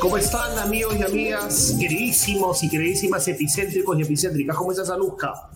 [0.00, 4.56] ¿Cómo están amigos y amigas, queridísimos y queridísimas epicéntricos y epicéntricas?
[4.56, 5.50] ¿Cómo estás, Anuska?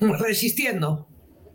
[0.00, 1.06] Resistiendo.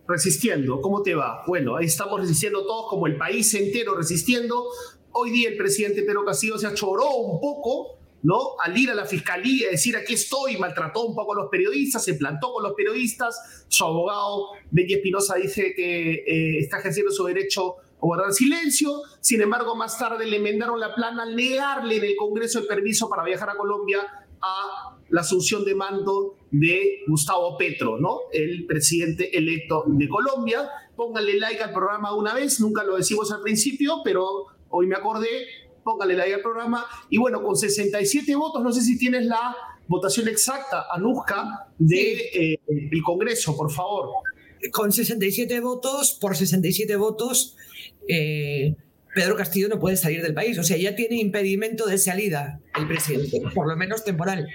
[0.07, 1.43] Resistiendo, ¿cómo te va?
[1.47, 4.67] Bueno, ahí estamos resistiendo todos, como el país entero resistiendo.
[5.11, 8.51] Hoy día el presidente Pedro Castillo se achoró un poco, ¿no?
[8.63, 12.13] Al ir a la fiscalía, decir aquí estoy, maltrató un poco a los periodistas, se
[12.13, 13.65] plantó con los periodistas.
[13.67, 19.01] Su abogado, Benji Espinosa, dice que eh, está ejerciendo su derecho a guardar silencio.
[19.21, 23.09] Sin embargo, más tarde le enmendaron la plana al negarle en el Congreso el permiso
[23.09, 23.99] para viajar a Colombia
[24.41, 28.21] a la asunción de mando de Gustavo Petro, ¿no?
[28.31, 30.69] El presidente electo de Colombia.
[30.95, 35.45] Pónganle like al programa una vez, nunca lo decimos al principio, pero hoy me acordé,
[35.83, 36.85] pónganle like al programa.
[37.09, 39.55] Y bueno, con 67 votos, no sé si tienes la
[39.87, 44.09] votación exacta, Anuska, del de, eh, Congreso, por favor.
[44.71, 47.55] Con 67 votos, por 67 votos,
[48.07, 48.75] eh,
[49.13, 50.59] Pedro Castillo no puede salir del país.
[50.59, 54.47] O sea, ya tiene impedimento de salida el presidente, por lo menos temporal.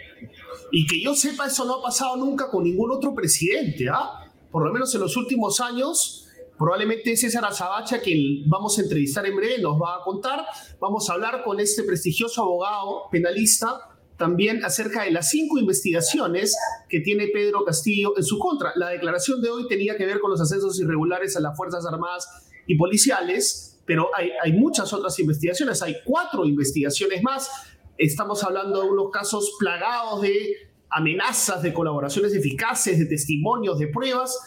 [0.70, 4.30] Y que yo sepa, eso no ha pasado nunca con ningún otro presidente, ¿ah?
[4.50, 9.34] Por lo menos en los últimos años, probablemente César Azabacha, quien vamos a entrevistar en
[9.34, 10.44] breve, nos va a contar.
[10.78, 16.56] Vamos a hablar con este prestigioso abogado penalista también acerca de las cinco investigaciones
[16.88, 18.72] que tiene Pedro Castillo en su contra.
[18.76, 22.28] La declaración de hoy tenía que ver con los ascensos irregulares a las Fuerzas Armadas
[22.66, 27.50] y policiales pero hay, hay muchas otras investigaciones, hay cuatro investigaciones más.
[27.98, 30.56] Estamos hablando de unos casos plagados de
[30.88, 34.38] amenazas, de colaboraciones eficaces, de testimonios, de pruebas.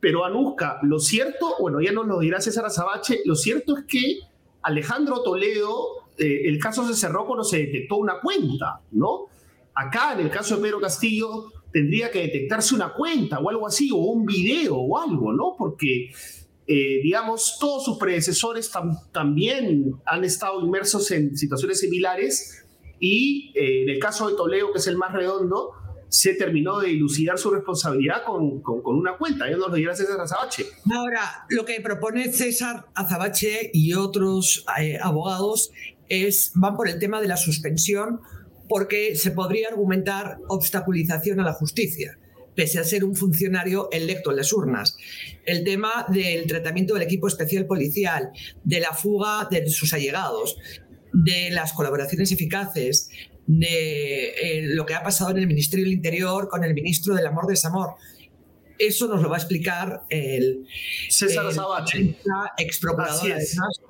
[0.00, 4.18] Pero Anuska, lo cierto, bueno, ya nos lo dirá César Azabache, lo cierto es que
[4.62, 9.26] Alejandro Toledo, eh, el caso se cerró cuando se detectó una cuenta, ¿no?
[9.74, 13.90] Acá, en el caso de Pedro Castillo, tendría que detectarse una cuenta o algo así,
[13.92, 15.54] o un video o algo, ¿no?
[15.56, 16.10] Porque
[16.70, 18.70] eh, digamos, todos sus predecesores
[19.10, 22.66] también han estado inmersos en situaciones similares
[23.00, 25.70] y eh, en el caso de Toledo, que es el más redondo,
[26.10, 29.48] se terminó de dilucidar su responsabilidad con, con, una cuenta.
[29.48, 30.66] Ya nos lo dirá César Azabache.
[30.94, 35.70] Ahora, lo que propone César Azabache y otros eh, abogados
[36.10, 38.20] es, van por el tema de la suspensión
[38.68, 42.18] porque se podría argumentar obstaculización a la justicia
[42.58, 44.96] pese a ser un funcionario electo en las urnas.
[45.44, 48.30] El tema del tratamiento del equipo especial policial,
[48.64, 50.56] de la fuga de sus allegados,
[51.12, 53.10] de las colaboraciones eficaces,
[53.46, 57.28] de eh, lo que ha pasado en el Ministerio del Interior con el ministro del
[57.28, 57.90] Amor Desamor.
[58.76, 60.66] Eso nos lo va a explicar el
[61.08, 62.16] César Azabache.
[62.56, 62.80] Ex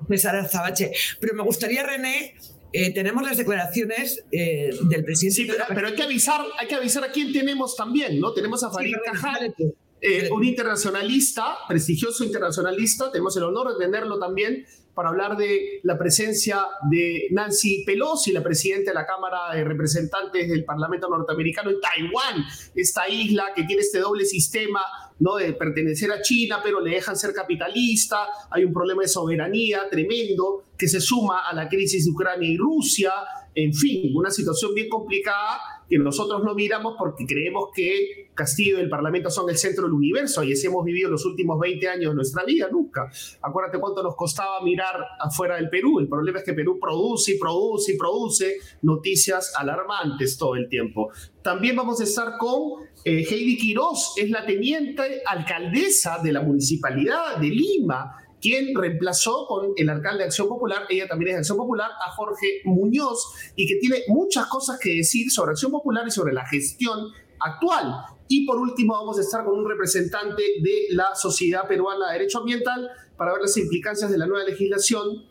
[0.07, 0.91] César Azabache.
[1.19, 2.35] Pero me gustaría, René,
[2.71, 5.53] eh, tenemos las declaraciones eh, del presidente.
[5.53, 8.33] Sí, pero, hay que avisar, hay que avisar a quién tenemos también, ¿no?
[8.33, 9.55] Tenemos a Farid Cajal,
[10.01, 15.97] eh, un internacionalista, prestigioso internacionalista, tenemos el honor de tenerlo también para hablar de la
[15.97, 21.79] presencia de Nancy Pelosi, la presidenta de la Cámara de Representantes del Parlamento norteamericano en
[21.79, 22.43] Taiwán,
[22.75, 24.81] esta isla que tiene este doble sistema
[25.19, 25.35] ¿no?
[25.35, 30.65] de pertenecer a China, pero le dejan ser capitalista, hay un problema de soberanía tremendo
[30.77, 33.13] que se suma a la crisis de Ucrania y Rusia,
[33.55, 38.81] en fin, una situación bien complicada que nosotros no miramos porque creemos que Castillo y
[38.81, 42.11] el Parlamento son el centro del universo y así hemos vivido los últimos 20 años
[42.11, 43.11] de nuestra vida, nunca.
[43.41, 45.99] Acuérdate cuánto nos costaba mirar afuera del Perú.
[45.99, 51.09] El problema es que Perú produce y produce y produce noticias alarmantes todo el tiempo.
[51.41, 57.37] También vamos a estar con eh, Heidi Quiroz, es la teniente alcaldesa de la municipalidad
[57.41, 61.57] de Lima quien reemplazó con el alcalde de Acción Popular, ella también es de Acción
[61.57, 66.11] Popular, a Jorge Muñoz, y que tiene muchas cosas que decir sobre Acción Popular y
[66.11, 68.05] sobre la gestión actual.
[68.31, 72.39] Y por último vamos a estar con un representante de la Sociedad Peruana de Derecho
[72.39, 75.25] Ambiental para ver las implicancias de la nueva legislación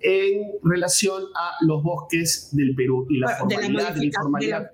[0.00, 4.70] en relación a los bosques del Perú y la formalidad, de la, informalidad.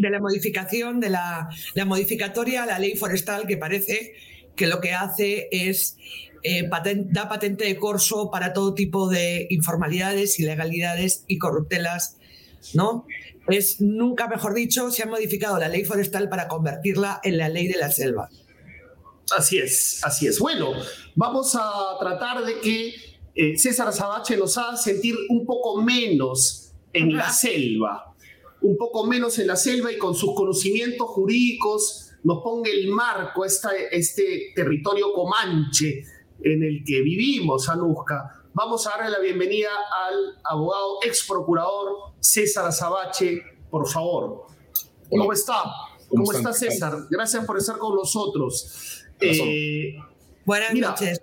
[0.00, 4.14] De la, modificación de la, la modificatoria a la ley forestal que parece
[4.56, 5.96] que lo que hace es
[6.42, 6.68] eh,
[7.06, 12.16] da patente de corso para todo tipo de informalidades, ilegalidades y corruptelas,
[12.74, 13.06] ¿no?
[13.48, 17.66] Es, nunca mejor dicho, se ha modificado la ley forestal para convertirla en la ley
[17.66, 18.28] de la selva.
[19.36, 20.38] Así es, así es.
[20.38, 20.72] Bueno,
[21.14, 22.94] vamos a tratar de que
[23.34, 28.14] eh, César Sabache nos haga sentir un poco menos en la selva,
[28.60, 33.44] un poco menos en la selva y con sus conocimientos jurídicos nos ponga el marco,
[33.44, 36.04] esta, este territorio comanche
[36.42, 38.37] en el que vivimos, Anuska.
[38.58, 39.68] Vamos a darle la bienvenida
[40.04, 43.40] al abogado ex procurador César Azabache,
[43.70, 44.46] por favor.
[45.08, 45.62] ¿Cómo está?
[46.08, 47.06] ¿Cómo, está César?
[47.08, 49.04] Gracias por estar con nosotros.
[49.20, 49.94] Eh,
[50.44, 51.20] Buenas noches.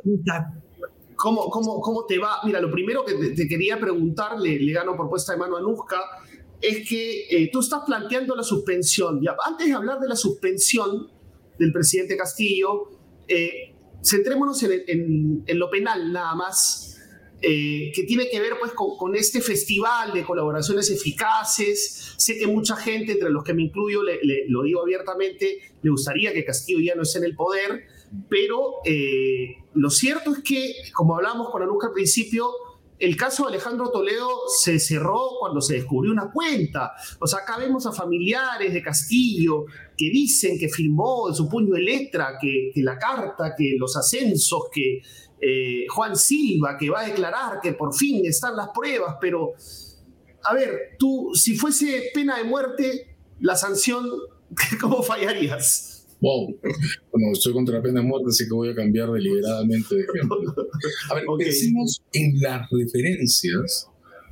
[1.17, 2.39] ¿Cómo, cómo, cómo te va?
[2.45, 5.99] Mira, lo primero que te, quería preguntar, le, gano propuesta de mano a Nusca,
[6.61, 9.21] es que eh, tú estás planteando la suspensión.
[9.21, 11.11] Ya, antes de hablar de la suspensión
[11.59, 12.91] del presidente Castillo,
[13.27, 16.94] eh, centrémonos en, lo penal nada más.
[17.41, 22.13] Eh, que tiene que ver pues con, este festival de colaboraciones eficaces.
[22.17, 26.33] Sé que mucha gente, entre los que me incluyo, le, lo digo abiertamente, le gustaría
[26.33, 27.85] que Castillo ya no esté en el poder,
[28.29, 32.49] pero eh, lo cierto es que, como hablamos con Anuska al principio,
[32.97, 36.93] el caso de Alejandro Toledo se cerró cuando se descubrió una cuenta.
[37.19, 39.65] O sea, acá vemos a familiares de Castillo
[39.97, 44.63] que dicen que firmó en su puño de letra, que, la carta, que los ascensos,
[44.71, 45.01] que
[45.41, 49.53] eh, Juan Silva, que va a declarar que por fin están las pruebas, pero,
[50.43, 54.09] a ver, tú, si fuese pena de muerte, la sanción,
[54.81, 55.94] ¿cómo fallarías?
[56.25, 56.59] Wow.
[57.11, 60.55] Bueno, estoy contra la pena de muerte, así que voy a cambiar deliberadamente de ejemplo.
[61.11, 63.87] A ver, pensemos en las referencias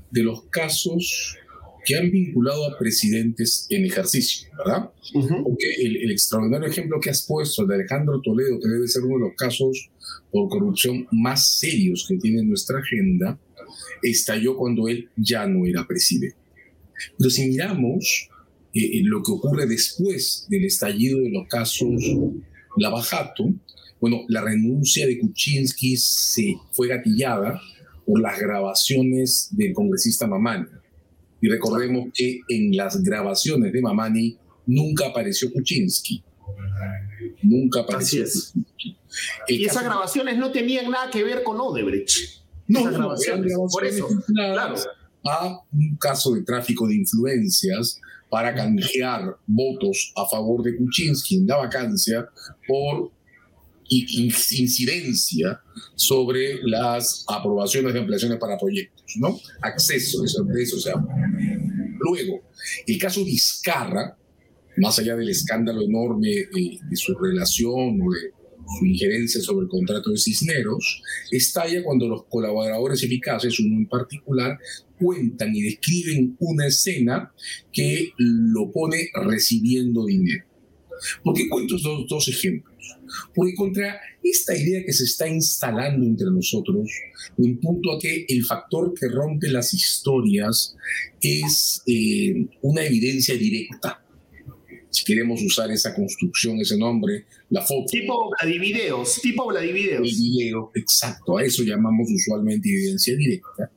[0.09, 1.37] de los casos
[1.85, 4.89] que han vinculado a presidentes en ejercicio, ¿verdad?
[5.43, 9.29] Porque el, extraordinario ejemplo que has puesto, de Alejandro Toledo, que debe ser uno de
[9.29, 9.91] los casos
[10.31, 13.39] por corrupción más serios que tiene nuestra agenda,
[14.01, 16.37] estalló cuando él ya no era presidente.
[17.19, 18.29] Pero si miramos
[18.73, 21.89] eh, lo que ocurre después del estallido de los casos
[22.77, 23.53] Lavajato,
[23.99, 27.61] bueno, la renuncia de Kuczynski se fue gatillada
[28.05, 30.65] por las grabaciones del congresista Mamani.
[31.39, 36.23] Y recordemos que en las grabaciones de Mamani nunca apareció Kuczynski.
[37.43, 38.25] Nunca apareció.
[39.47, 42.43] Y esas grabaciones no tenían nada que ver con Odebrecht.
[42.67, 44.75] No, no, grabaciones, por eso, claro.
[45.25, 48.01] A un caso de tráfico de influencias
[48.33, 52.27] para canjear votos a favor de Kuczynski en la vacancia
[52.67, 53.11] por
[53.87, 55.61] incidencia
[55.93, 59.39] sobre las aprobaciones de ampliaciones para proyectos, ¿no?
[59.61, 61.09] Acceso, eso, de eso se llama.
[61.99, 62.41] Luego,
[62.87, 64.17] el caso Vizcarra,
[64.77, 68.31] más allá del escándalo enorme de, de su relación o de
[68.79, 74.57] su injerencia sobre el contrato de Cisneros, estalla cuando los colaboradores eficaces, uno en particular,
[75.03, 77.33] cuentan y describen una escena
[77.71, 80.45] que lo pone recibiendo dinero.
[81.23, 82.73] ¿Por qué cuento estos dos ejemplos?
[83.35, 86.89] Porque contra esta idea que se está instalando entre nosotros,
[87.37, 90.75] en punto a que el factor que rompe las historias
[91.21, 94.03] es eh, una evidencia directa
[94.93, 97.85] si queremos usar esa construcción, ese nombre, la foto.
[97.89, 100.07] Tipo Vladivideos, tipo Vladivideos.
[100.07, 103.71] El video, exacto, a eso llamamos usualmente evidencia directa.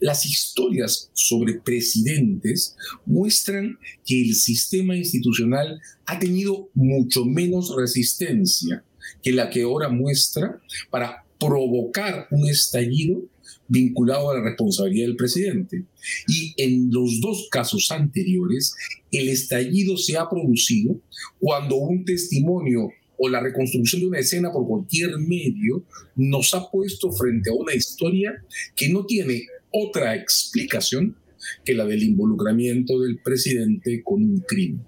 [0.00, 2.76] Las historias sobre presidentes
[3.06, 8.84] muestran que el sistema institucional ha tenido mucho menos resistencia
[9.22, 10.60] que la que ahora muestra
[10.90, 13.22] para provocar un estallido
[13.68, 15.84] vinculado a la responsabilidad del presidente.
[16.28, 18.74] Y en los dos casos anteriores,
[19.10, 21.00] el estallido se ha producido
[21.40, 25.84] cuando un testimonio o la reconstrucción de una escena por cualquier medio
[26.16, 28.32] nos ha puesto frente a una historia
[28.74, 29.42] que no tiene
[29.72, 31.16] otra explicación
[31.64, 34.84] que la del involucramiento del presidente con un crimen.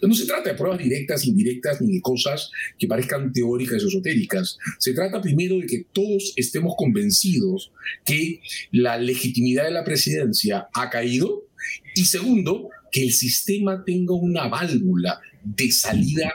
[0.00, 4.56] No se trata de pruebas directas, indirectas, ni de cosas que parezcan teóricas o esotéricas.
[4.78, 7.72] Se trata primero de que todos estemos convencidos
[8.04, 8.40] que
[8.72, 11.46] la legitimidad de la presidencia ha caído
[11.94, 16.32] y segundo, que el sistema tenga una válvula de salida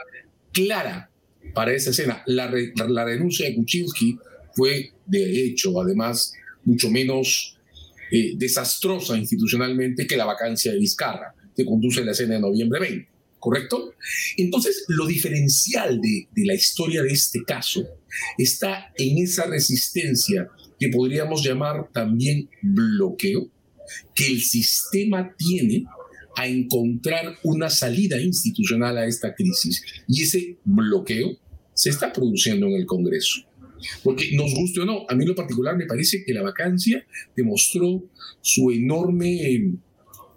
[0.52, 1.10] clara
[1.54, 2.22] para esa escena.
[2.26, 4.18] La, renuncia de Kuczynski
[4.54, 7.58] fue, de hecho, además, mucho menos
[8.12, 12.80] eh, desastrosa institucionalmente que la vacancia de Vizcarra, que conduce a la escena de noviembre
[12.80, 13.12] 20.
[13.42, 13.94] ¿correcto?
[14.36, 17.84] Entonces, lo diferencial de, la historia de este caso
[18.38, 23.50] está en esa resistencia que podríamos llamar también bloqueo,
[24.14, 25.86] que el sistema tiene
[26.36, 29.82] a encontrar una salida institucional a esta crisis.
[30.06, 31.36] Y ese bloqueo
[31.74, 33.40] se está produciendo en el Congreso.
[34.02, 37.06] Porque nos guste o no, a mí en lo particular me parece que la vacancia
[37.36, 38.04] demostró
[38.40, 39.74] su enorme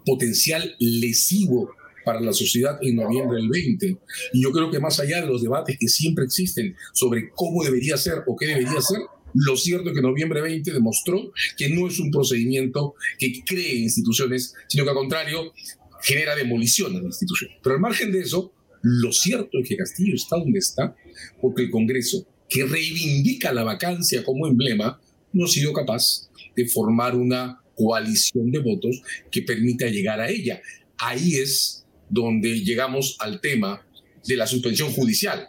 [0.04, 1.70] potencial lesivo
[2.04, 3.98] para la sociedad en noviembre del 20.
[4.32, 7.96] Y yo creo que más allá de los debates que siempre existen sobre cómo debería
[7.96, 9.00] ser o qué debería ser,
[9.34, 14.54] lo cierto es que noviembre 20 demostró que no es un procedimiento que cree instituciones,
[14.68, 15.52] sino que al contrario
[16.00, 17.50] genera demolición de la institución.
[17.62, 20.96] Pero al margen de eso, lo cierto es que Castillo está donde está
[21.40, 25.00] porque el Congreso, que reivindica la vacancia como emblema,
[25.32, 30.60] no ha sido capaz de formar una coalición de votos que permita llegar a ella.
[30.98, 33.84] Ahí es donde llegamos al tema
[34.26, 35.48] de la suspensión judicial,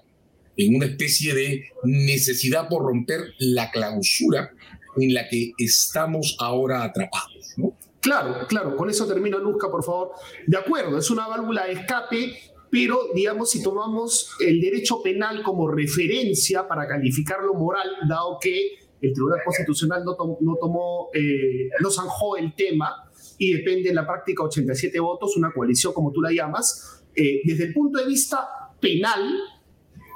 [0.58, 4.52] en una especie de necesidad por romper la clausura
[4.98, 7.78] en la que estamos ahora atrapados, ¿no?
[8.02, 10.12] Claro, claro, con eso termino, Luzca, por favor.
[10.46, 12.38] De acuerdo, es una válvula de escape,
[12.70, 19.14] pero digamos, si tomamos el derecho penal como referencia para calificarlo moral, dado que el
[19.14, 24.44] Tribunal Constitucional no, no tomó, eh, no zanjó el tema y depende en la práctica
[24.44, 28.48] 87 votos, una coalición como tú la llamas, eh, desde el punto de vista
[28.80, 29.22] penal,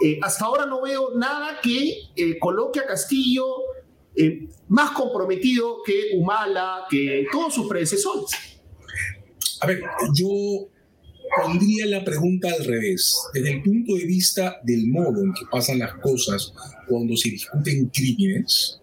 [0.03, 3.46] eh, hasta ahora no veo nada que coloque a Castillo
[4.67, 8.60] más comprometido que Humala, que todos sus predecesores.
[9.62, 10.67] A ver, yo
[11.35, 13.17] pondría la pregunta al revés.
[13.33, 16.53] Desde el punto de vista del modo en que pasan las cosas
[16.88, 18.79] cuando se discuten crímenes,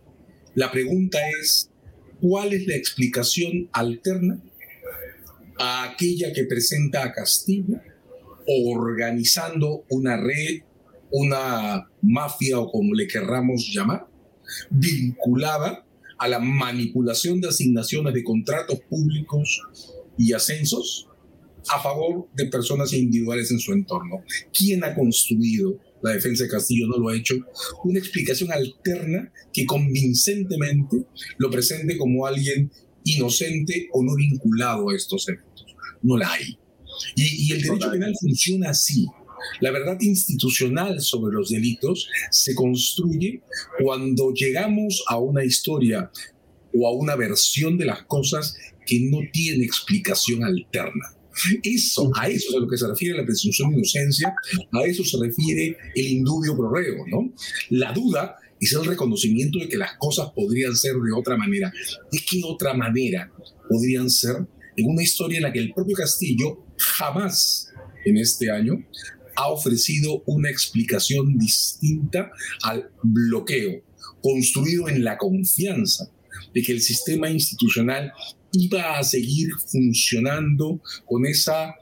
[0.55, 1.71] la pregunta es,
[2.21, 4.41] ¿cuál es la explicación alterna
[5.59, 7.81] a aquella que presenta a Castillo
[8.49, 10.63] organizando una red,
[11.11, 14.07] una mafia o como le querramos llamar,
[14.71, 15.85] vinculada
[16.19, 19.63] a la manipulación de asignaciones de contratos públicos
[20.17, 21.08] y ascensos
[21.71, 24.25] a favor de personas individuales en su entorno.
[24.53, 26.87] ¿Quién ha construido la defensa de Castillo?
[26.87, 27.35] No lo ha hecho.
[27.85, 31.05] Una explicación alterna que convincentemente
[31.39, 32.71] lo presente como alguien
[33.05, 35.67] inocente o no vinculado a estos eventos.
[36.03, 36.59] No la hay.
[37.17, 39.07] Y, y el derecho penal funciona así.
[39.61, 43.43] La verdad institucional sobre los delitos se construye
[43.83, 46.11] cuando llegamos a una historia
[46.75, 48.57] o a una versión de las cosas
[48.87, 51.15] que no tiene explicación alterna.
[51.63, 54.35] Eso, a eso es a lo que se refiere la presunción de inocencia,
[54.73, 57.33] a eso se refiere el indubio pro reo, ¿no?
[57.71, 61.73] La duda es el reconocimiento de que las cosas podrían ser de otra manera.
[62.11, 63.33] ¿De qué otra manera
[63.69, 64.37] podrían ser
[64.77, 67.69] en una historia en la que el propio Castillo jamás
[68.05, 68.85] en este año
[69.37, 72.31] ha ofrecido una explicación distinta
[72.63, 73.83] al bloqueo,
[74.21, 76.11] construido en la confianza
[76.55, 78.13] de que el sistema institucional
[78.53, 81.75] iba a seguir funcionando con esa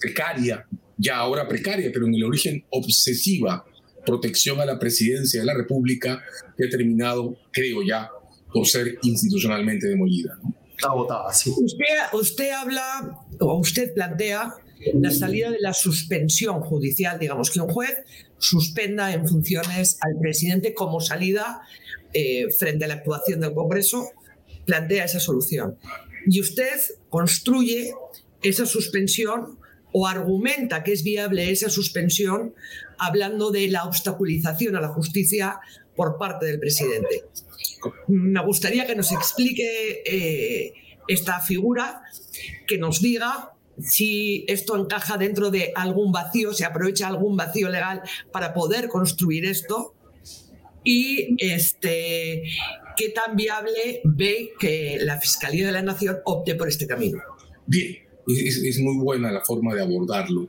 [0.00, 3.64] precaria, ya ahora precaria, pero en el origen obsesiva
[4.04, 6.22] protección a la presidencia de la República
[6.56, 8.08] que ha terminado, creo ya,
[8.52, 10.38] por ser institucionalmente demolida.
[10.70, 11.50] Está votada, sí.
[11.50, 14.54] Usted, usted habla, o usted plantea
[14.94, 17.94] la salida de la suspensión judicial, digamos que un juez
[18.38, 21.62] suspenda en funciones al presidente como salida
[22.12, 24.10] eh, frente a la actuación del Congreso,
[24.66, 25.78] plantea esa solución.
[26.26, 27.94] Y usted construye
[28.42, 29.58] esa suspensión
[29.92, 32.54] o argumenta que es viable esa suspensión
[32.98, 35.60] hablando de la obstaculización a la justicia
[35.94, 37.24] por parte del presidente.
[38.08, 40.72] Me gustaría que nos explique eh,
[41.08, 42.02] esta figura,
[42.66, 48.02] que nos diga si esto encaja dentro de algún vacío, se aprovecha algún vacío legal
[48.32, 49.94] para poder construir esto
[50.82, 52.44] y este,
[52.96, 57.18] qué tan viable ve que la Fiscalía de la Nación opte por este camino.
[57.66, 60.48] Bien, es, muy buena la forma de abordarlo.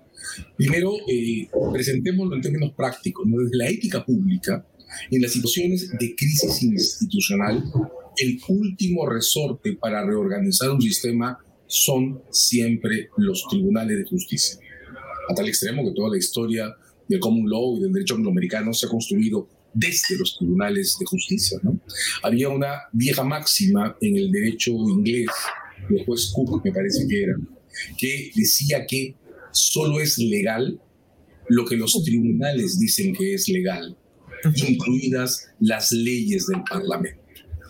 [0.55, 3.25] Primero, eh, presentémoslo en términos prácticos.
[3.27, 4.65] Desde la ética pública,
[5.11, 7.63] en las situaciones de crisis institucional,
[8.17, 11.37] el último resorte para reorganizar un sistema
[11.67, 14.59] son siempre los tribunales de justicia.
[15.29, 16.75] A tal extremo que toda la historia
[17.07, 19.47] del common law y del derecho angloamericano se ha construido
[19.77, 21.60] desde los tribunales de justicia.
[21.63, 21.79] ¿no?
[22.24, 25.29] Había una vieja máxima en el derecho inglés,
[25.89, 27.36] el juez Cook me parece que era,
[27.98, 29.15] que decía que
[29.51, 30.79] solo es legal
[31.50, 33.96] lo que los tribunales dicen que es legal,
[34.67, 37.24] incluidas las leyes del Parlamento.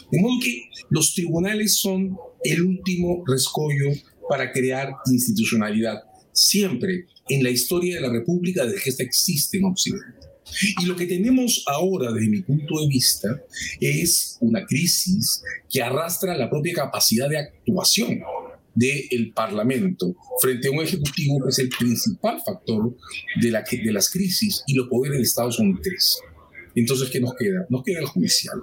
[0.10, 3.92] De modo que los tribunales son el último rescollo
[4.30, 9.66] para crear institucionalidad, siempre en la historia de la República desde que esta existe en
[9.66, 10.28] Occidente.
[10.82, 13.42] Y lo que tenemos ahora, desde mi punto de vista,
[13.80, 18.20] es una crisis que arrastra la propia capacidad de actuación
[18.74, 22.96] del Parlamento frente a un Ejecutivo que es el principal factor
[23.42, 25.80] de, la, de las crisis y los poderes del Estado son.
[26.80, 27.66] Entonces, ¿qué nos queda?
[27.70, 28.62] Nos queda el judicial.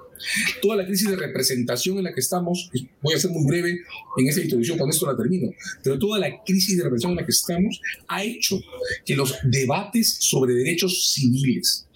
[0.61, 2.69] Toda la crisis de representación en la que estamos,
[3.01, 3.77] voy a ser muy breve
[4.17, 5.51] en esta introducción, con esto la termino,
[5.83, 8.57] pero toda la crisis de representación en la que estamos ha hecho
[9.05, 11.87] que los debates sobre derechos civiles,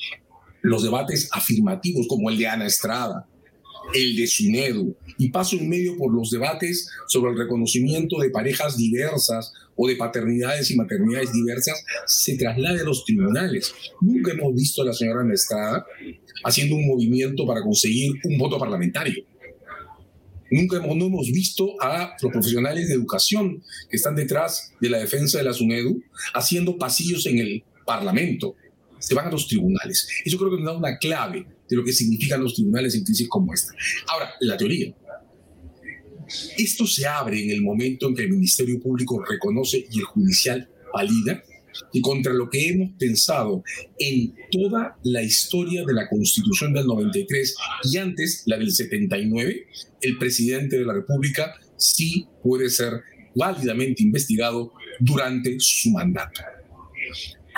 [0.61, 3.25] los debates afirmativos como el de Ana Estrada,
[3.93, 8.77] el de SUNEDU, y paso en medio por los debates sobre el reconocimiento de parejas
[8.77, 13.73] diversas o de paternidades y maternidades diversas, se traslade a los tribunales.
[14.01, 15.85] Nunca hemos visto a la señora Estrada
[16.43, 19.23] haciendo un movimiento para conseguir un voto parlamentario.
[20.51, 24.97] Nunca hemos, no hemos visto a los profesionales de educación que están detrás de la
[24.97, 26.01] defensa de la SUNEDU
[26.33, 28.55] haciendo pasillos en el Parlamento
[28.99, 30.07] se van a los tribunales.
[30.23, 33.27] Eso creo que nos da una clave de lo que significan los tribunales en crisis
[33.27, 33.73] como esta.
[34.07, 34.93] Ahora, la teoría.
[36.57, 40.69] Esto se abre en el momento en que el Ministerio Público reconoce y el judicial
[40.93, 41.43] valida
[41.93, 43.63] y contra lo que hemos pensado
[43.97, 47.55] en toda la historia de la Constitución del 93
[47.91, 49.67] y antes la del 79,
[50.01, 53.01] el presidente de la República sí puede ser
[53.35, 56.41] válidamente investigado durante su mandato.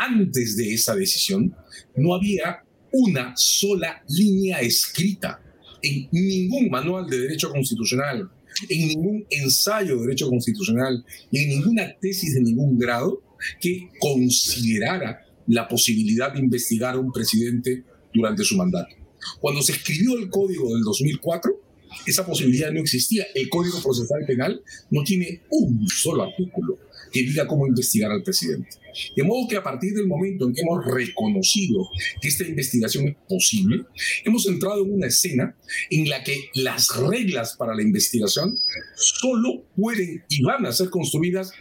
[0.04, 1.56] Antes de esa decisión,
[1.96, 5.40] no había una sola línea escrita
[5.80, 8.28] en ningún manual de derecho constitucional,
[8.68, 13.22] en ningún ensayo de derecho constitucional y en ninguna tesis de ningún grado
[13.60, 18.96] que considerara la posibilidad de investigar a un presidente durante su mandato.
[19.40, 21.62] Cuando se escribió el código del 2004,
[22.08, 23.26] esa posibilidad no existía.
[23.36, 26.80] El Código Procesal Penal no tiene un solo artículo
[27.12, 28.70] que diga cómo investigar al presidente.
[29.16, 31.90] De modo que a partir del momento en que hemos reconocido
[32.22, 33.84] que esta investigación es posible,
[34.26, 35.56] hemos entrado en una escena
[35.90, 38.60] en la que las reglas para la investigación
[38.96, 41.52] solo pueden y van a ser construidas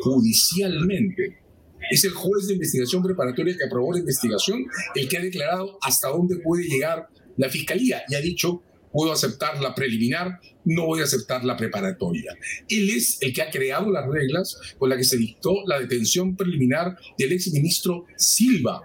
[0.00, 1.38] judicialmente.
[1.90, 4.64] Es el juez de investigación preparatoria que aprobó la investigación
[4.94, 8.62] el que ha declarado hasta dónde puede llegar la fiscalía y ha dicho
[8.94, 12.32] puedo aceptar la preliminar, no voy a aceptar la preparatoria.
[12.68, 16.36] Él es el que ha creado las reglas con las que se dictó la detención
[16.36, 18.82] preliminar del exministro Silva.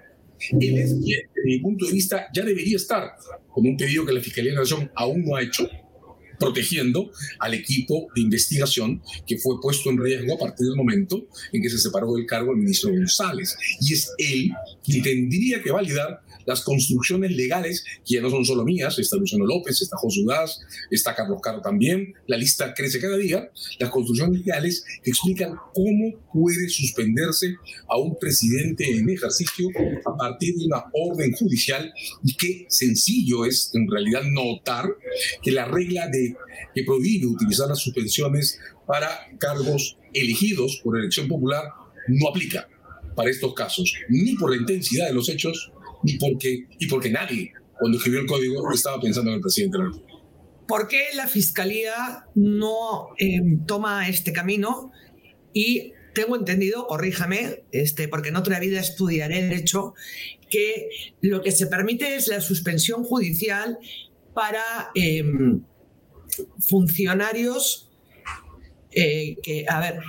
[0.59, 3.11] Él es quien, desde mi punto de vista, ya debería estar
[3.51, 5.69] con un pedido que la Fiscalía de la Nación aún no ha hecho,
[6.39, 11.61] protegiendo al equipo de investigación que fue puesto en riesgo a partir del momento en
[11.61, 13.55] que se separó del cargo el ministro González.
[13.81, 14.51] Y es él
[14.83, 19.45] quien tendría que validar las construcciones legales, que ya no son solo mías, está Luciano
[19.45, 24.39] López, está José Udaz, está Carlos Caro también, la lista crece cada día, las construcciones
[24.39, 27.55] legales explican cómo puede suspenderse
[27.87, 29.67] a un presidente en ejercicio
[30.05, 31.91] a partir de una orden judicial
[32.23, 34.85] y qué sencillo es en realidad notar
[35.41, 36.09] que la regla
[36.73, 41.63] que prohíbe utilizar las suspensiones para cargos elegidos por elección popular
[42.07, 42.67] no aplica
[43.15, 45.71] para estos casos, ni por la intensidad de los hechos,
[46.03, 49.83] ni porque, y porque nadie, cuando escribió el código, estaba pensando en el presidente de
[49.85, 49.91] la.
[50.67, 54.91] ¿Por qué la Fiscalía no em, toma este camino?
[55.51, 59.93] Y tengo entendido, corríjame, este, porque en otra vida estudiaré derecho,
[60.49, 60.89] que
[61.21, 63.79] lo que se permite es la suspensión judicial
[64.33, 65.63] para em,
[66.59, 67.88] funcionarios
[69.01, 69.99] eh, que, a ver,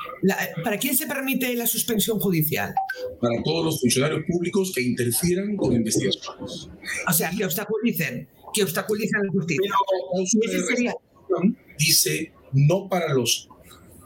[0.65, 2.75] ¿para quién se permite la suspensión judicial?
[3.21, 6.69] Para todos los funcionarios públicos que interfieran con investigaciones.
[7.09, 9.73] O sea, que obstaculicen, que obstaculicen la justicia.
[11.29, 11.43] Pero,
[11.79, 13.49] dice no para los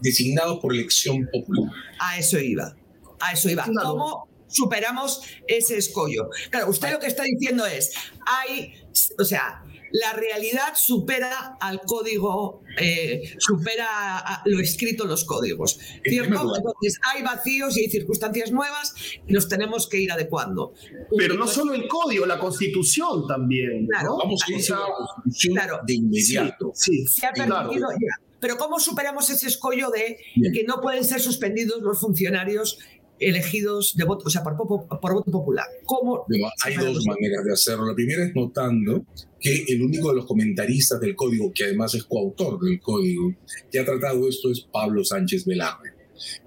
[0.02, 1.72] designados por elección popular.
[1.98, 2.76] A eso iba,
[3.20, 3.64] a eso iba.
[3.64, 6.28] ¿Cómo superamos ese escollo?
[6.50, 7.92] Claro, usted lo que está diciendo es,
[8.26, 8.74] hay,
[9.18, 9.63] o sea,
[9.96, 15.78] la realidad supera al código, eh, supera a lo escrito en los códigos.
[16.04, 16.52] ¿Cierto?
[16.56, 18.92] Entonces hay vacíos y hay circunstancias nuevas
[19.26, 20.74] y nos tenemos que ir adecuando.
[21.16, 23.86] Pero no solo el código, la constitución también.
[23.86, 26.72] Claro, Vamos a usar la constitución de inmediato.
[26.74, 28.20] Sí, Se ha permitido ya.
[28.40, 30.52] Pero ¿cómo superamos ese escollo de Bien.
[30.52, 32.78] que no pueden ser suspendidos los funcionarios
[33.20, 35.66] elegidos de voto, o sea, por, po- por voto popular?
[35.84, 36.26] ¿Cómo?
[36.64, 37.86] Hay dos maneras de hacerlo.
[37.86, 39.04] La primera es notando
[39.44, 43.34] que el único de los comentaristas del código, que además es coautor del código,
[43.70, 45.92] que ha tratado esto es Pablo Sánchez Velarde,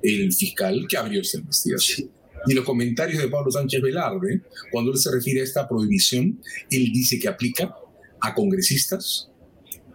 [0.01, 2.09] el fiscal que abrió esta investigación.
[2.47, 6.91] Y los comentarios de Pablo Sánchez Velarde, cuando él se refiere a esta prohibición, él
[6.91, 7.75] dice que aplica
[8.19, 9.29] a congresistas,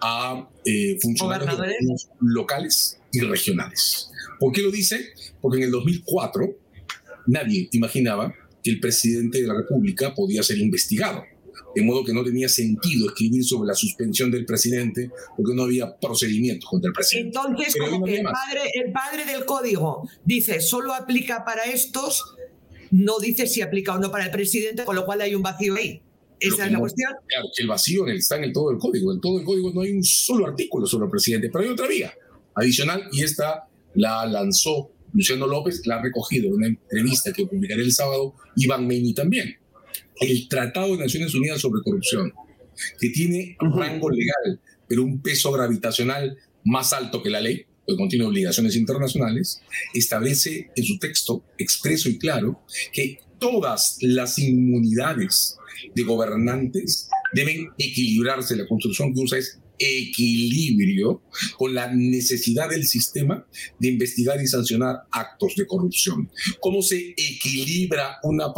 [0.01, 4.11] a eh, funcionarios locales y regionales.
[4.38, 5.09] ¿Por qué lo dice?
[5.41, 6.57] Porque en el 2004
[7.27, 11.25] nadie imaginaba que el presidente de la República podía ser investigado.
[11.75, 15.97] De modo que no tenía sentido escribir sobre la suspensión del presidente porque no había
[15.99, 17.29] procedimientos contra el presidente.
[17.39, 22.37] Entonces, Pero como que el padre, el padre del código dice solo aplica para estos,
[22.91, 25.75] no dice si aplica o no para el presidente, con lo cual hay un vacío
[25.77, 26.03] ahí.
[26.39, 27.13] Esa es la no- cuestión.
[27.29, 29.13] Claro, el vacío en el- está en el todo el código.
[29.13, 31.87] En todo el código no hay un solo artículo sobre el presidente, pero hay otra
[31.87, 32.13] vía
[32.55, 37.83] adicional y esta la lanzó Luciano López, la ha recogido en una entrevista que publicaré
[37.83, 39.57] el sábado, Iván Meini también.
[40.23, 42.33] El Tratado de Naciones Unidas sobre Corrupción,
[42.99, 43.79] que tiene Ujú.
[43.79, 49.61] rango legal, pero un peso gravitacional más alto que la ley, porque contiene obligaciones internacionales,
[49.95, 52.61] establece en su texto expreso y claro
[52.93, 55.57] que todas las inmunidades
[55.95, 58.57] de gobernantes deben equilibrarse.
[58.57, 61.23] La construcción que usa es equilibrio
[61.57, 63.47] con la necesidad del sistema
[63.79, 66.31] de investigar y sancionar actos de corrupción.
[66.61, 68.53] ¿Cómo se equilibra una,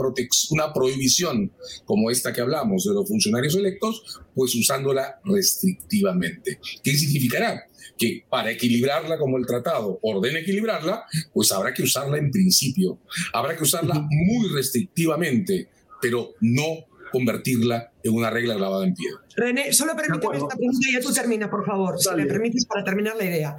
[0.50, 1.52] una prohibición
[1.84, 4.02] como esta que hablamos de los funcionarios electos?
[4.34, 6.58] Pues usándola restrictivamente.
[6.82, 7.68] ¿Qué significará?
[7.96, 12.98] que para equilibrarla como el tratado ordena equilibrarla, pues habrá que usarla en principio.
[13.32, 15.68] Habrá que usarla muy restrictivamente,
[16.00, 19.20] pero no convertirla en una regla grabada en piedra.
[19.34, 22.84] René, solo permíteme esta pregunta y ya tú terminas, por favor, si me permites para
[22.84, 23.56] terminar la idea.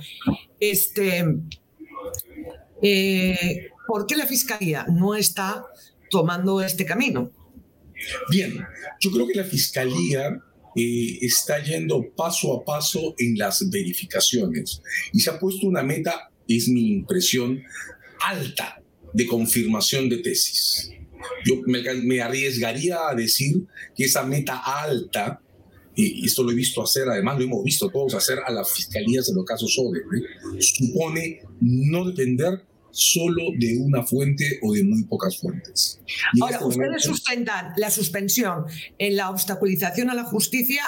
[0.60, 1.26] Este,
[2.82, 5.66] eh, ¿Por qué la Fiscalía no está
[6.12, 7.32] tomando este camino?
[8.30, 8.64] Bien,
[9.00, 10.40] yo creo que la Fiscalía
[10.76, 14.82] eh, está yendo paso a paso en las verificaciones
[15.12, 17.64] y se ha puesto una meta, es mi impresión,
[18.22, 18.80] alta
[19.12, 20.92] de confirmación de tesis.
[21.46, 25.42] Yo me, arriesgaría a decir que esa meta alta,
[25.96, 29.30] y esto lo he visto hacer, además lo hemos visto todos hacer a las fiscalías
[29.30, 30.28] en los casos Odebrecht,
[30.60, 32.62] supone no depender
[32.96, 36.00] solo de una fuente o de muy pocas fuentes.
[36.42, 38.66] Ahora, este ¿ustedes sustentan la suspensión
[38.98, 40.84] en la obstaculización a la justicia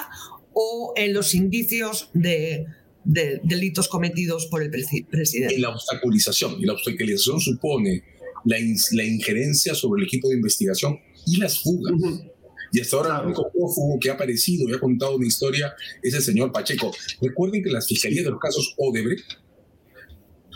[0.53, 2.65] o en los indicios de,
[3.03, 5.55] delitos cometidos por el presidente?
[5.55, 6.55] En la obstaculización.
[6.59, 8.03] Y la obstaculización supone
[8.45, 11.93] la, injerencia sobre el equipo de investigación y las fugas.
[12.71, 16.13] Y hasta ahora el único prófugo que ha aparecido y ha contado una historia es
[16.13, 16.91] el señor Pacheco.
[17.21, 19.25] Recuerden que las fiscalías de los casos Odebrecht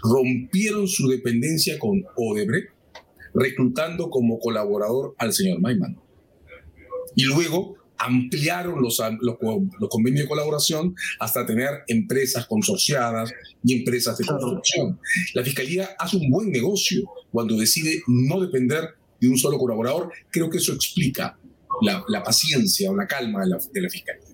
[0.04, 2.70] rompieron su dependencia con Odebrecht,
[3.34, 5.98] reclutando como colaborador al señor Maiman.
[7.16, 13.32] Y luego ampliaron los, los, convenios de colaboración hasta tener empresas consorciadas
[13.64, 15.00] y empresas de construcción.
[15.34, 20.12] La Fiscalía hace un buen negocio cuando decide no depender de un solo colaborador.
[20.32, 21.38] Creo que eso explica
[21.82, 24.26] la, paciencia o la calma de la, de la, Fiscalía.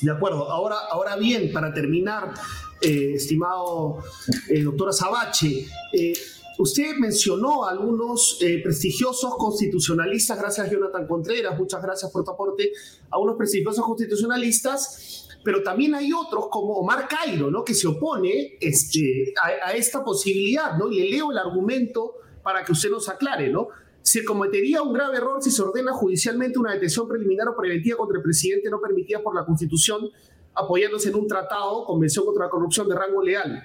[0.00, 0.50] De acuerdo.
[0.50, 2.32] Ahora, ahora bien, para terminar,
[2.80, 4.02] eh, estimado
[4.48, 6.12] eh, doctora Sabache, eh,
[6.58, 12.72] Usted mencionó a algunos eh, prestigiosos constitucionalistas, gracias Jonathan Contreras, muchas gracias por tu aporte,
[13.10, 17.62] a unos prestigiosos constitucionalistas, pero también hay otros como Omar Cairo, ¿no?
[17.62, 20.90] que se opone este, a, esta posibilidad, ¿no?
[20.90, 23.68] y le leo el argumento para que usted nos aclare, ¿no?
[24.02, 28.16] Se cometería un grave error si se ordena judicialmente una detención preliminar o preventiva contra
[28.16, 30.10] el presidente no permitida por la Constitución
[30.58, 33.62] apoyándose en un tratado, Convención contra la Corrupción de rango leal.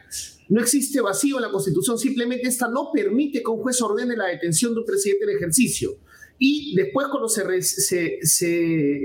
[0.49, 4.27] No existe vacío en la Constitución, simplemente esta no permite que un juez ordene la
[4.27, 5.97] detención de un presidente en ejercicio.
[6.38, 7.43] Y después cuando se,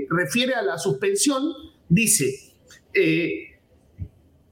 [0.09, 1.43] refiere a la suspensión,
[1.87, 2.55] dice,
[2.93, 3.59] eh,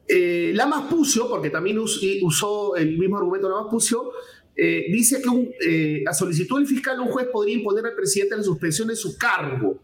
[0.08, 4.12] eh, Lamas Pucio, porque también usó el mismo argumento Lamas Pucio,
[4.56, 8.88] eh, dice que a solicitud del fiscal un juez podría imponer al presidente la suspensión
[8.88, 9.80] de su cargo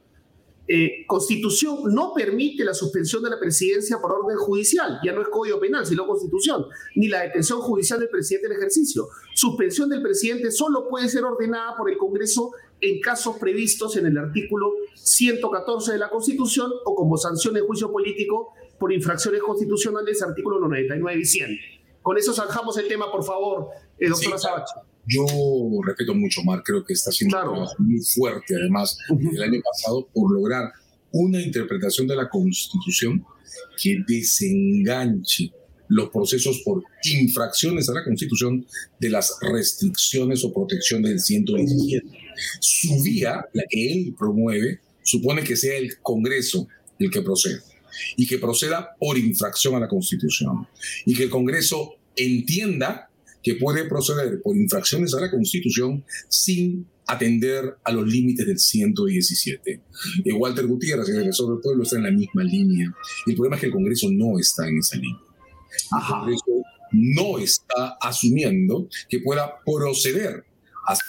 [0.66, 5.28] eh, Constitución no permite la suspensión de la presidencia por orden judicial, ya no es
[5.28, 9.08] Código Penal, sino Constitución, ni la detención judicial del presidente en ejercicio.
[9.36, 14.18] Suspensión del presidente solo puede ser ordenada por el Congreso en casos previstos en el
[14.18, 20.60] artículo 114 de la Constitución o como sanción de juicio político por infracciones constitucionales, artículo
[20.60, 21.60] 99 y 100.
[22.02, 24.48] Con eso zanjamos el tema, por favor, eh, doctora sí,
[25.08, 25.26] yo
[25.86, 30.08] respeto mucho, Mar, creo que está haciendo un trabajo muy fuerte, además, el año pasado,
[30.14, 30.72] por lograr
[31.12, 33.26] una interpretación de la Constitución
[33.82, 35.52] que desenganche
[35.90, 38.66] los procesos por infracciones a la Constitución
[39.00, 42.08] de las restricciones o protecciones del 117.
[42.60, 46.68] Su vía, la que él promueve, supone que sea el Congreso
[47.00, 47.62] el que proceda
[48.16, 50.68] y que proceda por infracción a la Constitución
[51.06, 53.10] y que el Congreso entienda
[53.44, 59.82] que puede proceder por infracciones a la Constitución sin atender a los límites del 117.
[60.24, 62.94] Y Walter Gutiérrez, el defensor del pueblo, está en la misma línea.
[63.28, 65.20] El problema es que el Congreso no está en esa línea.
[65.92, 66.46] El Congreso
[66.94, 70.46] no está asumiendo que pueda proceder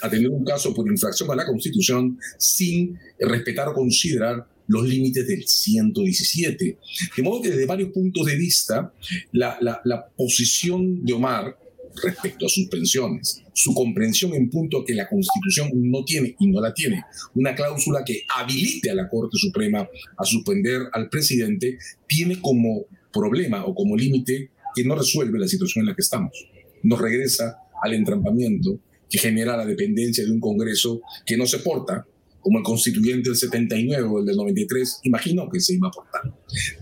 [0.01, 5.27] a, tener un caso por infracción a la Constitución sin respetar o considerar los límites
[5.27, 6.77] del 117.
[7.15, 8.91] De modo que desde varios puntos de vista,
[9.31, 11.57] la, la, la posición de Omar
[12.01, 16.61] respecto a sus pensiones, su comprensión en punto que la Constitución no tiene, y no
[16.61, 17.03] la tiene,
[17.33, 21.77] una cláusula que habilite a la Corte Suprema a suspender al presidente,
[22.07, 26.47] tiene como problema o como límite que no resuelve la situación en la que estamos.
[26.83, 28.79] Nos regresa al entrampamiento
[29.09, 32.05] que genera la dependencia de un Congreso que no se porta
[32.41, 36.21] como el constituyente del 79 o el del 93 imaginó que se iba a portar.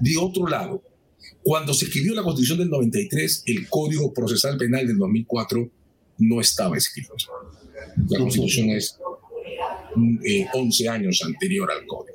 [0.01, 0.83] De otro lado,
[1.43, 5.69] cuando se escribió la Constitución del 93, el Código Procesal Penal del 2004
[6.19, 7.13] no estaba escrito.
[8.09, 8.97] La Constitución es
[9.95, 12.13] 11 mm, eh, años anterior al Código.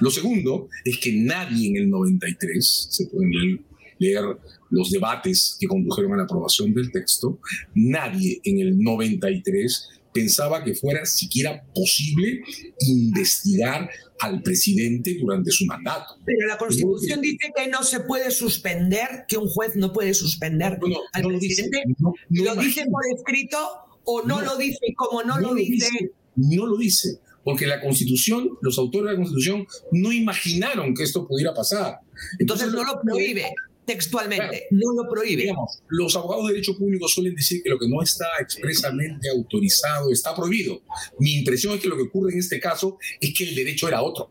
[0.00, 3.64] Lo segundo es que nadie en el 93, se pueden
[3.98, 4.24] leer
[4.70, 7.38] los debates que condujeron a la aprobación del texto,
[7.74, 12.42] nadie en el 93 pensaba que fuera siquiera posible
[12.80, 13.88] investigar
[14.20, 16.16] al presidente durante su mandato.
[16.24, 20.78] Pero la Constitución dice que no se puede suspender, que un juez no puede suspender
[21.12, 21.84] al presidente.
[22.28, 23.58] Lo dice, por escrito
[24.04, 24.94] o no, lo dice?
[24.96, 25.88] Como no, lo, dice,
[26.36, 31.26] No lo dice, porque la Constitución, los autores de la Constitución no imaginaron que esto
[31.26, 32.00] pudiera pasar.
[32.38, 33.44] Entonces, no lo prohíbe
[33.90, 35.52] textualmente, no lo prohíbe.
[35.88, 40.34] los abogados de derecho público suelen decir que lo que no está expresamente autorizado está
[40.34, 40.82] prohibido.
[41.18, 44.02] Mi impresión es que lo que ocurre en este caso es que el derecho era
[44.02, 44.30] otro.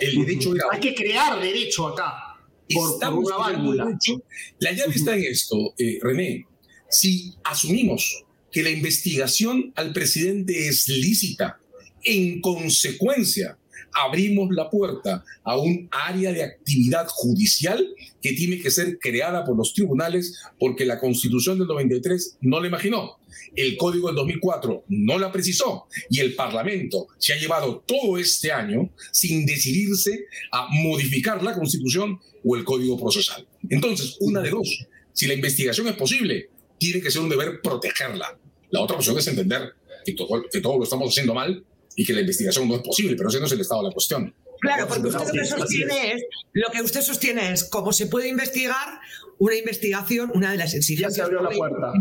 [0.00, 2.12] El derecho era Hay que crear derecho acá.
[2.72, 3.98] Por, una válvula.
[4.58, 6.46] La llave está en esto, eh, René.
[6.88, 11.60] Si asumimos que la investigación al presidente es lícita,
[12.02, 13.58] en consecuencia,
[13.92, 17.86] abrimos la puerta a un área de actividad judicial
[18.20, 22.68] que tiene que ser creada por los tribunales porque la constitución del 93 no la
[22.68, 23.18] imaginó,
[23.54, 28.52] el código del 2004 no la precisó y el Parlamento se ha llevado todo este
[28.52, 33.46] año sin decidirse a modificar la constitución o el código procesal.
[33.68, 38.38] Entonces, una de dos, si la investigación es posible, tiene que ser un deber protegerla.
[38.70, 39.72] La otra opción es entender
[40.04, 41.64] que todo, que todo lo estamos haciendo mal
[41.96, 43.92] y que la investigación no es posible, pero ese no es el estado de la
[43.92, 44.34] cuestión.
[44.60, 48.28] Claro, porque usted lo que sostiene es, lo que usted sostiene es cómo se puede
[48.28, 49.00] investigar
[49.38, 51.16] una investigación, una de las exigencias.
[51.16, 51.92] Ya se abrió la puerta.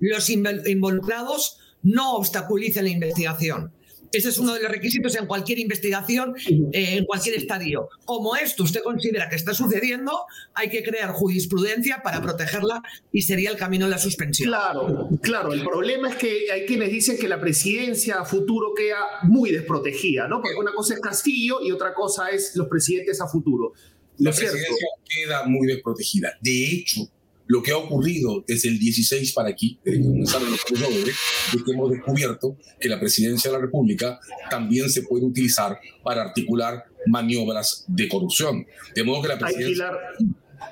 [0.00, 3.72] Los involucrados no obstaculicen la investigación.
[4.12, 6.34] Ese es uno de los requisitos en cualquier investigación,
[6.72, 7.88] eh, en cualquier estadio.
[8.04, 13.50] Como esto usted considera que está sucediendo, hay que crear jurisprudencia para protegerla y sería
[13.50, 14.48] el camino de la suspensión.
[14.48, 15.52] Claro, claro.
[15.52, 20.26] El problema es que hay quienes dicen que la presidencia a futuro queda muy desprotegida,
[20.26, 20.40] ¿no?
[20.40, 23.72] Porque una cosa es Castillo y otra cosa es los presidentes a futuro.
[24.18, 26.32] La presidencia queda muy desprotegida.
[26.40, 27.08] De hecho,
[27.50, 31.72] lo que ha ocurrido desde el 16 para aquí, desde que comenzaron los es que
[31.72, 37.84] hemos descubierto que la presidencia de la República también se puede utilizar para articular maniobras
[37.88, 38.64] de corrupción.
[38.94, 39.90] De modo que la presidencia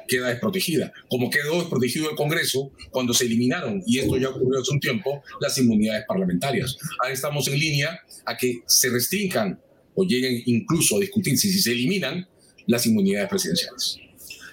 [0.06, 4.72] queda desprotegida, como quedó desprotegido el Congreso cuando se eliminaron, y esto ya ocurrió hace
[4.72, 6.76] un tiempo, las inmunidades parlamentarias.
[7.02, 9.60] Ahora estamos en línea a que se restrinjan
[9.96, 12.28] o lleguen incluso a discutirse si se eliminan
[12.68, 13.98] las inmunidades presidenciales.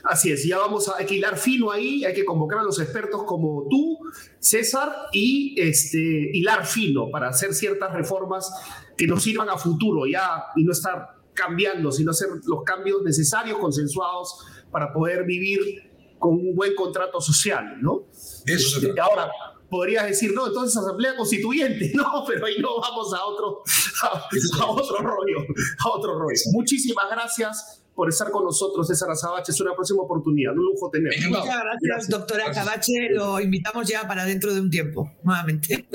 [0.06, 3.65] Así es, ya vamos a hilar fino ahí, hay que convocar a los expertos como
[3.68, 3.98] tú,
[4.39, 5.98] César, y este,
[6.32, 8.52] hilar fino para hacer ciertas reformas
[8.96, 13.58] que nos sirvan a futuro ya y no estar cambiando, sino hacer los cambios necesarios,
[13.58, 18.06] consensuados, para poder vivir con un buen contrato social, ¿no?
[18.46, 19.04] Eso trata.
[19.04, 19.32] Ahora,
[19.70, 23.63] podrías decir, no, entonces asamblea constituyente, no, pero ahí no vamos a otro,
[24.04, 25.38] a otro rollo,
[25.84, 26.41] a otro rollo.
[26.54, 29.51] Muchísimas gracias por estar con nosotros, César Azabache.
[29.51, 31.13] Es una próxima oportunidad, un lujo tener.
[31.27, 33.10] Muchas gracias, doctora Azabache.
[33.12, 35.88] Lo invitamos ya para dentro de un tiempo, nuevamente.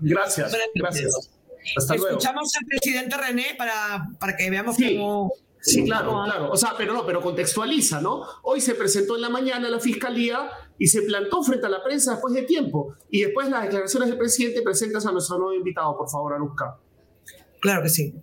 [0.00, 1.30] Gracias, gracias.
[1.76, 2.18] Hasta luego.
[2.18, 5.32] Escuchamos al presidente René para, para que veamos cómo...
[5.60, 6.52] Sí, claro, claro.
[6.52, 8.22] O sea, pero no, pero contextualiza, ¿no?
[8.42, 12.12] Hoy se presentó en la mañana la fiscalía y se plantó frente a la prensa
[12.12, 12.94] después de tiempo.
[13.10, 16.78] Y después las declaraciones del presidente presentas a nuestro nuevo invitado, por favor, Anuska.
[17.60, 18.14] Claro que sí.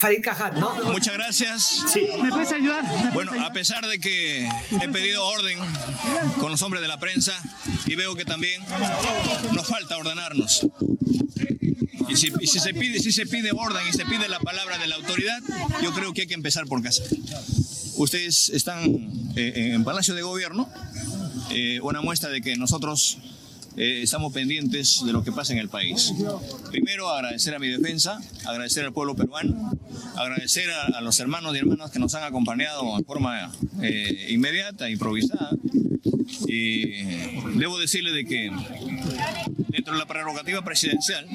[0.00, 0.74] Farid Cajat, ¿no?
[0.92, 1.84] Muchas gracias.
[1.92, 2.08] Sí.
[2.22, 3.12] ¿Me puedes ayudar?
[3.12, 4.48] bueno, a pesar de que
[4.80, 5.58] he pedido orden
[6.38, 7.34] con los hombres de la prensa
[7.84, 8.62] y veo que también
[9.52, 10.66] nos falta ordenarnos.
[12.08, 14.96] Y si, se pide, si se pide orden y se pide la palabra de la
[14.96, 15.38] autoridad,
[15.82, 17.02] yo creo que hay que empezar por casa.
[17.96, 18.86] Ustedes están
[19.36, 20.66] eh, en Palacio de Gobierno,
[21.50, 23.18] eh, una muestra de que nosotros
[23.76, 26.12] eh, estamos pendientes de lo que pasa en el país.
[26.70, 29.72] Primero, agradecer a mi defensa, agradecer al pueblo peruano,
[30.16, 33.52] agradecer a, los hermanos y hermanas que nos han acompañado de forma
[33.82, 35.50] eh, inmediata, improvisada.
[36.46, 37.04] Y
[37.58, 38.50] debo decirle de que
[39.68, 41.26] dentro de la prerrogativa presidencial,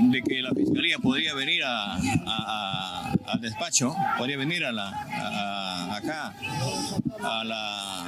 [0.00, 6.34] de que la Fiscalía podría venir al despacho, podría venir a la, acá,
[7.22, 8.06] a la...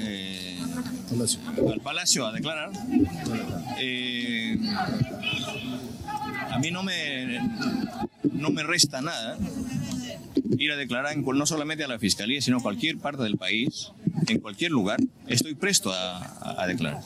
[0.00, 0.21] Eh,
[1.70, 2.70] al Palacio a declarar.
[3.78, 4.58] Eh,
[6.50, 7.40] a mí no me,
[8.32, 9.38] no me resta nada
[10.58, 13.92] ir a declarar no solamente a la Fiscalía, sino a cualquier parte del país,
[14.28, 15.00] en cualquier lugar.
[15.26, 17.02] Estoy presto a, declarar.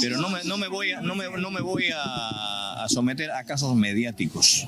[0.00, 3.44] Pero no me, no me voy, a, no me, no me voy a, someter a
[3.44, 4.66] casos mediáticos.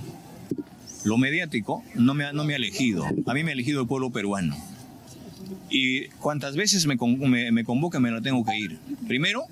[1.05, 3.05] Lo mediático no me, no me ha elegido.
[3.27, 4.57] A mí me ha elegido el pueblo peruano.
[5.69, 8.79] Y cuantas veces me, convoca me lo tengo que ir.
[9.07, 9.45] Primero,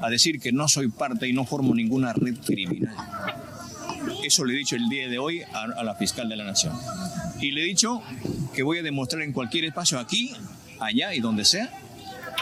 [0.00, 2.94] a decir que no soy parte y no formo ninguna red criminal.
[4.24, 6.74] Eso le he dicho el día de hoy a, la fiscal de la Nación.
[7.40, 8.02] Y le he dicho
[8.54, 10.32] que voy a demostrar en cualquier espacio, aquí,
[10.80, 11.70] allá y donde sea,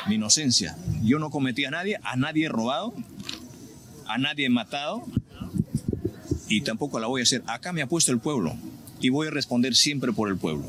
[0.07, 0.77] mi inocencia.
[1.03, 2.95] Yo no cometí a nadie, a nadie robado,
[4.07, 5.05] a nadie matado
[6.49, 7.43] y tampoco la voy a hacer.
[7.47, 8.55] Acá me ha puesto el pueblo
[9.01, 10.67] y voy a responder siempre por el pueblo.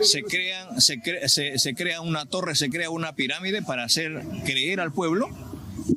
[0.00, 4.92] Se, crean, se, se crea una torre, se crea una pirámide para hacer creer al
[4.92, 5.28] pueblo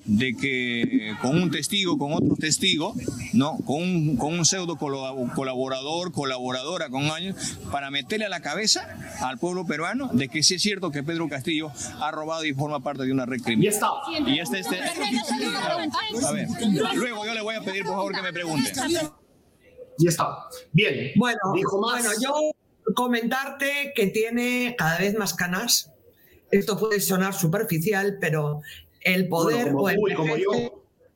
[0.05, 2.93] de que con un testigo, con otro testigo,
[3.33, 3.57] ¿no?
[3.65, 9.37] con, un, con un pseudo colaborador, colaboradora con años, para meterle a la cabeza al
[9.37, 13.03] pueblo peruano de que sí es cierto que Pedro Castillo ha robado y forma parte
[13.03, 13.65] de una red criminal.
[13.65, 13.89] Y está.
[14.27, 16.47] Y este, este, a ver,
[16.95, 18.71] luego yo le voy a pedir por favor que me pregunte.
[19.97, 20.27] Y está.
[20.71, 21.11] Bien.
[21.15, 22.51] Bueno, bueno, yo
[22.95, 25.91] comentarte que tiene cada vez más canas.
[26.51, 28.61] Esto puede sonar superficial, pero
[29.01, 30.71] el poder o envejece,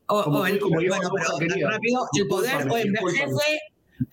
[0.08, 0.92] o, el, poder
[2.70, 3.60] o envejece,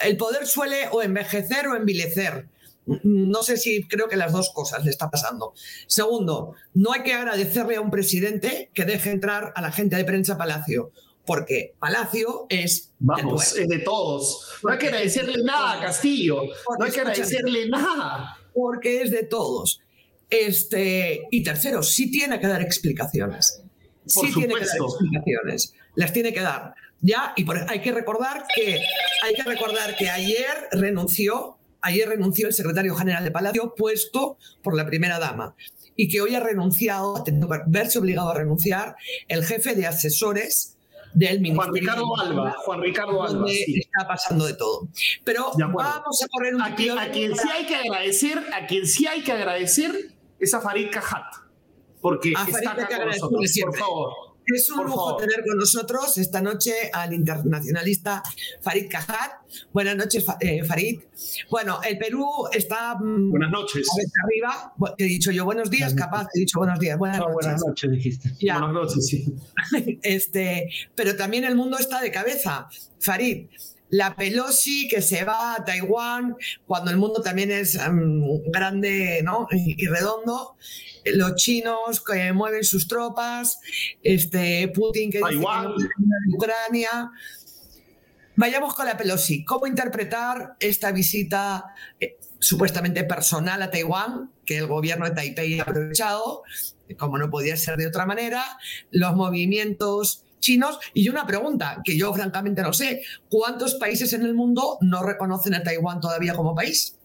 [0.01, 2.49] el poder suele o envejecer o envilecer.
[2.85, 5.55] No sé si creo que las dos cosas le está pasando.
[5.87, 10.05] Segundo, no hay que agradecerle a un presidente que deje entrar a la gente de
[10.05, 10.91] prensa Palacio,
[11.25, 14.49] porque Palacio es Vamos, es de todos.
[14.63, 16.43] No hay que agradecerle nada a Castillo.
[16.79, 18.39] no hay que agradecerle nada.
[18.55, 19.81] Porque es de todos.
[20.29, 23.63] Este, y tercero, sí tiene que dar explicaciones
[24.07, 26.75] sí tiene que dar explicaciones, las tiene que dar.
[27.01, 28.81] Ya, y hay que recordar que
[29.25, 34.77] hay que recordar que ayer renunció, ayer renunció el secretario general de Palacio puesto por
[34.77, 35.57] la primera dama
[35.97, 38.97] y que hoy ha renunciado, ha tenido que verse obligado a renunciar
[39.29, 40.77] el jefe de asesores
[41.15, 41.57] del Ministerio.
[41.57, 43.47] Juan Ricardo Alba, Juan Ricardo Alba.
[43.49, 44.89] Está pasando de todo.
[45.25, 48.87] Pero vamos a poner un a quien, a quien sí hay que agradecer, a quien
[48.87, 49.93] sí hay que agradecer
[50.39, 51.43] es a Farid Cajat
[52.03, 54.13] porque está acá con nosotros, por favor.
[54.47, 58.23] Es un lujo tener con nosotros esta noche al internacionalista
[58.61, 59.33] Farid Cajat.
[59.73, 61.01] Buenas noches, eh, Farid.
[61.51, 62.97] Bueno, el Perú está.
[62.97, 63.87] Mm, buenas noches.
[64.25, 64.75] arriba.
[64.99, 66.27] He dicho yo buenos días, capaz.
[66.35, 66.99] He dicho buenos días.
[66.99, 67.35] Buenas, noches.
[67.35, 68.33] buenas noches, dijiste.
[68.41, 69.35] Buenas noches, sí.
[70.03, 72.69] este, pero también el mundo está de cabeza.
[72.99, 73.47] Farid,
[73.93, 79.47] la Pelosi que se va a Taiwán cuando el mundo también es mm, grande ¿no?
[79.51, 80.57] y, redondo
[81.05, 83.59] los chinos que mueven sus tropas,
[84.03, 87.11] este, Putin que dice que Ucrania.
[88.35, 89.45] Vayamos con la Pelosi.
[89.45, 91.67] ¿Cómo interpretar esta visita
[92.01, 96.43] eh, supuestamente personal a Taiwán, que el gobierno de Taipei ha aprovechado,
[96.99, 98.43] como no podía ser de otra manera,
[98.91, 100.79] los movimientos chinos?
[100.95, 105.55] Y una pregunta que yo francamente no sé, ¿cuántos países en el mundo no reconocen
[105.55, 106.97] a Taiwán todavía como país?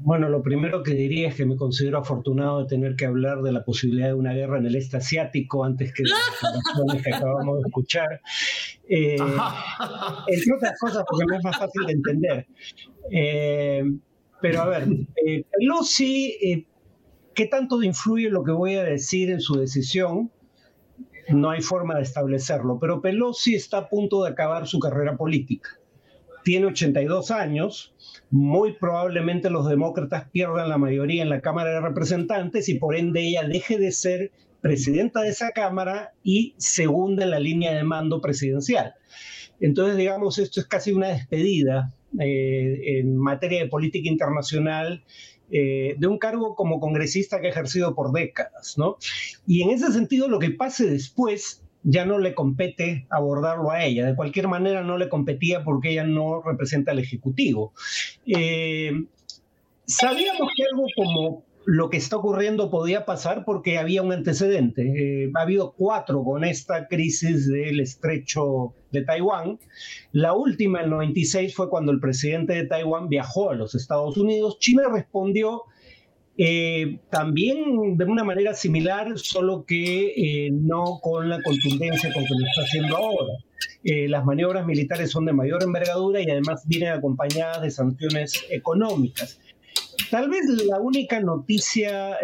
[0.00, 3.50] Bueno, lo primero que diría es que me considero afortunado de tener que hablar de
[3.50, 7.62] la posibilidad de una guerra en el este asiático antes que las que acabamos de
[7.66, 8.20] escuchar.
[8.88, 9.16] Eh,
[10.28, 12.46] entre otras cosas, porque me es más fácil de entender.
[13.10, 13.82] Eh,
[14.40, 14.86] pero a ver,
[15.26, 16.66] eh, Pelosi, eh,
[17.34, 20.30] ¿qué tanto influye lo que voy a decir en su decisión?
[21.28, 25.78] No hay forma de establecerlo, pero Pelosi está a punto de acabar su carrera política
[26.48, 27.94] tiene 82 años,
[28.30, 33.22] muy probablemente los demócratas pierdan la mayoría en la Cámara de Representantes y por ende
[33.22, 38.20] ella deje de ser presidenta de esa Cámara y segunda en la línea de mando
[38.20, 38.94] presidencial.
[39.60, 45.04] Entonces, digamos, esto es casi una despedida eh, en materia de política internacional
[45.50, 48.98] eh, de un cargo como congresista que ha ejercido por décadas, ¿no?
[49.46, 54.06] Y en ese sentido, lo que pase después ya no le compete abordarlo a ella.
[54.06, 57.72] De cualquier manera no le competía porque ella no representa al Ejecutivo.
[58.26, 58.92] Eh,
[59.86, 65.24] sabíamos que algo como lo que está ocurriendo podía pasar porque había un antecedente.
[65.24, 69.58] Eh, ha habido cuatro con esta crisis del estrecho de Taiwán.
[70.12, 74.58] La última, el 96, fue cuando el presidente de Taiwán viajó a los Estados Unidos.
[74.60, 75.64] China respondió
[76.40, 82.34] eh, también de una manera similar, solo que eh, no con la contundencia con que
[82.38, 83.32] lo está haciendo ahora.
[83.82, 89.40] Eh, las maniobras militares son de mayor envergadura y además vienen acompañadas de sanciones económicas.
[90.12, 92.16] Tal vez la única noticia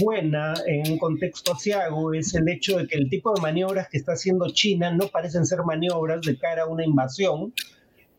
[0.00, 3.98] buena en un contexto asiago es el hecho de que el tipo de maniobras que
[3.98, 7.52] está haciendo China no parecen ser maniobras de cara a una invasión.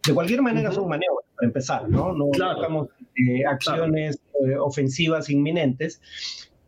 [0.05, 2.13] De cualquier manera son maniobras, para empezar, ¿no?
[2.13, 2.89] No estamos
[3.47, 6.01] acciones eh, ofensivas inminentes,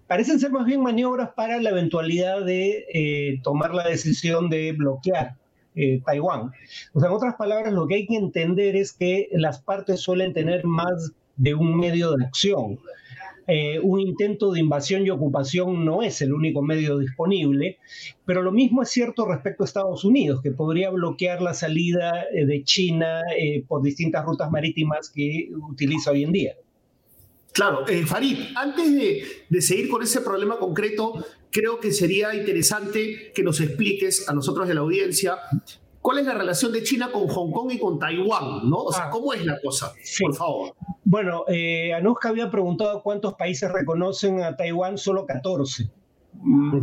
[0.08, 5.36] parecen ser más bien maniobras para la eventualidad de eh, tomar la decisión de bloquear
[5.76, 6.52] eh, Taiwán.
[6.94, 10.34] O sea, en otras palabras, lo que hay que entender es que las partes suelen
[10.34, 12.80] tener más de un medio de acción.
[13.48, 17.80] Eh, un intento de invasión y ocupación no es el único medio disponible,
[18.26, 22.46] pero lo mismo es cierto respecto a Estados Unidos, que podría bloquear la salida eh,
[22.46, 26.56] de China eh, por distintas rutas marítimas que utiliza hoy en día.
[27.54, 33.44] Claro, Farid, antes de, de, seguir con ese problema concreto, creo que sería interesante que
[33.44, 35.38] nos expliques a nosotros de la audiencia
[36.02, 38.70] ¿Cuál es la relación de China con Hong Kong y con Taiwán?
[38.70, 38.78] ¿no?
[38.78, 39.10] O sea, ah.
[39.10, 39.94] ¿cómo es la cosa?
[40.20, 40.76] Por favor.
[41.04, 45.90] Bueno, eh, Anuska había preguntado cuántos países reconocen a Taiwán, solo 14.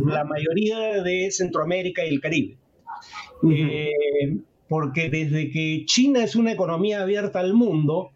[0.05, 2.57] La mayoría de Centroamérica y el Caribe.
[3.49, 4.37] Eh,
[4.69, 8.11] porque desde que China es una economía abierta al mundo,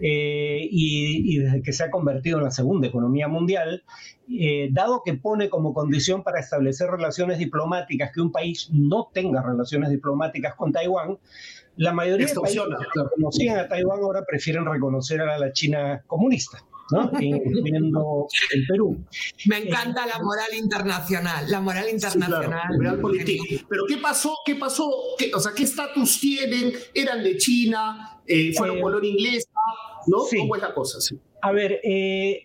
[0.00, 3.84] eh, y, desde que se ha convertido en la segunda economía mundial,
[4.28, 9.42] eh, dado que pone como condición para establecer relaciones diplomáticas que un país no tenga
[9.42, 11.18] relaciones diplomáticas con Taiwán,
[11.76, 16.64] la mayoría de países que conocían a Taiwán ahora prefieren reconocer a la China comunista.
[16.90, 17.10] ¿No?
[17.20, 19.04] incluyendo el Perú.
[19.46, 22.68] Me encanta la moral internacional, la moral internacional.
[23.68, 24.36] Pero ¿qué pasó?
[24.44, 24.88] ¿Qué pasó?
[24.88, 26.72] o sea, ¿qué estatus tienen?
[26.94, 28.20] ¿Eran de China?
[28.26, 29.50] Eh, ¿Fueron color eh, inglesa?
[30.06, 30.18] ¿No?
[30.38, 30.98] ¿Cómo es la cosa?
[31.42, 32.42] A ver, eh,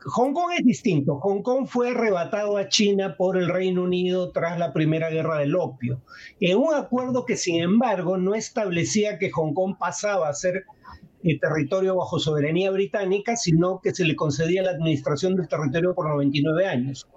[0.00, 1.18] Hong Kong es distinto.
[1.20, 5.56] Hong Kong fue arrebatado a China por el Reino Unido tras la Primera Guerra del
[5.56, 6.02] Opio,
[6.40, 10.64] en un acuerdo que, sin embargo, no establecía que Hong Kong pasaba a ser
[11.22, 16.08] eh, territorio bajo soberanía británica, sino que se le concedía la administración del territorio por
[16.08, 17.08] 99 años.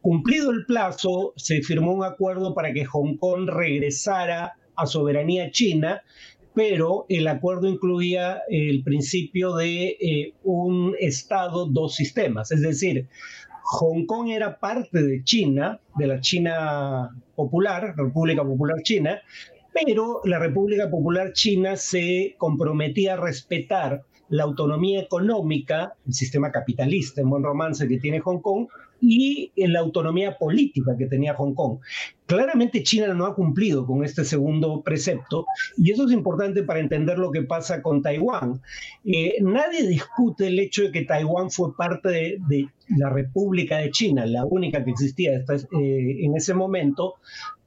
[0.00, 6.02] Cumplido el plazo, se firmó un acuerdo para que Hong Kong regresara a soberanía china,
[6.54, 13.08] pero el acuerdo incluía el principio de eh, un Estado, dos sistemas, es decir,
[13.62, 19.20] Hong Kong era parte de China, de la China Popular, República Popular China,
[19.72, 27.20] pero la República Popular China se comprometía a respetar la autonomía económica, el sistema capitalista
[27.20, 28.68] en buen romance que tiene Hong Kong,
[29.00, 31.78] y la autonomía política que tenía Hong Kong.
[32.26, 35.46] Claramente China no ha cumplido con este segundo precepto
[35.76, 38.60] y eso es importante para entender lo que pasa con Taiwán.
[39.04, 44.26] Eh, nadie discute el hecho de que Taiwán fue parte de, la República de China,
[44.26, 47.14] la única que existía eh, en ese momento,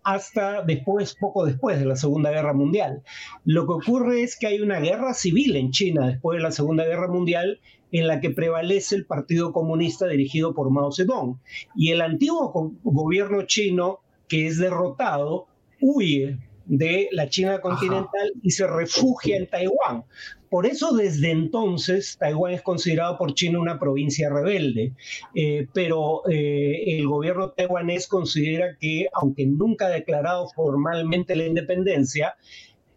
[0.04, 3.04] hasta después, poco después de la Segunda Guerra Mundial.
[3.46, 6.86] Lo que ocurre es que hay una guerra civil en China después de la Segunda
[6.86, 7.60] Guerra Mundial
[7.92, 11.40] en la que prevalece el Partido Comunista dirigido por Mao Zedong.
[11.76, 15.48] Y el antiguo gobierno chino, que es derrotado,
[15.80, 20.06] huye de la China continental y se refugia en Taiwán.
[20.50, 24.94] Por eso desde entonces Taiwán es considerado por China una provincia rebelde,
[25.34, 32.36] eh, pero eh, el gobierno taiwanés considera que, aunque nunca ha declarado formalmente la independencia,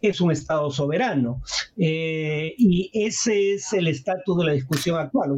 [0.09, 1.43] es un Estado soberano.
[1.77, 5.37] Eh, y ese es el estatus de la discusión actual.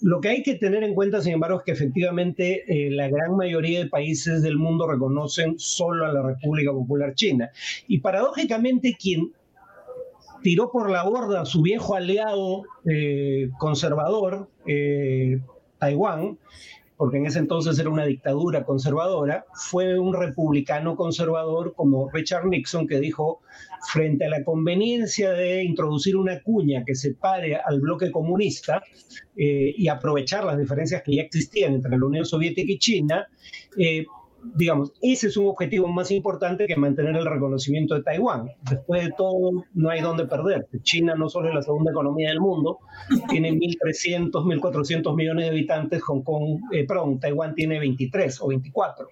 [0.00, 3.80] lo que hay que tener en cuenta, sin embargo, es que efectivamente la gran mayoría
[3.80, 7.50] de países del mundo reconocen solo a la República Popular China.
[7.88, 9.32] Y paradójicamente, quien
[10.44, 15.40] tiró por la borda a su viejo aliado eh, conservador, eh,
[15.78, 16.38] Taiwán,
[16.96, 22.86] porque en ese entonces era una dictadura conservadora, fue un republicano conservador como Richard Nixon
[22.86, 23.40] que dijo,
[23.92, 28.82] frente a la conveniencia de introducir una cuña que separe al bloque comunista
[29.36, 33.26] eh, y aprovechar las diferencias que ya existían entre la Unión Soviética y China,
[34.54, 38.50] digamos, ese es un objetivo más importante que mantener el reconocimiento de Taiwán.
[38.68, 40.68] Después de todo, no hay dónde perder.
[40.82, 42.78] China no solo es la segunda economía del mundo,
[43.28, 49.08] tiene 1.300, 1.400 millones de habitantes, Hong Kong, eh, perdón, Taiwán tiene 23 o 24.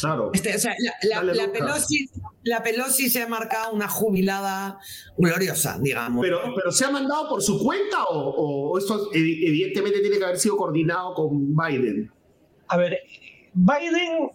[0.00, 0.30] Claro.
[0.32, 4.78] Este, o sea, la, Pelosi, se ha marcado una jubilada
[5.16, 6.22] gloriosa, digamos.
[6.22, 10.38] Pero, pero ¿se ha mandado por su cuenta o, o esto evidentemente tiene que haber
[10.38, 12.12] sido coordinado con Biden?
[12.68, 12.98] A ver,
[13.54, 14.30] Biden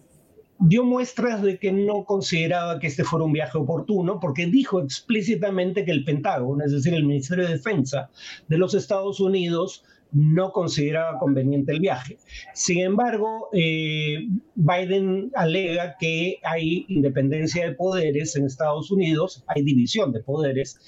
[0.59, 5.85] dio muestras de que no consideraba que este fuera un viaje oportuno, porque dijo explícitamente
[5.85, 8.09] que el Pentágono, es decir, el Ministerio de Defensa
[8.47, 12.17] de los Estados Unidos, no consideraba conveniente el viaje.
[12.53, 20.11] Sin embargo, eh, Biden alega que hay independencia de poderes en Estados Unidos, hay división
[20.11, 20.79] de poderes,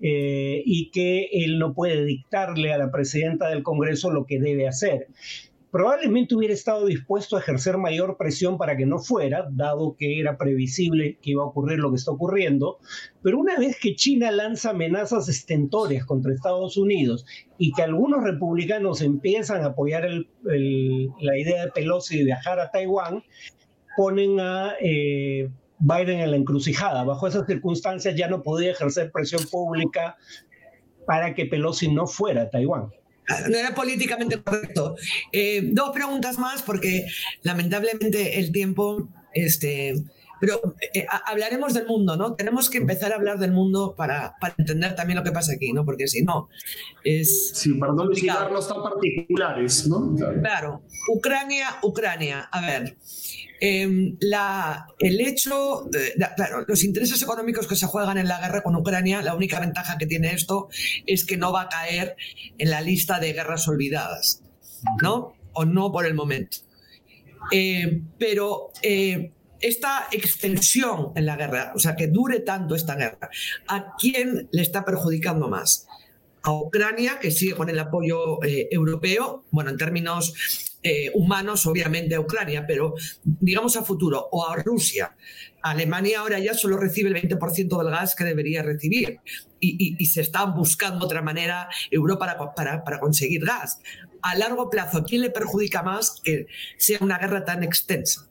[0.00, 4.66] eh, y que él no puede dictarle a la presidenta del Congreso lo que debe
[4.66, 5.08] hacer
[5.70, 10.36] probablemente hubiera estado dispuesto a ejercer mayor presión para que no fuera, dado que era
[10.36, 12.78] previsible que iba a ocurrir lo que está ocurriendo,
[13.22, 17.24] pero una vez que China lanza amenazas estentorias contra Estados Unidos
[17.58, 20.08] y que algunos republicanos empiezan a apoyar
[20.42, 23.22] la idea de Pelosi de viajar a Taiwán,
[23.96, 27.04] ponen a eh, Biden en la encrucijada.
[27.04, 30.16] Bajo esas circunstancias ya no podía ejercer presión pública
[31.06, 32.90] para que Pelosi no fuera a Taiwán.
[33.48, 34.96] No era políticamente correcto.
[35.32, 37.06] Eh, dos preguntas más, porque
[37.42, 39.94] lamentablemente el tiempo, este,
[40.40, 42.34] pero eh, hablaremos del mundo, ¿no?
[42.34, 45.72] Tenemos que empezar a hablar del mundo para, para entender también lo que pasa aquí,
[45.72, 45.84] ¿no?
[45.84, 46.48] Porque si no,
[47.04, 47.50] es.
[47.54, 50.14] Sí, para no tan particulares, ¿no?
[50.40, 50.82] Claro.
[51.08, 52.48] Ucrania, Ucrania.
[52.50, 52.96] A ver.
[53.62, 54.16] Em,
[54.98, 55.88] el hecho,
[56.36, 59.98] claro, los intereses económicos que se juegan en la guerra con Ucrania, la única ventaja
[59.98, 60.70] que tiene esto
[61.06, 62.16] es que no va a caer
[62.56, 64.42] en la lista de guerras olvidadas,
[65.02, 65.34] ¿no?
[65.52, 66.58] O no por el momento.
[67.52, 73.28] Eh, pero eh, esta extensión en la guerra, o sea, que dure tanto esta guerra,
[73.68, 75.86] ¿a quién le está perjudicando más?
[76.42, 82.14] A Ucrania, que sigue con el apoyo eh, europeo, bueno, en términos eh, humanos, obviamente,
[82.14, 85.14] a Ucrania, pero digamos a futuro, o a Rusia.
[85.62, 89.20] Alemania ahora ya solo recibe el 20% del gas que debería recibir
[89.60, 93.80] y, se está buscando otra manera Europa para, para, conseguir gas.
[94.22, 96.46] A largo plazo, ¿quién le perjudica más que
[96.78, 98.28] sea una guerra tan extensa?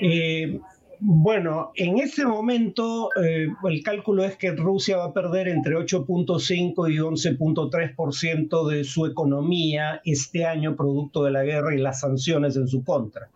[0.00, 0.60] Eh,
[1.00, 6.92] bueno, en ese momento eh, el cálculo es que Rusia va a perder entre 8.5
[6.92, 12.68] y 11.3% de su economía este año producto de la guerra y las sanciones en
[12.68, 13.30] su contra.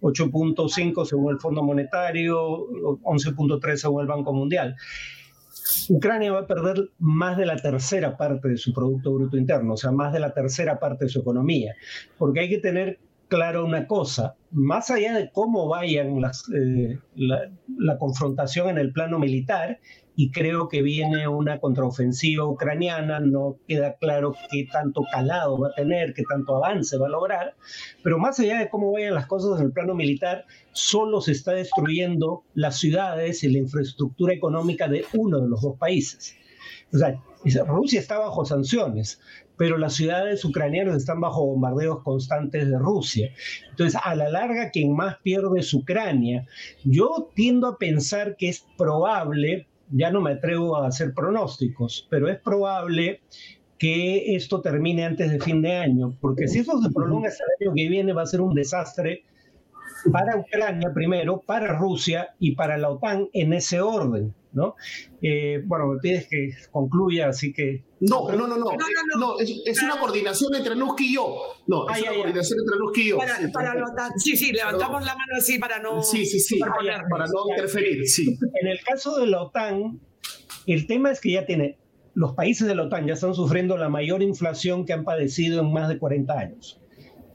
[0.00, 2.66] 8.5 según el Fondo Monetario,
[3.02, 4.76] 11.3 según el Banco Mundial.
[5.88, 9.76] Ucrania va a perder más de la tercera parte de su Producto Bruto Interno, o
[9.76, 11.74] sea, más de la tercera parte de su economía,
[12.18, 12.98] porque hay que tener
[13.28, 19.18] claro una cosa, más allá de cómo vayan las, eh, la, confrontación en el plano
[19.18, 19.80] militar,
[20.18, 25.74] y creo que viene una contraofensiva ucraniana, no queda claro qué tanto calado va a
[25.74, 27.54] tener, qué tanto avance va a lograr,
[28.02, 31.52] pero más allá de cómo vayan las cosas en el plano militar, solo se está
[31.52, 36.34] destruyendo las ciudades y la infraestructura económica de uno de los dos países.
[36.92, 37.20] O sea,
[37.66, 39.20] Rusia está bajo sanciones,
[39.56, 43.30] pero las ciudades ucranianas están bajo bombardeos constantes de Rusia.
[43.70, 46.46] Entonces, a la larga, quien más pierde es Ucrania.
[46.84, 52.28] Yo tiendo a pensar que es probable, ya no me atrevo a hacer pronósticos, pero
[52.28, 53.20] es probable
[53.78, 57.66] que esto termine antes de fin de año, porque si eso se prolonga hasta el
[57.66, 59.24] año que viene va a ser un desastre
[60.12, 64.34] para Ucrania primero, para Rusia y para la OTAN en ese orden.
[64.56, 64.74] ¿No?
[65.20, 67.84] Eh, bueno, me pides que concluya, así que...
[68.00, 68.72] No, no, no, no,
[69.18, 71.36] no, es, una coordinación entre Nuski y yo.
[71.66, 73.18] No, es una coordinación entre Nuski y yo.
[74.16, 76.02] sí, sí, levantamos la mano así para no...
[76.02, 78.38] Sí, sí, sí, para no interferir, sí.
[78.60, 80.00] En el caso de la OTAN,
[80.66, 81.78] el tema es que ya tiene...
[82.14, 85.70] Los países de la OTAN ya están sufriendo la mayor inflación que han padecido en
[85.70, 86.80] más de 40 años.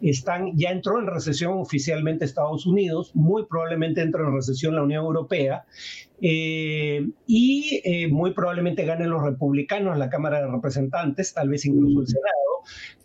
[0.01, 5.05] Están, ya entró en recesión oficialmente Estados Unidos, muy probablemente entra en recesión la Unión
[5.05, 5.65] Europea
[6.22, 12.01] eh, y eh, muy probablemente ganen los republicanos la Cámara de Representantes, tal vez incluso
[12.01, 12.36] el Senado,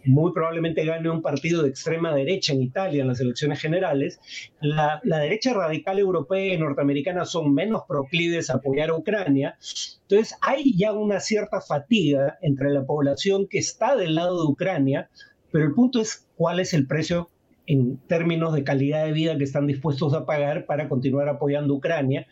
[0.05, 4.21] muy probablemente gane un partido de extrema derecha en Italia en las elecciones generales.
[4.61, 9.57] La, la derecha radical europea y norteamericana son menos proclives a apoyar a Ucrania.
[10.03, 15.09] Entonces hay ya una cierta fatiga entre la población que está del lado de Ucrania,
[15.51, 17.31] pero el punto es cuál es el precio
[17.67, 21.77] en términos de calidad de vida que están dispuestos a pagar para continuar apoyando a
[21.79, 22.27] Ucrania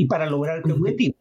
[0.00, 1.14] y para lograr el objetivo.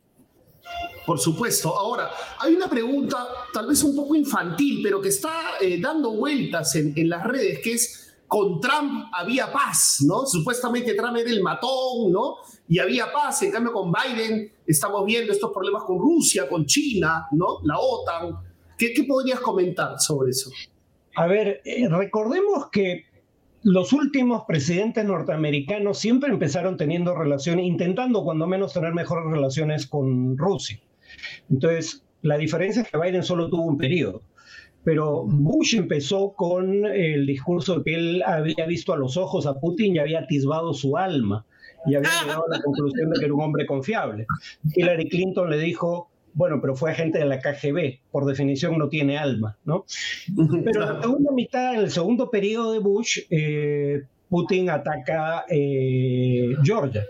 [1.05, 1.77] Por supuesto.
[1.77, 2.09] Ahora,
[2.39, 6.93] hay una pregunta tal vez un poco infantil, pero que está eh, dando vueltas en,
[6.95, 10.25] en, las redes, que es, con Trump había paz, ¿no?
[10.25, 12.37] Supuestamente Trump era el matón, ¿no?
[12.69, 17.27] Y había paz, en cambio con Biden estamos viendo estos problemas con Rusia, con China,
[17.33, 17.59] ¿no?
[17.63, 18.37] La OTAN.
[18.77, 20.51] ¿Qué, qué podrías comentar sobre eso?
[21.17, 23.08] A ver, eh, recordemos que
[23.69, 30.39] los últimos presidentes norteamericanos siempre empezaron teniendo relaciones, intentando cuando menos tener mejores relaciones con
[30.39, 30.79] Rusia.
[31.51, 34.23] Entonces, la diferencia es que Biden solo tuvo un periodo.
[34.83, 39.59] Pero Bush empezó con el discurso de que él había visto a los ojos a
[39.59, 41.45] Putin y había atisbado su alma
[41.85, 44.25] y había llegado a la conclusión de que era un hombre confiable.
[44.73, 49.17] Hillary Clinton le dijo, bueno, pero fue agente de la KGB, por definición no tiene
[49.17, 49.85] alma, ¿no?
[50.63, 56.55] Pero en la segunda mitad, en el segundo periodo de Bush, eh, Putin ataca eh,
[56.63, 57.05] Georgia.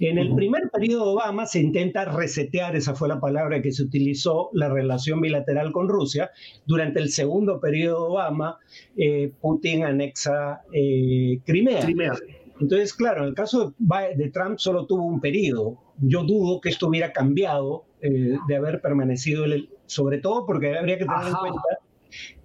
[0.00, 3.82] En el primer periodo de Obama se intenta resetear, esa fue la palabra que se
[3.82, 6.30] utilizó, la relación bilateral con Rusia.
[6.66, 8.58] Durante el segundo periodo de Obama,
[8.96, 11.80] eh, Putin anexa Crimea.
[11.80, 12.12] Crimea.
[12.60, 15.78] Entonces, claro, en el caso de Trump solo tuvo un periodo.
[16.00, 20.98] Yo dudo que esto hubiera cambiado eh, de haber permanecido, el, sobre todo porque habría
[20.98, 21.62] que tener en cuenta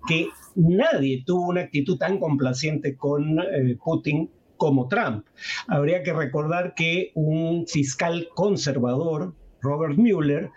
[0.08, 5.26] que nadie tuvo una actitud tan complaciente con eh, Putin como Trump.
[5.68, 10.51] Habría que recordar que un fiscal conservador, Robert Mueller,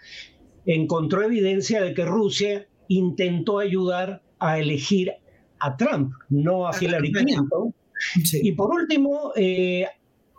[0.64, 5.12] encontró evidencia de que Rusia intentó ayudar a elegir
[5.58, 7.74] a Trump, no a Hillary Clinton.
[8.32, 9.86] Y por último, eh,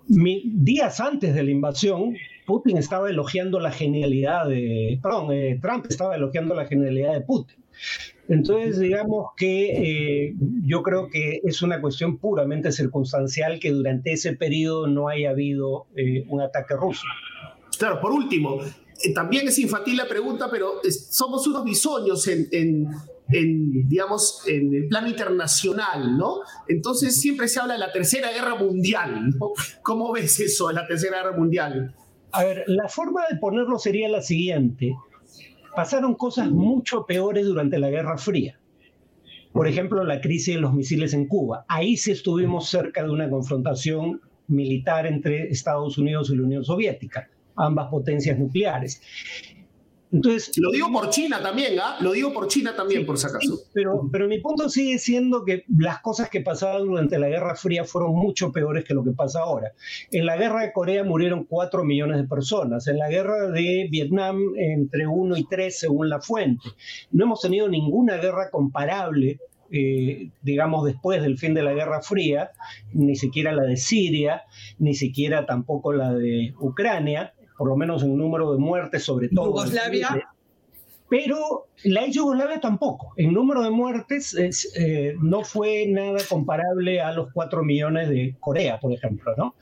[0.07, 2.15] días antes de la invasión,
[2.47, 7.57] Putin estaba elogiando la genialidad de, perdón, eh, Trump estaba elogiando la genialidad de Putin.
[8.27, 14.35] Entonces, digamos que eh, yo creo que es una cuestión puramente circunstancial que durante ese
[14.35, 15.85] periodo no haya habido
[16.27, 17.03] un ataque ruso.
[17.77, 18.59] Claro, por último,
[19.13, 22.89] también es infantil la pregunta, pero somos unos bisoños en
[23.29, 26.39] en, digamos, en el plano internacional, ¿no?
[26.67, 29.51] Entonces siempre se habla de la Tercera Guerra Mundial, ¿no?
[29.81, 31.93] ¿Cómo ves eso la Tercera Guerra Mundial?
[32.31, 34.95] A ver, la forma de ponerlo sería la siguiente.
[35.75, 38.59] Pasaron cosas mucho peores durante la Guerra Fría.
[39.53, 41.65] Por ejemplo, la crisis de los misiles en Cuba.
[41.67, 47.29] Ahí sí estuvimos cerca de una confrontación militar entre Estados Unidos y la Unión Soviética,
[47.55, 49.01] ambas potencias nucleares.
[50.11, 51.97] Entonces, lo digo por China también, ¿ah?
[51.99, 53.59] Lo digo por China también, por si acaso.
[53.73, 57.83] pero, pero mi punto sigue siendo que las cosas que pasaban durante la Guerra Fría
[57.83, 59.73] fueron mucho peores que lo que pasa ahora.
[60.11, 62.87] En la Guerra de Corea murieron 4 millones de personas.
[62.87, 66.69] En la Guerra de Vietnam, entre 1 y 3, según la fuente.
[67.11, 69.39] No hemos tenido ninguna guerra comparable
[69.69, 72.51] eh, digamos, después del fin de la Guerra Fría,
[72.93, 74.43] ni siquiera la de Siria,
[74.79, 79.47] ni siquiera tampoco la de Ucrania, por lo menos en número de muertes, sobre todo.
[79.47, 80.29] Yugoslavia.
[81.09, 83.13] Pero la Yugoslavia tampoco.
[83.15, 84.35] En número de muertes
[84.75, 89.55] eh, no fue nada comparable a los 4 millones de Corea, por ejemplo, ¿no?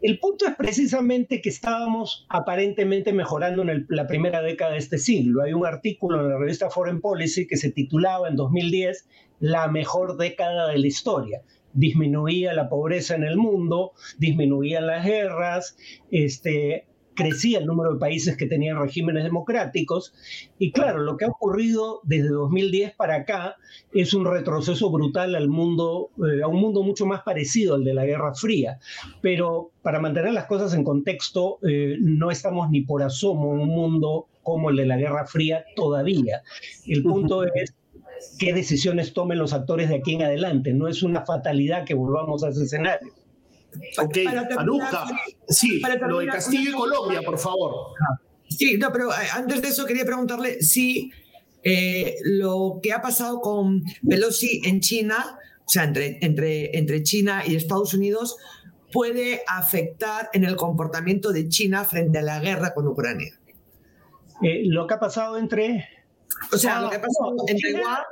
[0.00, 5.42] El punto es precisamente que estábamos aparentemente mejorando en la primera década de este siglo.
[5.42, 9.08] Hay un artículo en la revista Foreign Policy que se titulaba en 2010
[9.38, 11.42] La mejor década de la historia
[11.74, 15.76] disminuía la pobreza en el mundo, disminuían las guerras,
[16.10, 20.14] este, crecía el número de países que tenían regímenes democráticos.
[20.58, 23.56] Y claro, lo que ha ocurrido desde 2010 para acá
[23.92, 27.94] es un retroceso brutal al mundo, eh, a un mundo mucho más parecido al de
[27.94, 28.78] la Guerra Fría.
[29.20, 33.68] Pero para mantener las cosas en contexto, eh, no estamos ni por asomo en un
[33.68, 36.42] mundo como el de la Guerra Fría todavía.
[36.86, 37.74] El punto es
[38.38, 40.72] qué decisiones tomen los actores de aquí en adelante.
[40.72, 43.12] No es una fatalidad que volvamos a ese escenario.
[43.98, 44.18] Ok,
[44.58, 45.06] Anuja,
[45.48, 47.94] sí, lo de Castillo y Colombia, por favor.
[48.48, 51.10] Sí, no, pero eh, antes de eso quería preguntarle si
[51.62, 57.42] eh, lo que ha pasado con Pelosi en China, o sea, entre, entre, entre China
[57.46, 58.36] y Estados Unidos,
[58.92, 63.32] puede afectar en el comportamiento de China frente a la guerra con Ucrania.
[64.42, 65.88] Eh, lo que ha pasado entre...
[66.52, 68.02] O sea, lo que ha pasado Taiwán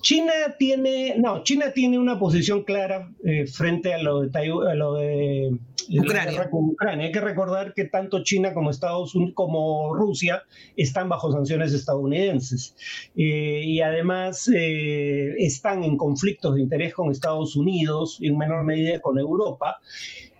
[0.00, 4.94] China tiene, no, China tiene una posición clara eh, frente a lo de, a lo
[4.94, 5.58] de
[5.90, 6.48] Ucrania.
[6.52, 7.06] Ucrania.
[7.06, 10.42] Hay que recordar que tanto China como Estados Unidos como Rusia
[10.76, 12.76] están bajo sanciones estadounidenses
[13.16, 18.64] eh, y además eh, están en conflictos de interés con Estados Unidos y en menor
[18.64, 19.80] medida con Europa.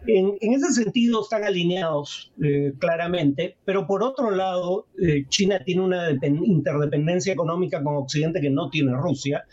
[0.06, 6.10] En, ese sentido están alineados eh, claramente, pero por otro lado, eh, China tiene una
[6.10, 9.44] interdependencia económica con Occidente que no tiene Rusia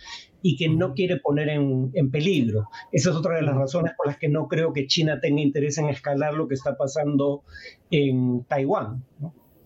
[0.41, 2.69] y que no quiere poner en, peligro.
[2.91, 5.79] Esa es otra de las razones por las que no creo que China tenga interés
[5.79, 7.43] en escalar lo que está pasando
[7.89, 9.03] en Taiwán.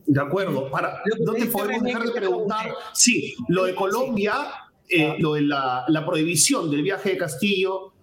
[0.05, 0.71] De acuerdo.
[0.71, 2.73] Para, ¿Dónde podemos dejar de preguntar?
[2.93, 4.33] Sí, lo de Colombia,
[4.87, 7.93] eh, lo de la, la prohibición del viaje de Castillo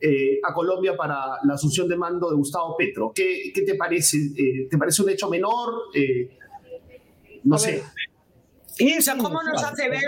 [0.00, 3.12] eh, a Colombia para la asunción de mando de Gustavo Petro.
[3.14, 4.18] ¿Qué, qué te parece?
[4.36, 5.72] Eh, ¿Te parece un hecho menor?
[5.94, 6.36] Eh,
[7.44, 7.82] no sé.
[9.18, 10.02] ¿cómo nos hace ver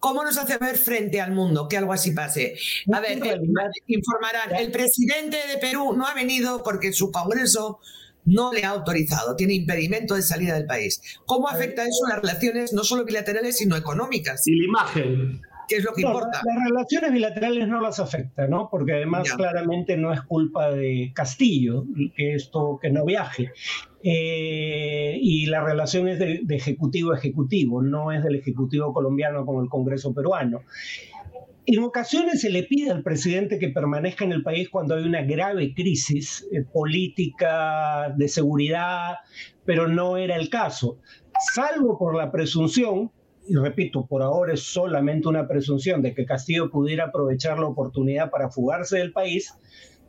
[0.00, 2.56] ¿Cómo nos hace ver frente al mundo que algo así pase?
[2.92, 3.18] A ver,
[3.86, 7.80] informarán, el presidente de Perú no ha venido porque su Congreso
[8.24, 11.00] no le ha autorizado, tiene impedimento de salida del país.
[11.26, 14.46] ¿Cómo afecta eso a las relaciones no solo bilaterales, sino económicas?
[14.46, 16.42] Y la imagen que es lo que importa.
[16.44, 18.68] Las relaciones bilaterales no las afecta, ¿no?
[18.70, 21.84] Porque además claramente no es culpa de Castillo
[22.16, 23.52] que esto que no viaje.
[24.02, 29.62] Eh, y la relación es de, ejecutivo a ejecutivo, no es del ejecutivo colombiano con
[29.62, 30.62] el Congreso peruano.
[31.66, 35.22] En ocasiones se le pide al presidente que permanezca en el país cuando hay una
[35.22, 39.16] grave crisis eh, política de seguridad,
[39.66, 40.98] pero no era el caso,
[41.52, 43.10] salvo por la presunción
[43.48, 48.30] y repito, por ahora es solamente una presunción de que Castillo pudiera aprovechar la oportunidad
[48.30, 49.54] para fugarse del país,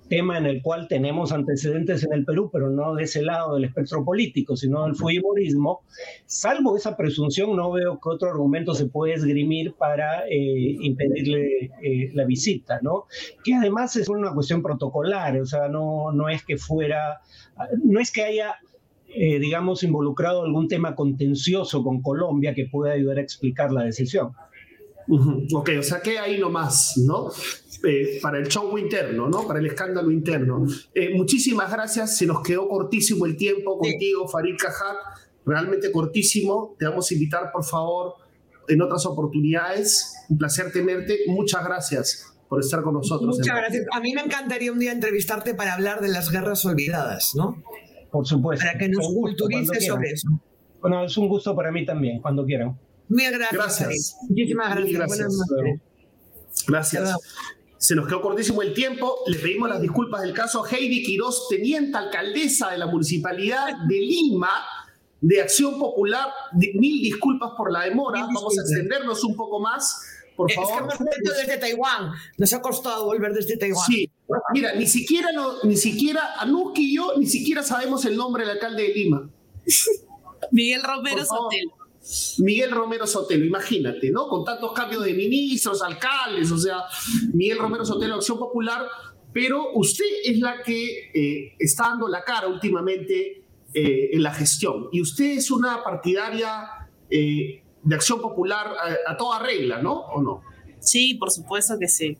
[0.09, 3.65] tema en el cual tenemos antecedentes en el Perú, pero no de ese lado del
[3.65, 5.83] espectro político, sino del fujimorismo,
[6.25, 12.11] salvo esa presunción, no veo que otro argumento se puede esgrimir para eh, impedirle eh,
[12.13, 13.05] la visita, ¿no?
[13.43, 17.21] Que además es una cuestión protocolar, o sea, no, no es que fuera,
[17.83, 18.55] no es que haya
[19.15, 24.31] eh, digamos, involucrado algún tema contencioso con Colombia que pueda ayudar a explicar la decisión.
[25.53, 27.31] Ok, o sea que ahí nomás, ¿no?
[27.83, 29.47] Eh, para el show interno, ¿no?
[29.47, 30.65] Para el escándalo interno.
[30.93, 34.97] Eh, muchísimas gracias, se nos quedó cortísimo el tiempo contigo, Farid Cajat,
[35.45, 36.75] realmente cortísimo.
[36.77, 38.13] Te vamos a invitar, por favor,
[38.67, 40.13] en otras oportunidades.
[40.29, 41.21] Un placer tenerte.
[41.27, 43.37] Muchas gracias por estar con nosotros.
[43.37, 43.85] Muchas gracias.
[43.91, 47.63] A mí me encantaría un día entrevistarte para hablar de las guerras olvidadas, ¿no?
[48.11, 48.65] Por supuesto.
[48.65, 50.27] Para que nos culturices sobre eso.
[50.81, 52.77] Bueno, es un gusto para mí también, cuando quieran.
[53.09, 53.51] Muy gracias.
[53.51, 54.17] Gracias.
[54.29, 54.97] Muchísimas gracias.
[54.97, 55.45] gracias.
[56.67, 57.15] Gracias.
[57.77, 59.19] Se nos quedó cortísimo el tiempo.
[59.27, 64.49] Le pedimos las disculpas del caso Heidi Quiroz, teniente alcaldesa de la Municipalidad de Lima,
[65.21, 66.27] de Acción Popular.
[66.53, 68.21] Mil disculpas por la demora.
[68.21, 70.01] Vamos a extendernos un poco más.
[70.35, 70.71] Por favor.
[70.71, 72.11] Es que hemos vuelto desde Taiwán.
[72.37, 73.85] Nos ha costado volver desde Taiwán.
[73.85, 74.11] Sí.
[74.53, 75.29] Mira, ni siquiera,
[75.63, 79.29] ni siquiera Anuski y yo ni siquiera sabemos el nombre del alcalde de Lima.
[80.51, 81.73] Miguel Romero Sotelo.
[82.39, 84.27] Miguel Romero Sotelo, imagínate, ¿no?
[84.27, 86.83] Con tantos cambios de ministros, alcaldes, o sea,
[87.33, 88.87] Miguel Romero Sotelo, Acción Popular,
[89.33, 94.87] pero usted es la que eh, está dando la cara últimamente eh, en la gestión.
[94.91, 99.93] Y usted es una partidaria eh, de Acción Popular a, a, toda regla, ¿no?
[99.93, 100.41] ¿O no?
[100.79, 102.17] Sí, por supuesto que sí.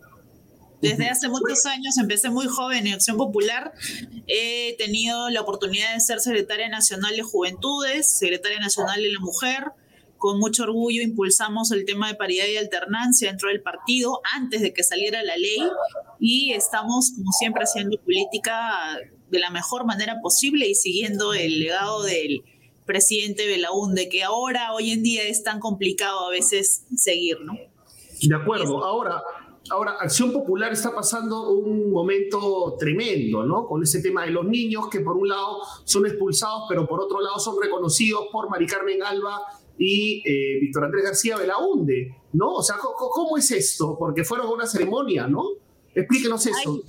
[0.82, 3.74] Desde hace muchos años, empecé muy joven en Acción Popular,
[4.28, 9.72] he tenido la oportunidad de ser secretaria nacional de Juventudes, secretaria nacional de la Mujer,
[10.18, 14.74] con mucho orgullo impulsamos el tema de paridad y alternancia dentro del partido antes de
[14.74, 15.62] que saliera la ley
[16.20, 19.00] y estamos, como siempre, haciendo política
[19.30, 22.44] de la mejor manera posible y siguiendo el legado del
[22.86, 27.54] presidente Belaúnde, que ahora, hoy en día, es tan complicado a veces seguir, ¿no?
[28.22, 28.84] De acuerdo.
[28.84, 29.22] Ahora,
[29.72, 33.68] Ahora, Acción Popular está pasando un momento tremendo, ¿no?
[33.68, 37.22] Con ese tema de los niños que por un lado son expulsados, pero por otro
[37.22, 39.42] lado son reconocidos por Mari Carmen Alba
[39.78, 42.56] y eh, Víctor Andrés García Belaunde, ¿no?
[42.56, 43.96] O sea, ¿cómo, es esto?
[43.98, 45.46] Porque fueron a una ceremonia, ¿no?
[45.94, 46.82] Explíquenos eso.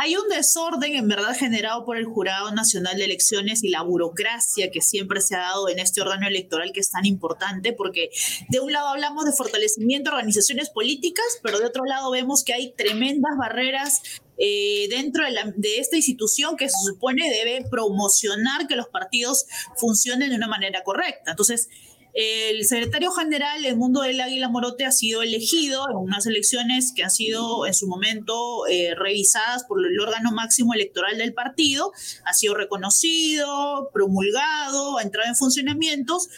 [0.00, 4.70] Hay un desorden en verdad generado por el Jurado Nacional de Elecciones y la burocracia
[4.70, 8.10] que siempre se ha dado en este órgano electoral que es tan importante, porque
[8.48, 12.52] de un lado hablamos de fortalecimiento de organizaciones políticas, pero de otro lado vemos que
[12.52, 14.02] hay tremendas barreras
[14.38, 19.46] eh, dentro de, de, esta institución que se supone debe promocionar que los partidos
[19.78, 21.32] funcionen de una manera correcta.
[21.32, 21.68] Entonces,
[22.14, 27.04] el secretario general del mundo del Águila Morote ha sido elegido en unas elecciones que
[27.04, 31.92] han sido en su momento eh, revisadas por el órgano máximo electoral del partido,
[32.24, 36.28] ha sido reconocido, promulgado, ha entrado en funcionamientos.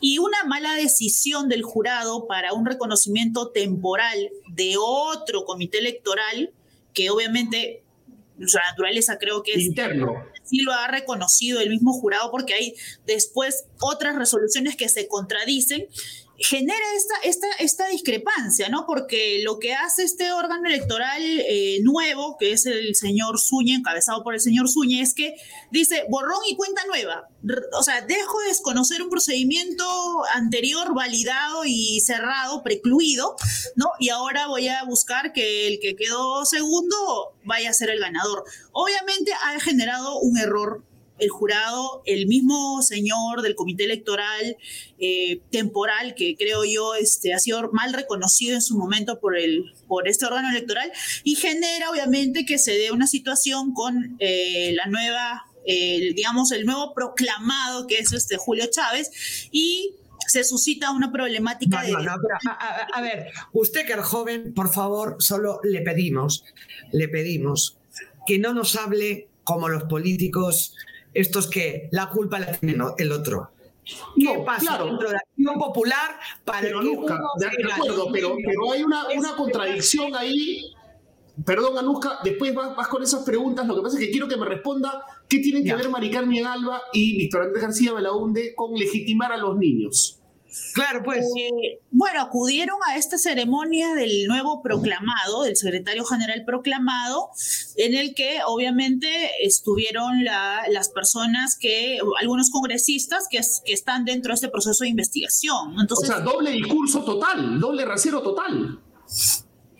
[0.00, 6.52] Y una mala decisión del jurado para un reconocimiento temporal de otro comité electoral
[6.92, 7.82] que obviamente
[8.44, 12.74] su naturaleza creo que es interno sí lo ha reconocido el mismo jurado porque hay
[13.06, 15.88] después otras resoluciones que se contradicen
[16.38, 18.86] genera esta, esta, esta discrepancia, ¿no?
[18.86, 24.24] Porque lo que hace este órgano electoral eh, nuevo, que es el señor Zúñez, encabezado
[24.24, 25.34] por el señor Zúñez, es que
[25.70, 27.28] dice borrón y cuenta nueva.
[27.78, 29.84] O sea, dejo de desconocer un procedimiento
[30.34, 33.36] anterior validado y cerrado, precluido,
[33.76, 33.90] ¿no?
[34.00, 38.44] Y ahora voy a buscar que el que quedó segundo vaya a ser el ganador.
[38.72, 40.84] Obviamente ha generado un error
[41.18, 44.56] el jurado, el mismo señor del comité electoral
[44.98, 49.72] eh, temporal, que creo yo este, ha sido mal reconocido en su momento por, el,
[49.86, 50.90] por este órgano electoral,
[51.22, 56.92] y genera obviamente que se dé una situación con eh, la nueva, digamos, el nuevo
[56.94, 59.94] proclamado que es este Julio Chávez, y
[60.26, 61.92] se suscita una problemática de...
[61.92, 66.44] a, ver, usted que es joven, por favor, solo le pedimos,
[66.92, 67.78] le pedimos
[68.26, 70.74] que no nos hable como los políticos
[71.14, 73.50] estos que la culpa la tiene el otro.
[74.16, 78.72] ¿Qué pasa dentro de la acción popular para pero que nunca, de acuerdo, pero, pero,
[78.72, 80.72] hay una, una contradicción ahí.
[81.44, 83.66] Perdón, Anuska, después vas, con esas preguntas.
[83.66, 86.46] Lo que pasa es que quiero que me responda qué tienen que ver Mari Carmen
[86.46, 90.20] Alba y Víctor Andrés García Belaunde con legitimar a los niños.
[90.74, 91.26] Claro, pues.
[91.38, 97.30] Eh, bueno, acudieron a esta ceremonia del nuevo proclamado, del secretario general proclamado,
[97.76, 99.08] en el que obviamente
[99.42, 105.76] estuvieron las personas que, algunos congresistas que, que, están dentro de este proceso de investigación.
[105.80, 108.80] Entonces, o sea, doble discurso total, doble rasero total.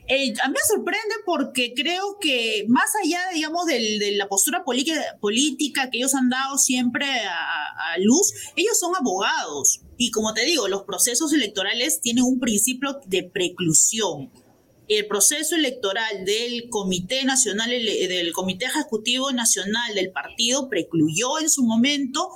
[0.07, 5.99] A mí me sorprende porque creo que más allá, digamos, de la postura política que
[5.99, 9.81] ellos han dado siempre a, luz, ellos son abogados.
[9.97, 14.31] Y como te digo, los procesos electorales tienen un principio de preclusión.
[14.89, 21.65] El proceso electoral del Comité Nacional, del Comité Ejecutivo Nacional del partido precluyó en su
[21.65, 22.29] momento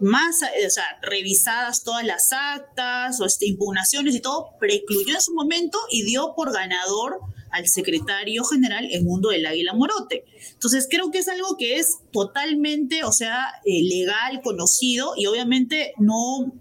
[0.00, 5.20] más, eh, o sea, revisadas todas las actas o este, impugnaciones y todo, precluyó en
[5.20, 7.20] su momento y dio por ganador
[7.50, 10.24] al secretario general el mundo del Águila Morote.
[10.52, 15.92] Entonces creo que es algo que es totalmente, o sea, eh, legal, conocido y obviamente
[15.98, 16.52] no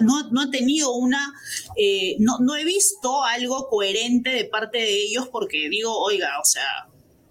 [0.00, 1.32] no, no, ha tenido una,
[1.76, 6.44] eh, no, no he visto algo coherente de parte de ellos porque digo, oiga, o
[6.44, 6.88] sea,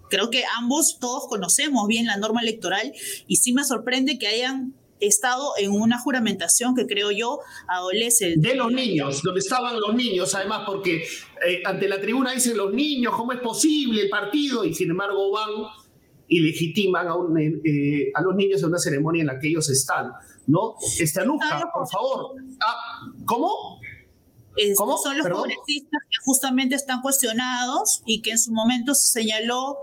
[0.08, 2.92] creo que ambos todos conocemos bien la norma electoral
[3.26, 8.34] y sí me sorprende que hayan estado en una juramentación que creo yo adolece.
[8.36, 11.02] De los niños, donde estaban los niños, además, porque
[11.46, 14.64] eh, ante la tribuna dicen los niños, ¿cómo es posible el partido?
[14.64, 15.50] Y sin embargo van
[16.28, 17.14] y legitiman a,
[17.64, 20.12] eh, a los niños en una ceremonia en la que ellos están.
[20.50, 20.74] ¿no?
[21.20, 22.34] Anuska, por favor.
[22.64, 23.80] Ah, ¿Cómo?
[24.76, 24.98] ¿Cómo?
[24.98, 29.78] Son los congresistas que justamente están cuestionados y que en su momento se señaló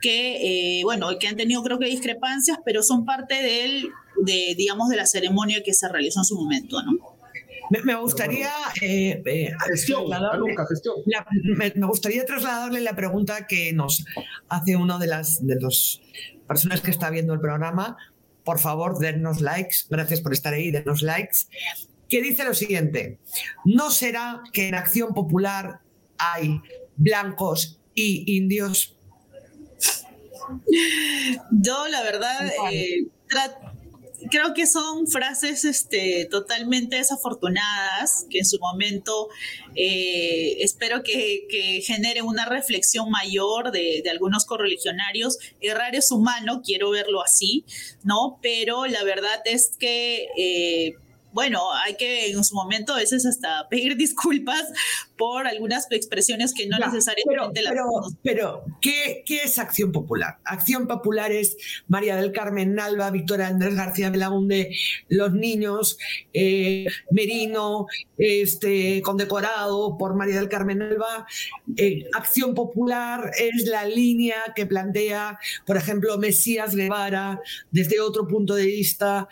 [0.00, 3.90] que, eh, bueno, que han tenido creo que discrepancias, pero son parte del,
[4.22, 7.16] de, digamos, de la ceremonia que se realizó en su momento, ¿no?
[7.82, 10.04] Me, gustaría eh, eh, gestión,
[11.56, 14.04] me, me, gustaría trasladarle la pregunta que nos
[14.48, 16.00] hace uno de las de las
[16.46, 17.96] personas que está viendo el programa
[18.46, 19.78] por favor, dennos likes.
[19.90, 21.48] Gracias por estar ahí, dennos likes.
[22.08, 23.18] Que dice lo siguiente:
[23.64, 25.80] ¿No será que en Acción Popular
[26.16, 26.60] hay
[26.96, 28.96] blancos y indios?
[31.50, 33.08] Yo, la verdad, eh,
[34.30, 39.28] creo que son frases este, totalmente desafortunadas que en su momento
[39.74, 45.38] eh, espero que, que, generen una reflexión mayor de, algunos correligionarios.
[45.60, 47.64] Errar es humano, quiero verlo así,
[48.02, 48.38] ¿no?
[48.42, 50.28] Pero la verdad es que...
[50.36, 50.94] Eh,
[51.36, 54.64] bueno, hay que en su momento a veces hasta pedir disculpas
[55.18, 57.72] por algunas expresiones que no necesariamente pero, las
[58.22, 60.38] pero, pero ¿qué, ¿qué, es Acción Popular?
[60.44, 61.58] Acción Popular es
[61.88, 64.74] María del Carmen Nalva, Victoria Andrés García Belaunde,
[65.08, 65.98] Los Niños,
[66.32, 71.26] eh, Merino, este, condecorado por María del Carmen Nalva.
[71.76, 78.54] Eh, Acción Popular es la línea que plantea, por ejemplo, Mesías Guevara desde otro punto
[78.54, 79.28] de vista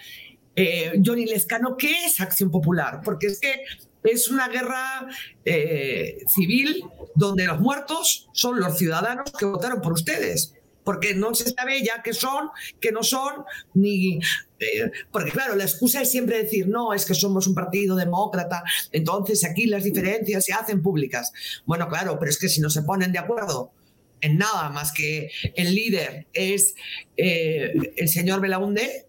[0.56, 3.00] eh, Johnny Lescano, ¿qué es acción popular?
[3.04, 3.64] Porque es que
[4.04, 5.08] es una guerra
[5.44, 6.84] eh, civil
[7.14, 10.54] donde los muertos son los ciudadanos que votaron por ustedes.
[10.84, 14.18] Porque no se sabe ya qué son, qué no son, ni.
[14.60, 18.62] Eh, porque, claro, la excusa es siempre decir, no, es que somos un partido demócrata,
[18.92, 21.32] entonces aquí las diferencias se hacen públicas.
[21.64, 23.72] Bueno, claro, pero es que si no se ponen de acuerdo
[24.20, 26.74] en nada más que el líder es
[27.16, 29.06] el señor Belaunde,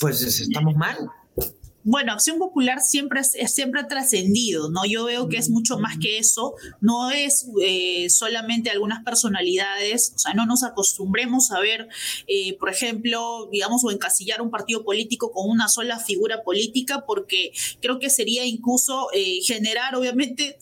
[0.00, 1.10] pues estamos mal.
[1.88, 4.84] Bueno, Acción Popular siempre, siempre ha trascendido, ¿no?
[4.84, 10.18] Yo veo que es mucho más que eso, no es eh, solamente algunas personalidades, o
[10.18, 11.86] sea, no nos acostumbremos a ver,
[12.26, 17.52] eh, por ejemplo, digamos, o encasillar un partido político con una sola figura política, porque
[17.80, 20.58] creo que sería incluso eh, generar, obviamente,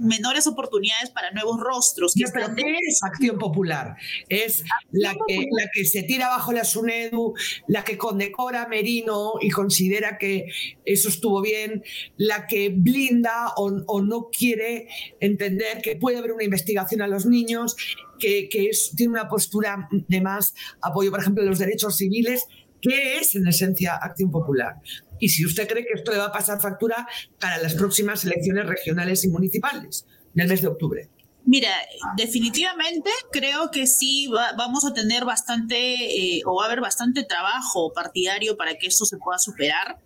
[0.00, 2.14] menores oportunidades para nuevos rostros.
[2.32, 3.96] ¿Pero qué es acción popular?
[4.28, 7.34] Es la que, la que se tira bajo la SUNEDU,
[7.68, 10.46] la que condecora a Merino y considera que
[10.84, 11.84] eso estuvo bien,
[12.16, 14.88] la que blinda o, no quiere
[15.20, 17.76] entender que puede haber una investigación a los niños,
[18.18, 22.46] que, que tiene una postura de más apoyo, por ejemplo, de los derechos civiles.
[22.80, 24.76] ¿Qué es en esencia acción popular?
[25.20, 27.06] Y si usted cree que esto le va a pasar factura
[27.38, 31.08] para las próximas elecciones regionales y municipales en el mes de octubre.
[31.46, 31.70] Mira,
[32.16, 37.92] definitivamente creo que sí vamos a tener bastante eh, o va a haber bastante trabajo
[37.94, 39.98] partidario para que esto se pueda superar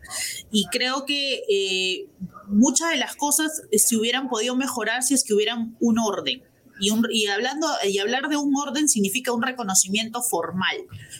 [0.52, 2.06] y creo que eh,
[2.46, 6.42] muchas de las cosas se hubieran podido mejorar si es que hubieran un orden.
[6.80, 10.76] Y, y, hablando y hablar de un orden significa un reconocimiento formal,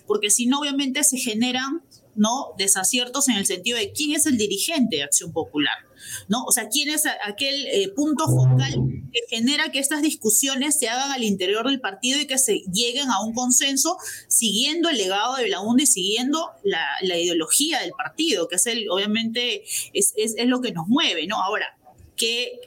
[0.07, 1.82] porque si no obviamente se generan
[2.17, 2.55] ¿no?
[2.59, 5.75] Desaciertos en el sentido de quién es el dirigente de Acción Popular,
[6.29, 6.45] ¿no?
[6.45, 8.75] O sea, quién es aquel eh, punto focal
[9.12, 13.11] que genera que estas discusiones se hagan al interior del partido y que se lleguen
[13.11, 13.97] a un consenso
[14.29, 19.62] siguiendo el legado de Belaunde y siguiendo la, ideología del partido, que es el, obviamente,
[19.93, 21.43] es, es, es lo que nos mueve, ¿no?
[21.43, 21.67] Ahora,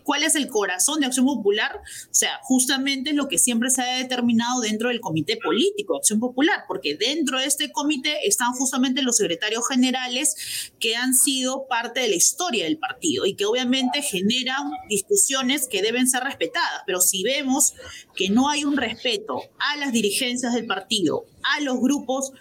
[0.03, 3.81] cuál es el corazón de Acción Popular, o sea, justamente es lo que siempre se
[3.81, 8.53] ha determinado dentro del comité político de Acción Popular, porque dentro de este comité están
[8.53, 13.45] justamente los secretarios generales que han sido parte de la historia del partido y que
[13.45, 17.73] obviamente generan discusiones que deben ser respetadas, pero si vemos
[18.15, 21.25] que no hay un respeto a las dirigencias del partido,
[21.55, 22.31] a los grupos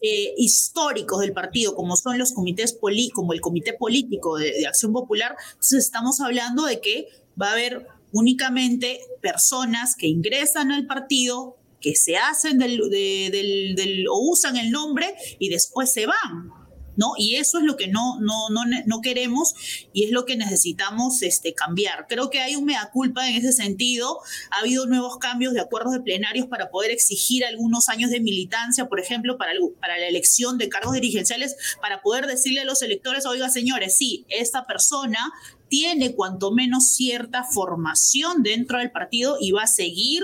[0.00, 4.92] eh, históricos del partido, como son los comités poli, como el Comité Político de, Acción
[4.92, 7.08] Popular, entonces estamos hablando de que
[7.40, 14.30] va a haber únicamente personas que ingresan al partido, que se hacen del, del, o
[14.30, 16.59] usan el nombre y después se van.
[17.00, 17.12] ¿No?
[17.16, 19.54] Y eso es lo que no, no, no, no queremos
[19.94, 22.04] y es lo que necesitamos este, cambiar.
[22.06, 24.18] Creo que hay un mea culpa en ese sentido.
[24.50, 28.86] Ha habido nuevos cambios de acuerdos de plenarios para poder exigir algunos años de militancia,
[28.86, 33.24] por ejemplo, para, para la elección de cargos dirigenciales, para poder decirle a los electores,
[33.24, 35.32] oiga, señores, sí, esta persona
[35.68, 40.22] tiene cuanto menos cierta formación dentro del partido y va a seguir,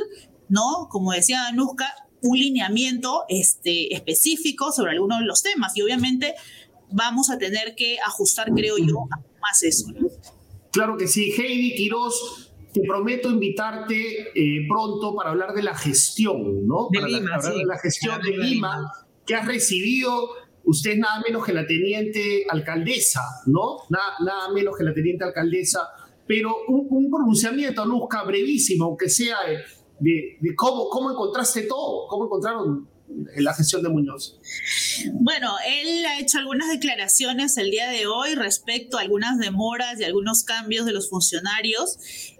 [0.51, 0.89] ¿no?
[0.91, 1.87] Como decía Danuska,
[2.23, 6.35] un lineamiento este, específico sobre algunos de los temas y obviamente
[6.91, 9.07] vamos a tener que ajustar, creo yo,
[9.41, 9.87] más eso.
[10.73, 11.33] Claro que sí.
[11.33, 16.89] Heidi Quiroz, te prometo invitarte eh, pronto para hablar de la gestión, ¿no?
[16.91, 17.59] De para Lima, hablar sí.
[17.59, 18.93] de la gestión de Lima,
[19.25, 20.29] que has recibido
[20.67, 23.79] usted es nada menos que la teniente alcaldesa, ¿no?
[23.89, 25.89] Nada, nada menos que la teniente alcaldesa,
[26.27, 29.59] pero un, un pronunciamiento, Luzca, brevísimo, aunque sea de,
[30.01, 32.89] de, de, cómo, cómo encontraste todo, cómo encontraron
[33.37, 34.39] la gestión de Muñoz.
[35.13, 40.05] Bueno, él ha hecho algunas declaraciones el día de hoy respecto a algunas demoras y
[40.05, 41.99] algunos cambios de los funcionarios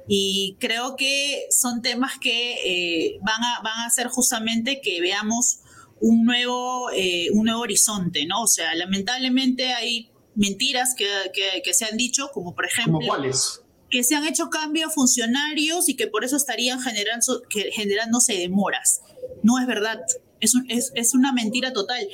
[0.09, 5.61] y creo que son temas que eh, van, a, van a hacer justamente que veamos
[6.01, 8.43] un nuevo, eh, un nuevo horizonte, ¿no?
[8.43, 12.95] O sea, lamentablemente hay mentiras que, que, que se han dicho, como por ejemplo...
[12.95, 13.63] ¿Como cuáles?
[13.89, 19.01] Que se han hecho cambios funcionarios y que por eso estarían generando, generándose demoras.
[19.43, 20.01] No es verdad,
[20.41, 22.07] es, un, es, es una mentira total.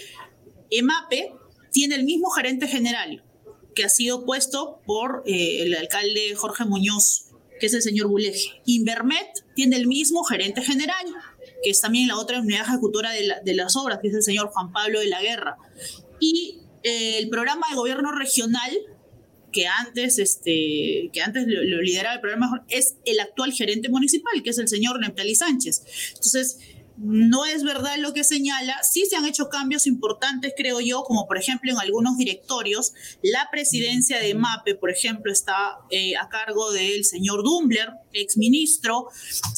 [0.71, 1.33] EMAPE
[1.71, 3.25] tiene el mismo gerente general
[3.75, 8.61] que ha sido puesto por eh, el alcalde Jorge Muñoz, que es el señor Buleje.
[8.67, 11.07] Invermet tiene el mismo gerente general,
[11.63, 14.23] que es también la otra unidad ejecutora de, la, de las obras, que es el
[14.23, 15.57] señor Juan Pablo de la Guerra.
[16.21, 18.71] Y eh, el programa de gobierno regional,
[19.53, 24.43] que antes, este, que antes lo, lo, lideraba el programa, es el actual gerente municipal,
[24.43, 25.83] que es el señor Neptali Sánchez.
[26.15, 26.59] Entonces,
[27.03, 28.77] no es verdad lo que señala.
[28.83, 32.93] Sí se han hecho cambios importantes, creo yo, como por ejemplo en algunos directorios.
[33.23, 39.09] La presidencia de MAPE, por ejemplo, está eh, a cargo del señor Dumbler, exministro.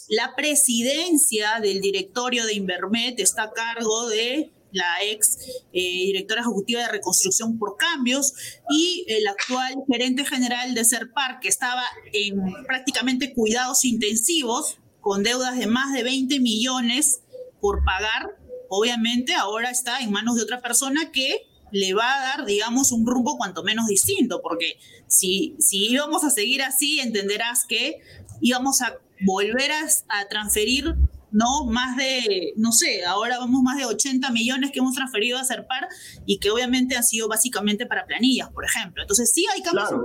[0.08, 5.38] La presidencia del directorio de Invermet está a cargo de la ex
[5.72, 8.32] eh, directora ejecutiva de reconstrucción por cambios
[8.70, 15.58] y el actual gerente general de CERPAR, que estaba en prácticamente cuidados intensivos, con deudas
[15.58, 17.20] de más de 20 millones
[17.64, 18.36] por pagar,
[18.68, 23.06] obviamente ahora está en manos de otra persona que le va a dar, digamos, un
[23.06, 28.02] rumbo cuanto menos distinto, porque si, si íbamos a seguir así, entenderás que
[28.42, 30.94] íbamos a volver a, a transferir
[31.30, 35.44] no más de, no sé, ahora vamos más de 80 millones que hemos transferido a
[35.44, 35.88] Serpar
[36.26, 39.02] y que obviamente han sido básicamente para planillas, por ejemplo.
[39.02, 40.04] Entonces sí hay cambios, claro.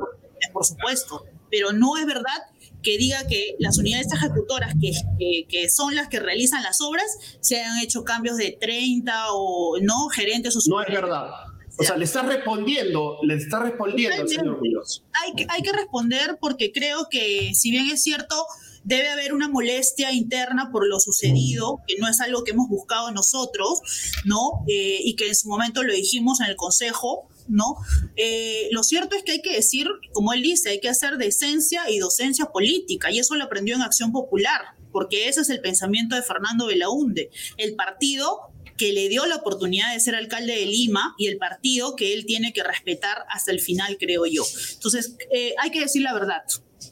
[0.54, 2.38] por supuesto, pero no es verdad
[2.82, 7.06] que diga que las unidades ejecutoras, que, que, que, son las que realizan las obras,
[7.42, 11.30] se han hecho cambios de 30 o no gerentes o No es verdad.
[11.78, 15.06] O sea, le está respondiendo, le está respondiendo al señor Muñoz.
[15.24, 18.36] Hay que, hay que responder porque creo que, si bien es cierto,
[18.84, 23.12] debe haber una molestia interna por lo sucedido, que no es algo que hemos buscado
[23.12, 23.82] nosotros,
[24.26, 24.66] ¿no?
[24.68, 27.76] Eh, y que en su momento lo dijimos en el Consejo, ¿no?
[28.16, 31.90] Eh, lo cierto es que hay que decir, como él dice, hay que hacer decencia
[31.90, 36.16] y docencia política, y eso lo aprendió en Acción Popular, porque ese es el pensamiento
[36.16, 37.30] de Fernando Belaunde.
[37.58, 41.96] El partido que le dio la oportunidad de ser alcalde de Lima y el partido
[41.96, 44.44] que él tiene que respetar hasta el final, creo yo.
[44.74, 46.44] Entonces, eh, hay que decir la verdad.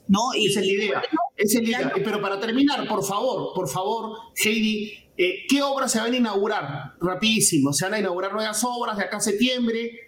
[0.08, 0.34] ¿no?
[0.36, 1.02] Y, esa es la idea,
[1.36, 1.94] esa es la idea.
[1.96, 6.94] Pero para terminar, por favor, por favor, Heidi, eh, ¿qué obras se van a inaugurar?
[7.00, 10.07] Rapidísimo, se van a inaugurar nuevas obras de acá a septiembre.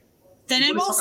[0.50, 0.98] Tenemos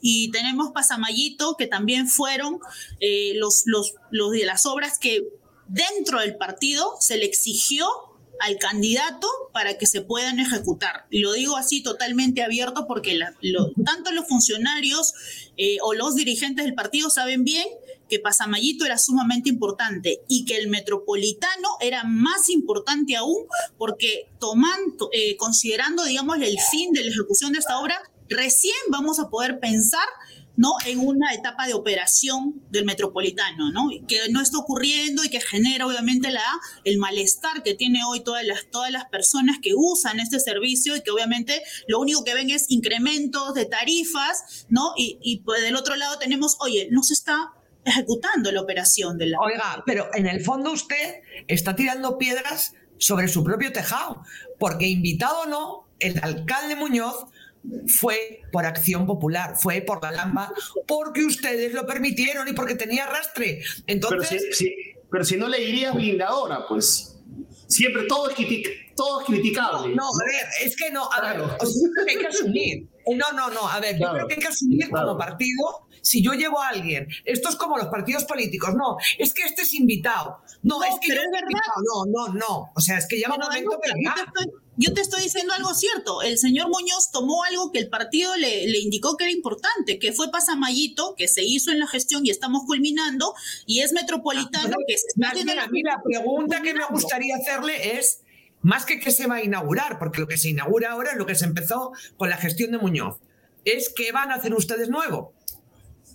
[0.00, 2.60] y tenemos Pasamayito, que también fueron
[3.00, 5.26] eh, los, los, los de las obras que
[5.66, 7.86] dentro del partido se le exigió
[8.40, 11.06] al candidato para que se puedan ejecutar.
[11.10, 15.14] Y lo digo así totalmente abierto porque la, lo, tanto los funcionarios
[15.56, 17.66] eh, o los dirigentes del partido saben bien
[18.08, 23.46] que Pasamayito era sumamente importante y que el metropolitano era más importante aún
[23.76, 29.18] porque tomando, eh, considerando, digamos, el fin de la ejecución de esta obra, recién vamos
[29.18, 30.06] a poder pensar
[30.58, 30.72] ¿no?
[30.86, 33.88] en una etapa de operación del metropolitano, ¿no?
[34.08, 36.42] que no está ocurriendo y que genera obviamente la,
[36.82, 41.02] el malestar que tiene hoy todas las, todas las personas que usan este servicio y
[41.02, 44.94] que obviamente lo único que ven es incrementos de tarifas, ¿no?
[44.96, 47.52] Y, y pues del otro lado tenemos, oye, no se está
[47.84, 49.38] ejecutando la operación de la...
[49.40, 54.22] Oiga, pero en el fondo usted está tirando piedras sobre su propio tejado,
[54.58, 57.26] porque invitado o no, el alcalde Muñoz
[57.86, 60.52] fue por acción popular, fue por la lamba,
[60.86, 63.62] porque ustedes lo permitieron y porque tenía arrastre.
[63.86, 64.74] Entonces, pero, si, si,
[65.10, 67.14] pero si no le dirías blindadora, pues.
[67.66, 68.36] Siempre todo es,
[68.96, 69.94] todo es criticable.
[69.94, 71.42] No, a ver, es que no, a ver,
[72.08, 72.88] hay que asumir.
[73.14, 76.32] No, no, no, a ver, yo creo que hay que asumir como partido si yo
[76.32, 80.38] llevo a alguien, esto es como los partidos políticos, no, es que este es invitado,
[80.62, 83.38] no, es que yo es invitado, no, no, no, o sea, es que ya un
[83.38, 83.90] momento que
[84.80, 86.22] yo te estoy diciendo algo cierto.
[86.22, 90.12] El señor Muñoz tomó algo que el partido le, le, indicó que era importante, que
[90.12, 93.34] fue Pasamayito, que se hizo en la gestión y estamos culminando,
[93.66, 94.76] y es metropolitano.
[94.86, 98.22] que a mí la pregunta que me gustaría hacerle es,
[98.62, 101.26] más que que se va a inaugurar, porque lo que se inaugura ahora es lo
[101.26, 103.18] que se empezó con la gestión de Muñoz,
[103.64, 105.34] es qué van a hacer ustedes nuevo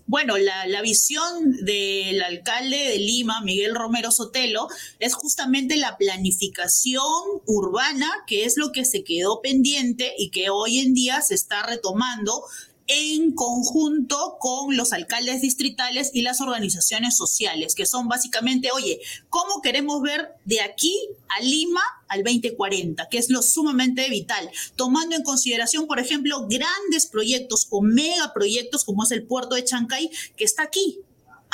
[0.06, 4.68] bueno, la, visión del alcalde de Lima, Miguel Romero Sotelo,
[5.00, 7.04] es justamente la planificación
[7.46, 11.64] urbana, que es lo que se quedó pendiente y que hoy en día se está
[11.64, 12.44] retomando
[12.88, 19.62] en conjunto con los alcaldes distritales y las organizaciones sociales, que son básicamente, oye, ¿cómo
[19.62, 20.96] queremos ver de aquí
[21.38, 23.08] a Lima al 2040?
[23.10, 29.04] Que es lo sumamente vital, tomando en consideración, por ejemplo, grandes proyectos o megaproyectos como
[29.04, 31.00] es el puerto de Chancay, que está aquí,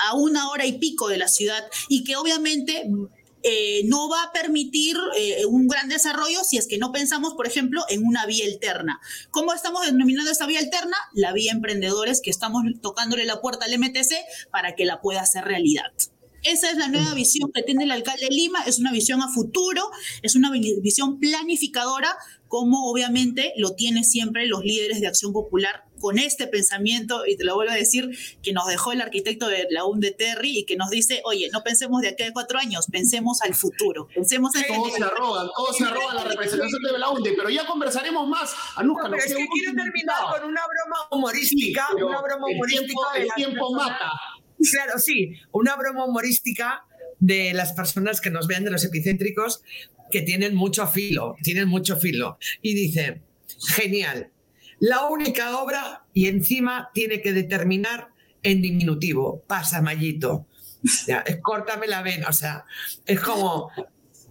[0.08, 2.90] a una hora y pico de la ciudad y que obviamente
[3.44, 7.48] eh, no va a permitir eh, un gran desarrollo si es que no pensamos, por
[7.48, 9.00] ejemplo, en una vía alterna.
[9.32, 10.98] ¿Cómo estamos denominando esta vía alterna?
[11.14, 14.14] La vía emprendedores que estamos tocándole la puerta al MTC
[14.52, 15.92] para que la pueda hacer realidad.
[16.44, 19.28] Esa es la nueva visión que tiene el alcalde de Lima, es una visión a
[19.28, 19.90] futuro,
[20.22, 22.16] es una visión planificadora,
[22.48, 27.44] como obviamente lo tienen siempre los líderes de Acción Popular con este pensamiento, y te
[27.44, 28.10] lo vuelvo a decir,
[28.42, 31.64] que nos dejó el arquitecto de la UNDE Terry y que nos dice, oye, no
[31.64, 34.64] pensemos de aquí a cuatro años, pensemos al futuro, pensemos en...
[34.68, 38.54] Todos se arrogan, todos se arrogan la representación de la UNDE, pero ya conversaremos más.
[38.76, 43.02] Anuska, es que quiero terminar con una broma humorística, una broma humorística.
[43.18, 44.12] El tiempo mata.
[44.72, 46.86] Claro, sí, una broma humorística
[47.20, 49.62] de las personas que nos vean de los epicéntricos
[50.12, 52.38] que tienen mucho filo, tienen mucho filo.
[52.62, 53.22] Y dice,
[53.68, 54.32] genial,
[54.80, 58.10] la única obra y encima tiene que determinar
[58.44, 60.46] en diminutivo, pasa mallito.
[61.08, 62.64] Ya, es córtame la vena, o sea,
[63.06, 63.70] es como,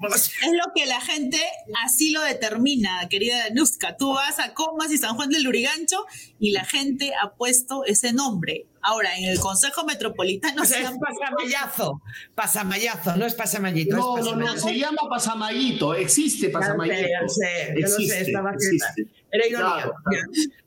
[0.06, 1.38] es lo que la gente
[1.84, 3.96] así lo determina, querida Danuska.
[3.96, 6.06] Tú vas a Comas y San Juan del Lurigancho
[6.38, 8.66] y la gente ha puesto ese nombre.
[8.82, 10.64] Ahora, en el Consejo Metropolitano...
[10.64, 12.02] se es pasamayazo,
[12.34, 13.96] pasamayazo, no es pasamayito.
[13.96, 17.08] No, no, no, se llama pasamayito, existe pasamayito.
[17.08, 19.06] Ya sé, ya sé, sé, estaba existe.
[19.30, 19.92] Era ironía.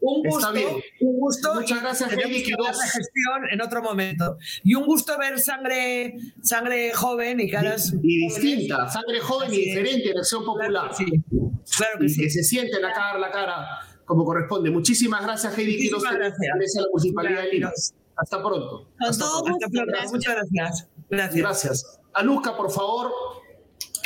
[0.01, 0.53] Un gusto,
[1.01, 1.55] un gusto.
[1.55, 4.37] Muchas gracias, Heidi la gestión en otro momento.
[4.63, 7.93] Y un gusto ver sangre, sangre joven y caras.
[8.03, 10.91] Y, distinta, sangre joven y diferente en Acción Popular.
[10.93, 11.05] sí,
[11.75, 12.21] claro que sí.
[12.21, 13.65] Que se siente la cara, la cara
[14.05, 14.69] como corresponde.
[14.69, 16.77] Muchísimas gracias, Heidi Quiroz, gracias.
[16.77, 17.71] a la Municipalidad de Lima.
[18.21, 18.87] Hasta pronto.
[18.99, 19.67] Hasta, pronto.
[20.11, 20.87] Muchas gracias.
[21.09, 21.35] Gracias.
[21.35, 21.99] Gracias.
[22.13, 23.11] Anuska, por favor,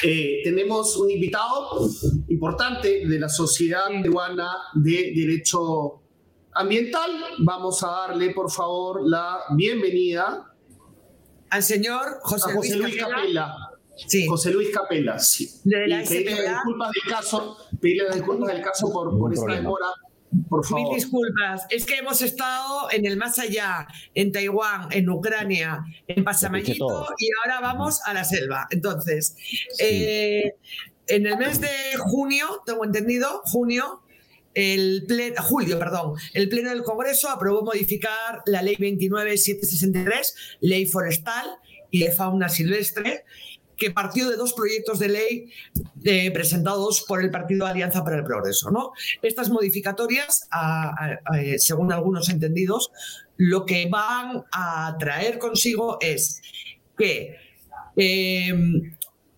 [0.03, 1.89] eh, tenemos un invitado
[2.29, 6.01] importante de la Sociedad Peruana de Derecho
[6.53, 7.11] Ambiental.
[7.39, 10.53] Vamos a darle, por favor, la bienvenida
[11.49, 13.53] al señor José, Luis, Capela.
[14.07, 14.27] Sí.
[14.27, 15.59] José Luis Capela, sí.
[15.65, 19.87] De la y pedirle disculpas del caso, pedirle disculpas del caso por, por esta demora
[20.49, 21.65] por Mil disculpas.
[21.69, 27.29] Es que hemos estado en el más allá, en Taiwán, en Ucrania, en Pasamayito y
[27.39, 28.67] ahora vamos a la selva.
[28.71, 29.35] Entonces,
[29.79, 30.53] eh,
[31.07, 34.01] en el mes de junio, tengo entendido, junio,
[34.55, 41.45] el pleno, julio, perdón, el Pleno del Congreso aprobó modificar la Ley 29763, Ley Forestal
[41.91, 43.25] y de Fauna Silvestre,
[43.77, 45.51] que partió de dos proyectos de ley
[46.03, 48.71] eh, presentados por el Partido Alianza para el Progreso.
[48.71, 48.91] ¿no?
[49.21, 50.47] Estas modificatorias,
[51.57, 52.91] según algunos entendidos,
[53.37, 56.41] lo que van a traer consigo es
[56.97, 57.37] que
[57.95, 58.53] eh,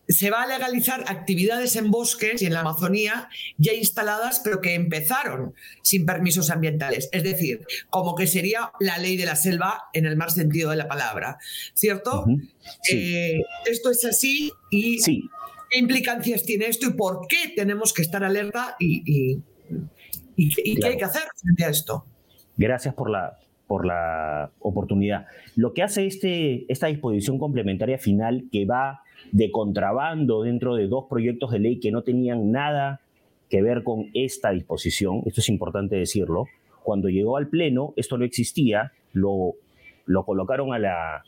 [0.07, 4.73] se va a legalizar actividades en bosques y en la Amazonía ya instaladas, pero que
[4.73, 7.09] empezaron sin permisos ambientales.
[7.11, 10.77] Es decir, como que sería la ley de la selva en el más sentido de
[10.77, 11.37] la palabra.
[11.73, 12.25] ¿Cierto?
[12.91, 18.23] Eh, esto es así y qué implicancias tiene esto y por qué tenemos que estar
[18.23, 19.41] alerta y,
[20.37, 22.05] qué hay que hacer frente a esto.
[22.55, 25.25] Gracias por la, por la oportunidad.
[25.55, 29.01] Lo que hace este, esta disposición complementaria final que va
[29.31, 33.01] de contrabando dentro de dos proyectos de ley que no tenían nada
[33.49, 36.45] que ver con esta disposición, esto es importante decirlo,
[36.83, 39.55] cuando llegó al Pleno esto no existía, lo,
[40.05, 41.23] lo colocaron a la,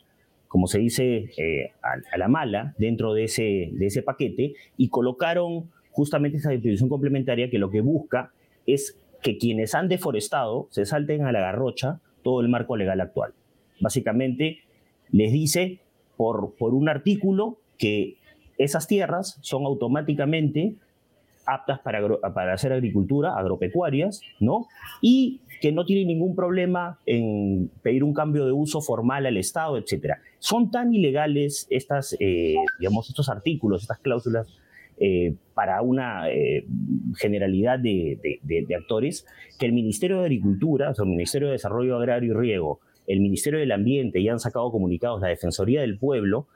[0.48, 5.70] como se dice, eh, a, la mala dentro de ese, de ese paquete y colocaron
[5.92, 8.32] justamente esa disposición complementaria que lo que busca
[8.66, 13.34] es que quienes han deforestado se salten a la garrocha todo el marco legal actual.
[13.80, 14.60] Básicamente
[15.12, 15.80] les dice
[16.18, 18.18] por, por un artículo que
[18.60, 20.76] esas tierras son automáticamente
[21.48, 24.68] aptas para, para hacer agricultura, agropecuarias, ¿no?
[25.02, 29.78] Y que no tienen ningún problema en pedir un cambio de uso formal al Estado,
[29.78, 30.18] etc.
[30.38, 34.48] Son tan ilegales estas, eh, digamos, estos artículos, estas cláusulas
[35.00, 36.66] eh, para una eh,
[37.18, 39.26] generalidad de, de, actores,
[39.58, 43.22] que el Ministerio de Agricultura, o sea, el Ministerio de Desarrollo Agrario y Riego, el
[43.22, 46.48] Ministerio del Ambiente ya han sacado comunicados, la Defensoría del Pueblo,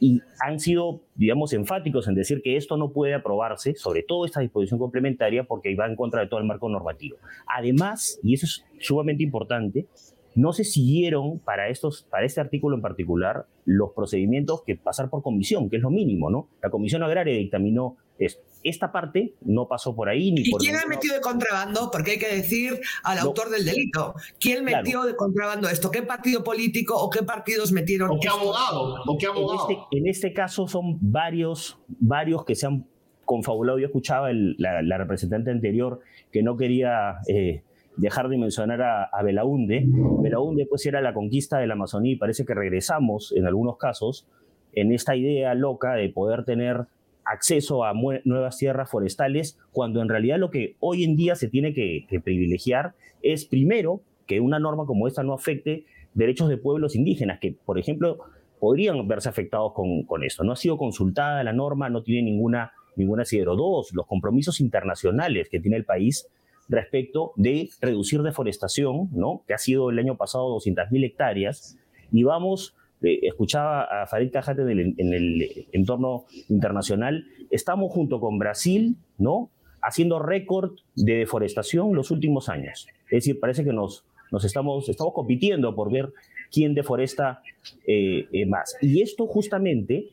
[0.00, 4.40] y han sido, digamos, enfáticos en decir que esto no puede aprobarse, sobre todo esta
[4.40, 7.16] disposición complementaria, porque va en contra de todo el marco normativo.
[7.46, 9.86] Además, y eso es sumamente importante,
[10.34, 15.22] no se siguieron para, estos, para este artículo en particular los procedimientos que pasar por
[15.22, 16.48] comisión, que es lo mínimo, ¿no?
[16.62, 18.42] La Comisión Agraria dictaminó esto.
[18.64, 20.32] Esta parte no pasó por ahí.
[20.32, 21.90] Ni ¿Y por quién ha metido de contrabando?
[21.92, 24.14] Porque hay que decir al autor del delito.
[24.40, 25.90] ¿Quién metió de contrabando esto?
[25.90, 28.10] ¿Qué partido político o qué partidos metieron?
[28.10, 28.96] ¿O qué abogado?
[29.06, 29.68] ¿O qué abogado?
[29.68, 32.86] En, este, en este caso son varios, varios que se han
[33.24, 33.78] confabulado.
[33.78, 36.00] Yo escuchaba la, representante anterior
[36.32, 37.62] que no quería eh,
[37.96, 39.84] dejar de mencionar a, a, Belaunde.
[40.22, 44.26] Belaunde pues era la conquista de la Amazonía y parece que regresamos en algunos casos
[44.72, 46.86] en esta idea loca de poder tener
[47.24, 47.92] acceso a
[48.24, 52.94] nuevas tierras forestales, cuando en realidad lo que hoy en día se tiene que, privilegiar
[53.22, 57.78] es primero que una norma como esta no afecte derechos de pueblos indígenas, que por
[57.78, 58.18] ejemplo
[58.60, 60.44] podrían verse afectados con, con esto.
[60.44, 63.56] No ha sido consultada la norma, no tiene ninguna, ninguna asidero.
[63.56, 66.28] Dos, los compromisos internacionales que tiene el país
[66.68, 69.42] respecto de reducir deforestación, ¿no?
[69.46, 71.78] que ha sido el año pasado 200.000 hectáreas,
[72.10, 72.74] y vamos
[73.22, 79.50] escuchaba a Farid Cajate en el, entorno internacional, estamos junto con Brasil, ¿no?
[79.82, 82.86] Haciendo récord de deforestación los últimos años.
[83.06, 86.12] Es decir, parece que nos, nos estamos, estamos compitiendo por ver
[86.50, 87.42] quién deforesta
[87.86, 88.76] eh, eh, más.
[88.80, 90.10] Y esto justamente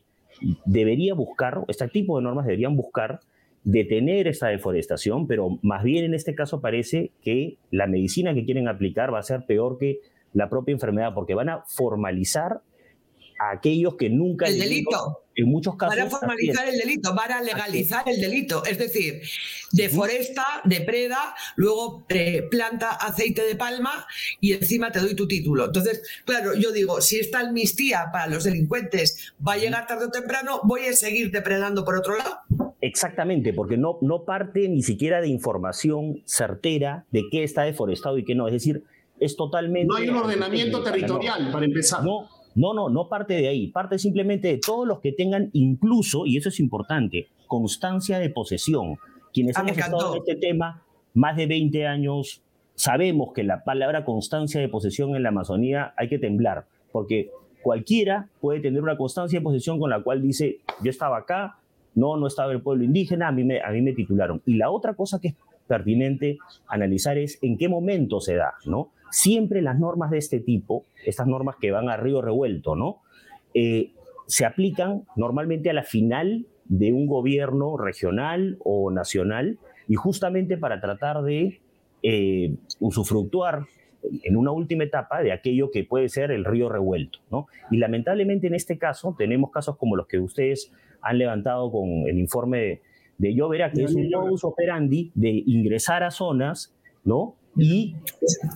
[0.64, 3.20] debería buscar, este tipo de normas deberían buscar
[3.64, 8.68] detener esta deforestación, pero más bien en este caso parece que la medicina que quieren
[8.68, 10.00] aplicar va a ser peor que
[10.32, 12.60] la propia enfermedad, porque van a formalizar
[13.50, 14.46] aquellos que nunca...
[14.46, 15.18] El delito.
[15.34, 15.96] En muchos casos...
[15.96, 18.64] Van a formalizar el delito, van a legalizar el delito.
[18.64, 19.22] Es decir,
[19.72, 24.06] deforesta, depreda, luego eh, planta aceite de palma
[24.40, 25.64] y encima te doy tu título.
[25.66, 30.10] Entonces, claro, yo digo, si esta amnistía para los delincuentes va a llegar tarde o
[30.10, 32.40] temprano, voy a seguir depredando por otro lado.
[32.82, 38.24] Exactamente, porque no, no parte ni siquiera de información certera de qué está deforestado y
[38.24, 38.48] qué no.
[38.48, 38.82] Es decir,
[39.18, 39.86] es totalmente...
[39.86, 42.04] No hay un ordenamiento territorial, para empezar.
[42.04, 46.26] No, no, no, no parte de ahí, parte simplemente de todos los que tengan incluso,
[46.26, 48.98] y eso es importante, constancia de posesión.
[49.32, 50.82] Quienes ah, hemos estado en este tema
[51.14, 52.42] más de 20 años,
[52.74, 57.30] sabemos que la palabra constancia de posesión en la Amazonía hay que temblar, porque
[57.62, 61.58] cualquiera puede tener una constancia de posesión con la cual dice, yo estaba acá,
[61.94, 64.42] no, no estaba el pueblo indígena, a mí me, a mí me titularon.
[64.46, 65.34] Y la otra cosa que es
[65.66, 68.90] pertinente analizar es en qué momento se da, ¿no?
[69.12, 73.02] Siempre las normas de este tipo, estas normas que van a río revuelto, ¿no?
[73.54, 73.92] Eh,
[74.26, 79.58] se aplican normalmente a la final de un gobierno regional o nacional
[79.88, 81.60] y justamente para tratar de
[82.02, 83.66] eh, usufructuar
[84.22, 87.18] en una última etapa de aquello que puede ser el río revuelto.
[87.30, 87.46] ¿no?
[87.70, 90.72] Y lamentablemente en este caso tenemos casos como los que ustedes
[91.02, 92.82] han levantado con el informe de,
[93.18, 96.74] de Llovera, que es un modus operandi de ingresar a zonas
[97.04, 97.36] ¿no?
[97.56, 97.94] Y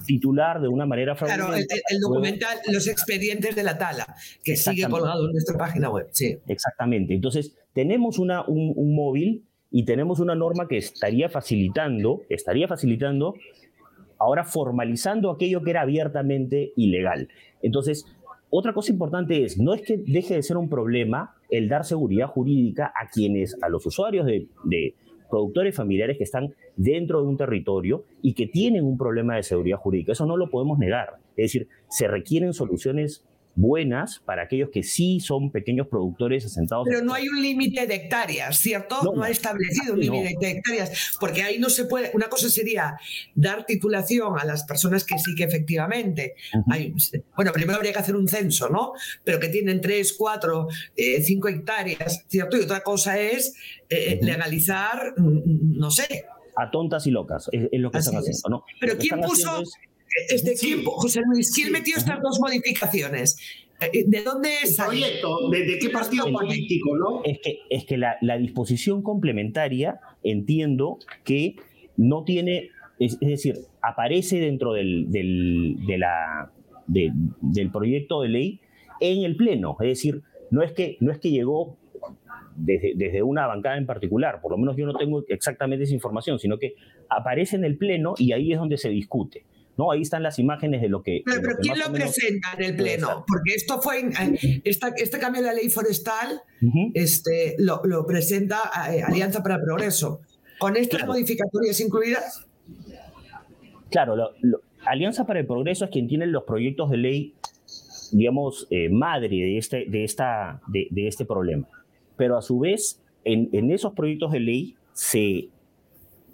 [0.06, 1.74] titular de una manera fraudulenta.
[1.74, 4.06] Claro, el, documental Los expedientes de la tala,
[4.43, 6.09] que sigue colgado en nuestra página web.
[6.12, 6.39] Sí.
[6.47, 7.14] Exactamente.
[7.14, 13.35] Entonces, tenemos una, un, móvil y tenemos una norma que estaría facilitando, estaría facilitando,
[14.18, 17.28] ahora formalizando aquello que era abiertamente ilegal.
[17.62, 18.06] Entonces,
[18.48, 22.28] otra cosa importante es, no es que deje de ser un problema el dar seguridad
[22.28, 24.94] jurídica a quienes, a los usuarios de
[25.36, 29.76] productores familiares que están dentro de un territorio y que tienen un problema de seguridad
[29.76, 30.12] jurídica.
[30.12, 31.16] Eso no lo podemos negar.
[31.36, 33.22] Es decir, se requieren soluciones
[33.57, 36.87] buenas para aquellos que sí son pequeños productores asentados.
[36.89, 38.97] Pero no hay un límite de hectáreas, ¿cierto?
[39.03, 42.97] No, ha establecido un límite de hectáreas, porque ahí no se puede, una cosa sería
[43.35, 46.35] dar titulación a las personas que sí que efectivamente,
[46.70, 46.95] hay,
[47.35, 48.93] bueno, primero habría que hacer un censo, ¿no?
[49.24, 52.59] Pero que tienen tres, cuatro, eh, cinco hectáreas, ¿cierto?
[52.59, 53.55] Y otra cosa es
[53.89, 56.27] eh, legalizar, mm, no sé.
[56.57, 58.65] A tontas y locas, es, lo que están haciendo, ¿no?
[58.81, 59.62] Pero ¿quién puso...
[60.30, 63.36] ¿Desde quién, José Luis, quién metió estas dos modificaciones?
[63.80, 64.76] Eh, ¿De dónde es?
[64.76, 65.51] proyecto?
[65.51, 66.97] ¿De, qué partido político?
[66.97, 67.22] ¿no?
[67.24, 71.56] Es que, es que la, disposición complementaria entiendo que
[71.97, 76.51] no tiene, es, decir, aparece dentro del, de la,
[76.86, 78.60] del proyecto de ley
[79.01, 79.76] en el Pleno.
[79.80, 81.76] Es decir, no es que, no es que llegó
[82.56, 86.38] desde, desde, una bancada en particular, por lo menos yo no tengo exactamente esa información,
[86.38, 86.74] sino que
[87.10, 89.44] aparece en el Pleno y ahí es donde se discute.
[89.77, 89.90] ¿No?
[89.90, 91.23] Ahí están las imágenes de lo que...
[91.24, 93.24] Pero, ¿quién lo presenta en el Pleno?
[93.27, 94.11] Porque esto fue,
[94.65, 96.43] esta, este cambio de la ley forestal
[96.94, 98.59] este, lo, lo presenta
[98.90, 100.20] eh, Alianza para el Progreso.
[100.59, 102.47] ¿Con estas modificatorias incluidas?
[103.90, 104.16] Claro,
[104.86, 107.35] Alianza para el Progreso es quien tiene los proyectos de ley,
[108.12, 111.69] digamos, eh, madre de este, de, esta, de, este problema.
[112.16, 115.48] Pero a su vez, en, en esos proyectos de ley se,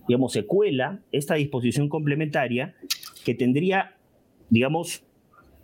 [0.07, 2.77] digamos, se cuela esta disposición complementaria
[3.25, 3.95] que tendría,
[4.51, 5.05] digamos,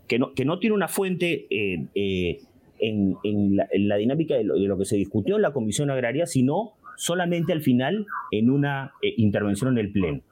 [0.06, 2.40] que no, que no tiene una fuente eh, eh,
[2.80, 7.62] en, la, dinámica de lo, que se discutió en la Comisión Agraria, sino solamente al
[7.62, 10.22] final en una eh, intervención en el Pleno.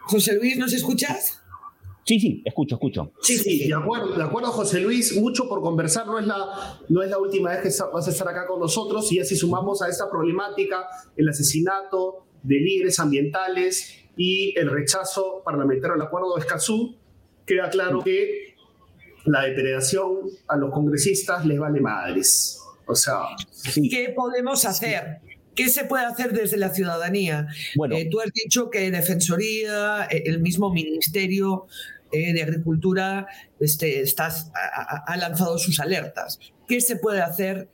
[0.00, 1.39] José Luis, ¿nos escuchas?
[2.10, 3.12] Sí, sí, escucho, escucho.
[3.22, 7.04] Sí, sí, de acuerdo, de acuerdo, José Luis, mucho por conversar, no es, la, no
[7.04, 9.88] es la última vez que vas a estar acá con nosotros y así sumamos a
[9.88, 16.96] esta problemática el asesinato de líderes ambientales y el rechazo parlamentario al acuerdo de Escazú,
[17.46, 18.56] queda claro que
[19.26, 22.60] la depredación a los congresistas les vale madres.
[22.86, 23.20] O sea,
[23.88, 25.20] ¿qué podemos hacer?
[25.54, 27.46] ¿Qué se puede hacer desde la ciudadanía?
[27.76, 31.66] Bueno, eh, tú has dicho que Defensoría, eh, el mismo Ministerio
[32.12, 33.26] eh, de Agricultura
[33.58, 34.50] este, estás,
[35.06, 36.38] ha, lanzado sus alertas.
[36.66, 37.68] ¿Qué se puede hacer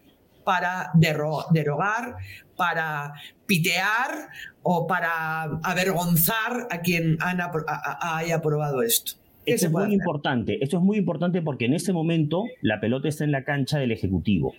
[0.44, 2.16] para derogar,
[2.56, 3.14] para
[3.46, 4.28] pitear
[4.62, 9.12] o para avergonzar a quien haya aprobado esto?
[9.46, 10.58] Esto es muy importante.
[10.62, 13.92] Esto es muy importante porque en este momento la pelota está en la cancha del
[13.92, 14.54] Ejecutivo.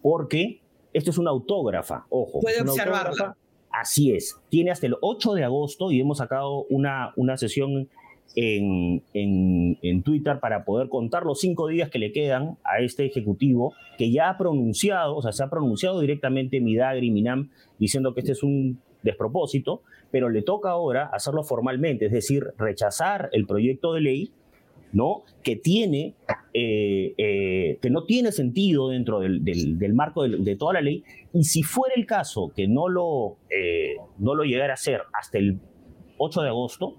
[0.00, 0.60] Porque
[0.92, 2.40] esto es una autógrafa, ojo.
[2.40, 3.36] Puede observarla.
[3.70, 4.38] Así es.
[4.48, 7.88] Tiene hasta el 8 de agosto y hemos sacado una, una sesión
[8.34, 13.74] en, en, Twitter para poder contar los cinco días que le quedan a este ejecutivo
[13.98, 18.32] que ya ha pronunciado, o sea, se ha pronunciado directamente Midagri Minam diciendo que este
[18.32, 24.00] es un despropósito, pero le toca ahora hacerlo formalmente, es decir, rechazar el proyecto de
[24.00, 24.32] ley
[24.92, 25.22] ¿no?
[25.42, 26.14] que tiene,
[26.52, 31.02] eh, eh, que no tiene sentido dentro del, marco de, toda la ley,
[31.32, 35.38] y si fuera el caso que no lo, eh, no lo llegara a hacer hasta
[35.38, 35.58] el
[36.18, 36.96] 8 de agosto,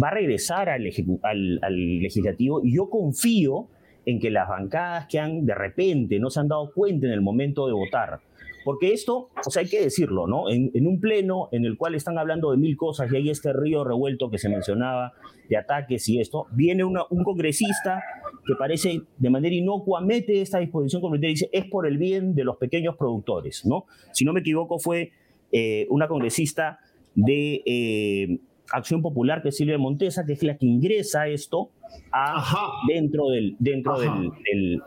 [0.00, 3.68] va a regresar al, legislativo y yo confío
[4.04, 7.20] en que las bancadas que han de repente no se han dado cuenta en el
[7.20, 8.20] momento de votar,
[8.64, 10.50] porque esto, o sea, hay que decirlo, ¿no?
[10.50, 13.84] En, un pleno en el cual están hablando de mil cosas y hay este río
[13.84, 15.12] revuelto que se mencionaba
[15.48, 18.02] de ataques y esto, viene un congresista
[18.46, 22.34] que parece de manera inocua, mete esta disposición complementaria y dice, es por el bien
[22.34, 23.86] de los pequeños productores, ¿no?
[24.12, 25.10] Si no me equivoco, fue
[25.52, 26.78] eh, una congresista
[27.14, 28.38] de eh,
[28.72, 31.70] Acción Popular, que es Silvia Montesa, que es la que ingresa esto
[32.12, 34.82] a, dentro del, dentro del, del,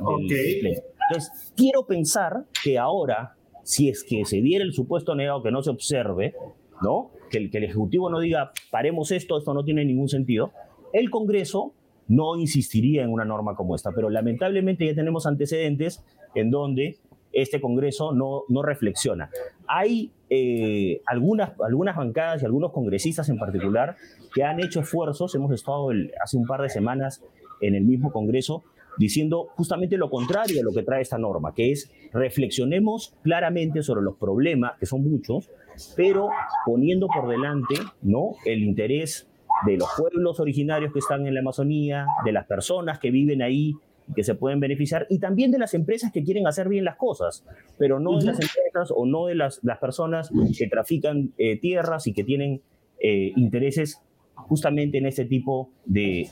[1.09, 5.61] Entonces, quiero pensar que ahora si es que se diera el supuesto negado que no
[5.61, 6.33] se observe,
[6.81, 7.11] ¿no?
[7.29, 10.51] Que el, que el Ejecutivo no diga, paremos esto, esto no tiene ningún sentido,
[10.91, 11.73] el Congreso
[12.07, 13.91] no insistiría en una norma como esta.
[13.91, 16.03] Pero lamentablemente ya tenemos antecedentes
[16.35, 16.97] en donde
[17.31, 19.29] este Congreso no, no reflexiona.
[19.67, 23.95] Hay eh, algunas, algunas bancadas y algunos congresistas en particular
[24.33, 25.89] que han hecho esfuerzos, hemos estado
[26.23, 27.23] hace un par de semanas
[27.61, 28.63] en el mismo Congreso,
[28.97, 34.01] diciendo justamente lo contrario a lo que trae esta norma, que es reflexionemos claramente sobre
[34.01, 35.49] los problemas, que son muchos,
[35.95, 36.29] pero
[36.65, 38.31] poniendo por delante ¿no?
[38.45, 39.29] el interés
[39.65, 43.73] de los pueblos originarios que están en la Amazonía, de las personas que viven ahí
[44.15, 47.45] que se pueden beneficiar, y también de las empresas que quieren hacer bien las cosas,
[47.77, 52.07] pero no de las empresas o no de las, las personas que trafican eh, tierras
[52.07, 52.61] y que tienen
[52.99, 54.01] eh, intereses
[54.35, 56.29] justamente en este tipo de,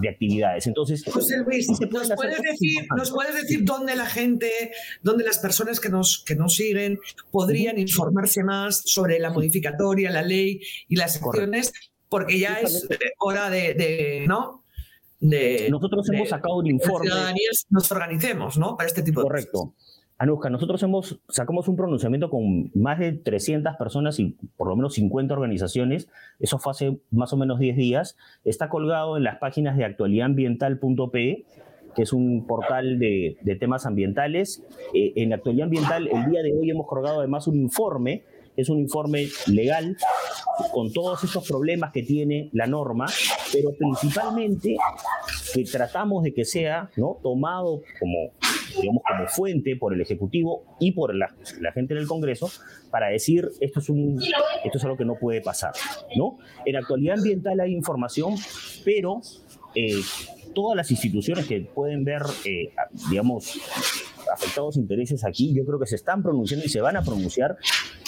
[0.00, 0.66] de actividades.
[0.66, 1.78] Entonces, José Luis, ¿nos,
[2.14, 4.50] puedes decir, ¿nos puedes decir dónde la gente,
[5.02, 6.98] dónde las personas que nos, que nos siguen
[7.30, 11.72] podrían informarse más sobre la modificatoria, la ley y las acciones?
[12.08, 12.86] Porque ya es
[13.18, 14.64] hora de, ¿no?
[15.28, 17.10] De, Nosotros hemos sacado un informe.
[17.70, 18.76] nos organicemos, ¿no?
[18.76, 19.74] Para este tipo de Correcto.
[20.18, 24.94] Anuska, nosotros hemos, sacamos un pronunciamiento con más de 300 personas y por lo menos
[24.94, 26.08] 50 organizaciones.
[26.40, 28.16] Eso fue hace más o menos 10 días.
[28.44, 31.44] Está colgado en las páginas de actualidadambiental.pe,
[31.94, 34.64] que es un portal de, temas ambientales.
[34.94, 38.24] Eh, en Actualidad Ambiental, el día de hoy hemos colgado además un informe
[38.56, 39.96] es un informe legal
[40.72, 43.06] con todos esos problemas que tiene la norma,
[43.52, 44.76] pero principalmente
[45.54, 47.18] que tratamos de que sea ¿no?
[47.22, 48.32] tomado como
[48.80, 51.34] digamos, como fuente por el Ejecutivo y por la,
[51.72, 52.50] gente del Congreso
[52.90, 54.20] para decir esto es, un,
[54.64, 55.72] esto es algo que no puede pasar.
[56.16, 56.38] ¿no?
[56.64, 58.34] En actualidad ambiental hay información,
[58.84, 59.20] pero
[59.74, 60.00] eh,
[60.54, 62.70] todas las instituciones que pueden ver, eh,
[63.10, 63.58] digamos,
[64.32, 67.56] afectados intereses aquí, yo creo que se están pronunciando y se van a pronunciar.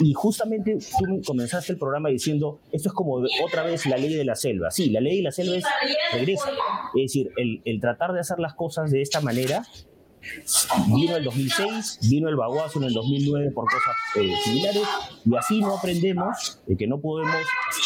[0.01, 4.25] Y justamente tú comenzaste el programa diciendo, esto es como otra vez la ley de
[4.25, 4.71] la selva.
[4.71, 5.65] Sí, la ley de la selva es
[6.13, 6.51] regresa.
[6.95, 9.65] Es decir, el, el tratar de hacer las cosas de esta manera
[10.95, 14.83] Vino el 2006, vino el baguazo en el 2009 por cosas eh, similares
[15.25, 17.37] y así no aprendemos de que no podemos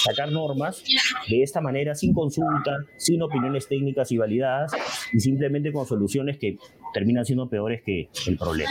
[0.05, 0.83] sacar normas
[1.29, 4.73] de esta manera sin consulta, sin opiniones técnicas y validadas
[5.13, 6.59] y simplemente con soluciones que
[6.93, 8.71] terminan siendo peores que el problema.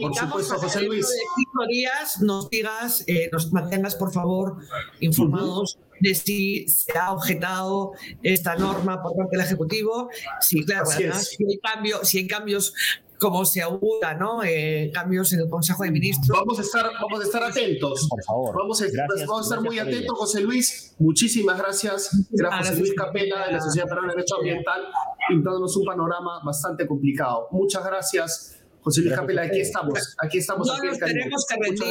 [0.00, 1.06] por supuesto, José Luis.
[1.08, 4.56] De días nos digas, eh, nos mantengas por favor
[5.00, 7.92] informados de si se ha objetado
[8.22, 10.08] esta norma por parte del Ejecutivo.
[10.40, 12.74] Sí, claro, si, hay cambio, si hay cambios
[13.18, 14.42] como se augura, ¿no?
[14.44, 16.38] Eh, cambios en el Consejo de Ministros.
[16.38, 18.06] Vamos a estar, vamos a estar atentos.
[18.08, 18.56] Por favor.
[18.56, 18.86] Vamos a,
[19.26, 20.94] vamos a estar muy atentos, José Luis.
[20.98, 22.10] Muchísimas gracias.
[22.38, 24.82] Era José Luis Capela de la Sociedad Peruana de Derecho Ambiental,
[25.28, 27.48] pintándonos un panorama bastante complicado.
[27.50, 28.60] Muchas gracias.
[28.80, 30.66] José Luis Capela, aquí estamos, aquí estamos.
[30.68, 31.84] No nos tenemos que rendir.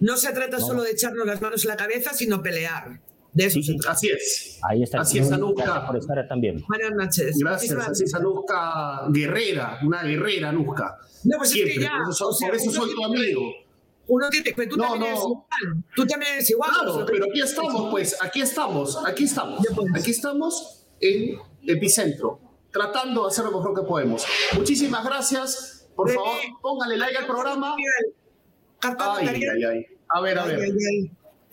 [0.00, 3.00] no se trata solo de echarnos las manos en la cabeza, sino pelear.
[3.34, 3.58] De eso
[3.88, 4.58] Así es.
[4.62, 5.00] Ahí está.
[5.00, 5.86] Así es, Anuska.
[5.86, 6.64] Por estar también.
[6.68, 7.36] Buenas noches.
[7.38, 7.76] Gracias.
[7.76, 10.96] Así es, Anuska Guerrera, una guerrera, Anuska.
[11.24, 11.98] No, pues es que ya.
[12.04, 13.42] Por eso, soy tu amigo.
[14.06, 15.40] Uno tiene, pero tú también eres igual.
[15.96, 16.70] Tú también eres igual.
[16.70, 19.66] Claro, pero aquí estamos, pues, aquí estamos, aquí estamos.
[19.74, 20.02] Pues.
[20.02, 22.38] Aquí estamos en Epicentro,
[22.70, 24.26] tratando de hacer lo mejor que podemos.
[24.54, 27.76] Muchísimas gracias por favor, póngale like al programa.
[28.80, 29.86] Ay, ay, ay.
[30.08, 30.58] A ver, a ver.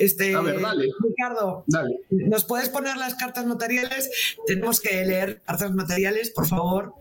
[0.01, 0.89] Este, a ver, dale.
[0.99, 1.99] Ricardo, dale.
[2.09, 4.09] ¿nos puedes poner las cartas notariales?
[4.47, 6.95] Tenemos que leer cartas notariales, por favor.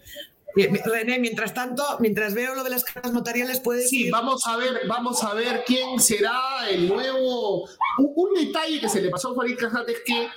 [0.55, 3.89] René, mientras tanto, mientras veo lo de las cartas notariales, puedes.
[3.89, 7.68] Sí, vamos a ver, vamos a ver quién será el nuevo.
[7.98, 10.28] Un, detalle que se le pasó a Farid Cajat es que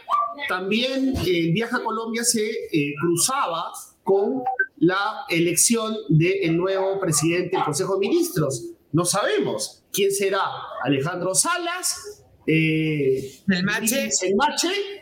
[0.47, 3.71] también el viaje a Colombia se eh, cruzaba
[4.03, 4.43] con
[4.77, 8.69] la elección del nuevo presidente del Consejo de Ministros.
[8.91, 10.43] No sabemos quién será.
[10.83, 14.09] Alejandro Salas, eh, el Mache.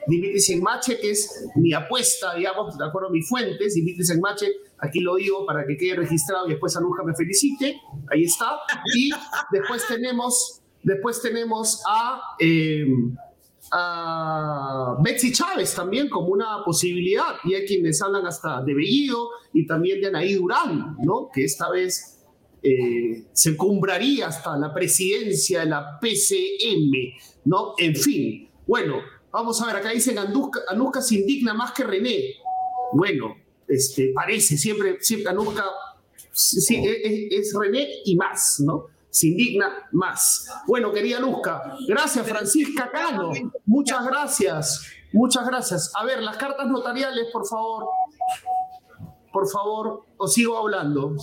[0.07, 4.19] Dimitris en Mache, que es mi apuesta, digamos, de acuerdo a mis fuentes, Dimitris en
[4.19, 4.47] Mache,
[4.79, 7.79] aquí lo digo para que quede registrado y después Anuja me felicite,
[8.11, 8.59] ahí está.
[8.95, 9.11] Y
[9.51, 12.21] después tenemos, después tenemos a...
[12.39, 12.85] Eh,
[13.73, 19.65] a Betsy Chávez también como una posibilidad, y hay quienes hablan hasta de Bellido y
[19.65, 21.29] también de Anaí Durán, ¿no?
[21.33, 22.20] que esta vez
[22.63, 26.91] eh, se cumbraría hasta la presidencia de la PCM,
[27.45, 27.73] ¿no?
[27.77, 28.97] En fin, bueno,
[29.31, 32.35] vamos a ver, acá dicen Anuska, se indigna más que René.
[32.93, 33.35] Bueno,
[33.67, 35.65] este, parece, siempre, siempre Anuska
[36.33, 38.87] es René y más, ¿no?
[39.11, 40.47] se indigna más.
[40.65, 43.31] Bueno, querida Luzca, gracias Francisca Cano,
[43.65, 45.91] muchas gracias, muchas gracias.
[45.95, 47.85] A ver, las cartas notariales, por favor,
[49.31, 51.15] por favor, os sigo hablando.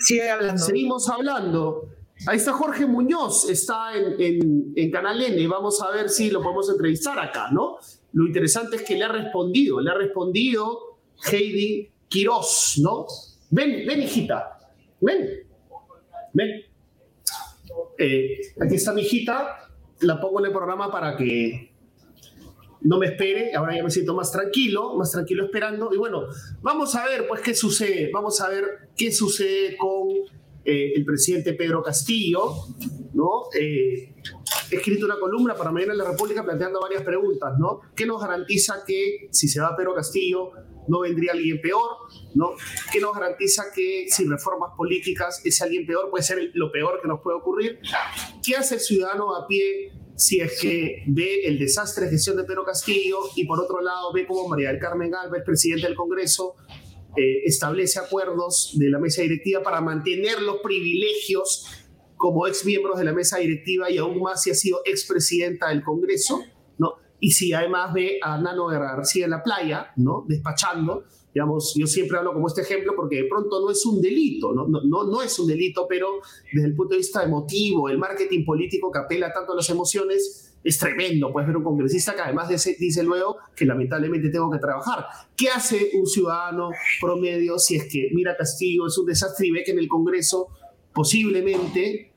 [0.00, 1.88] Seguimos hablando.
[2.26, 6.68] Ahí está Jorge Muñoz, está en, en, Canal N, vamos a ver si lo podemos
[6.68, 7.78] entrevistar acá, ¿no?
[8.12, 10.98] Lo interesante es que le ha respondido, le ha respondido
[11.30, 13.06] Heidi Quiroz, ¿no?
[13.50, 14.58] Ven, ven hijita,
[15.00, 15.30] ven,
[16.34, 16.50] ven.
[17.96, 19.70] Eh, aquí está mi hijita,
[20.00, 21.69] la pongo en el programa para que
[22.82, 25.90] no me espere, ahora ya me siento más tranquilo, más tranquilo esperando.
[25.92, 26.26] Y bueno,
[26.62, 30.08] vamos a ver pues qué sucede, vamos a ver qué sucede con
[30.64, 32.52] eh, el presidente Pedro Castillo,
[33.14, 33.44] ¿no?
[33.58, 34.14] Eh,
[34.70, 37.80] he escrito una columna para Mañana en la República planteando varias preguntas, ¿no?
[37.94, 40.52] ¿Qué nos garantiza que si se va Pedro Castillo
[40.88, 41.90] no vendría alguien peor,
[42.34, 42.52] ¿no?
[42.92, 47.08] ¿Qué nos garantiza que sin reformas políticas ese alguien peor puede ser lo peor que
[47.08, 47.78] nos puede ocurrir?
[48.44, 52.44] ¿Qué hace el ciudadano a pie si es que ve el desastre de gestión de
[52.44, 56.56] Pedro Castillo y por otro lado ve cómo María del Carmen Galvez, presidente del Congreso,
[57.16, 61.66] eh, establece acuerdos de la mesa directiva para mantener los privilegios
[62.16, 65.82] como ex miembros de la mesa directiva y aún más si ha sido expresidenta del
[65.82, 66.44] Congreso?
[67.22, 70.24] Y si además ve a Nano García en la playa, ¿no?
[70.26, 71.04] Despachando,
[71.34, 74.66] digamos, yo siempre hablo como este ejemplo porque de pronto no es un delito, ¿no?
[74.66, 76.20] No, no, no es un delito, pero
[76.52, 80.50] desde el punto de vista emotivo, el marketing político que apela tanto a las emociones,
[80.62, 81.32] es tremendo.
[81.32, 85.06] Puedes ver un congresista que además dice luego que lamentablemente tengo que trabajar.
[85.36, 86.70] ¿Qué hace un ciudadano
[87.00, 90.48] promedio si es que mira Castillo es un desastre y ve que en el Congreso
[90.92, 92.09] posiblemente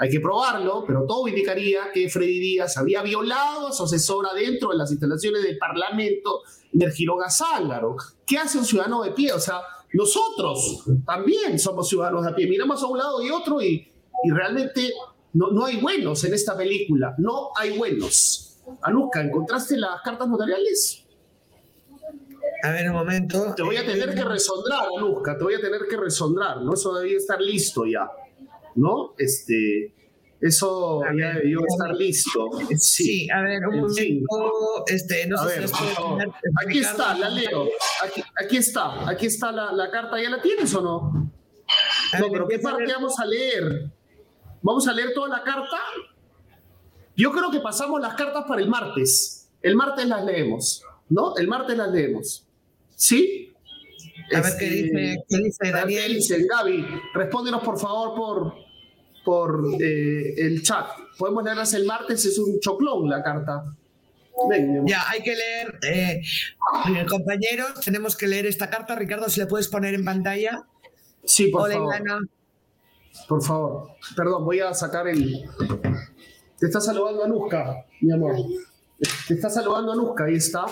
[0.00, 4.70] hay que probarlo, pero todo indicaría que Freddy Díaz había violado a su asesora dentro
[4.70, 6.40] de las instalaciones del Parlamento
[6.72, 7.96] del Giroga Zángaro.
[8.26, 9.30] ¿Qué hace un ciudadano de pie?
[9.34, 9.60] O sea,
[9.92, 12.48] nosotros también somos ciudadanos de pie.
[12.48, 13.92] Miramos a un lado y otro y,
[14.24, 14.90] y realmente
[15.34, 17.14] no, no hay buenos en esta película.
[17.18, 18.58] No hay buenos.
[18.80, 21.04] Anuska, ¿encontraste las cartas notariales?
[22.62, 23.54] A ver, un momento.
[23.54, 26.72] Te voy a tener que resondrar, Anuska, te voy a tener que resondrar, ¿no?
[26.72, 28.08] Eso debía estar listo ya,
[28.74, 29.14] ¿no?
[29.18, 29.94] Este,
[30.40, 32.48] eso ya debió estar listo.
[32.78, 33.28] Sí.
[33.30, 34.84] a ver, un momento.
[34.86, 35.74] Este, no sé si
[36.66, 37.68] Aquí está, la leo.
[38.42, 40.20] Aquí, está, aquí está la, carta.
[40.20, 41.30] ¿Ya la tienes o no?
[42.18, 43.90] no, pero ¿qué parte vamos a leer?
[44.62, 45.78] ¿Vamos a leer toda la carta?
[47.16, 49.50] Yo creo que pasamos las cartas para el martes.
[49.60, 51.36] El martes las leemos, ¿no?
[51.36, 52.46] El martes las leemos.
[52.96, 53.49] ¿Sí?
[54.34, 56.06] A ver qué dice, qué dice Daniel.
[56.06, 56.86] ¿Qué dice Gaby?
[57.14, 58.54] Respóndenos por favor por,
[59.24, 60.86] por eh, el chat.
[61.18, 63.64] Podemos leerlas el martes, es un choclón la carta.
[64.86, 66.22] ya, hay que leer, eh,
[67.08, 68.94] compañeros, tenemos que leer esta carta.
[68.94, 70.64] Ricardo, si le puedes poner en pantalla.
[71.24, 71.94] Sí, por favor.
[73.28, 73.90] Por favor.
[74.16, 75.44] Perdón, voy a sacar el.
[76.58, 78.36] Te está saludando Anuska, mi amor.
[79.26, 80.66] Te está saludando Anuska, ahí está.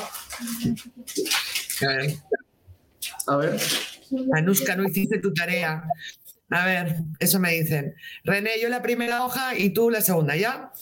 [3.29, 3.61] A ver.
[4.35, 5.85] Anuska, no hiciste tu tarea.
[6.51, 7.95] A ver, eso me dicen.
[8.25, 10.73] René, yo la primera hoja y tú la segunda, ¿ya?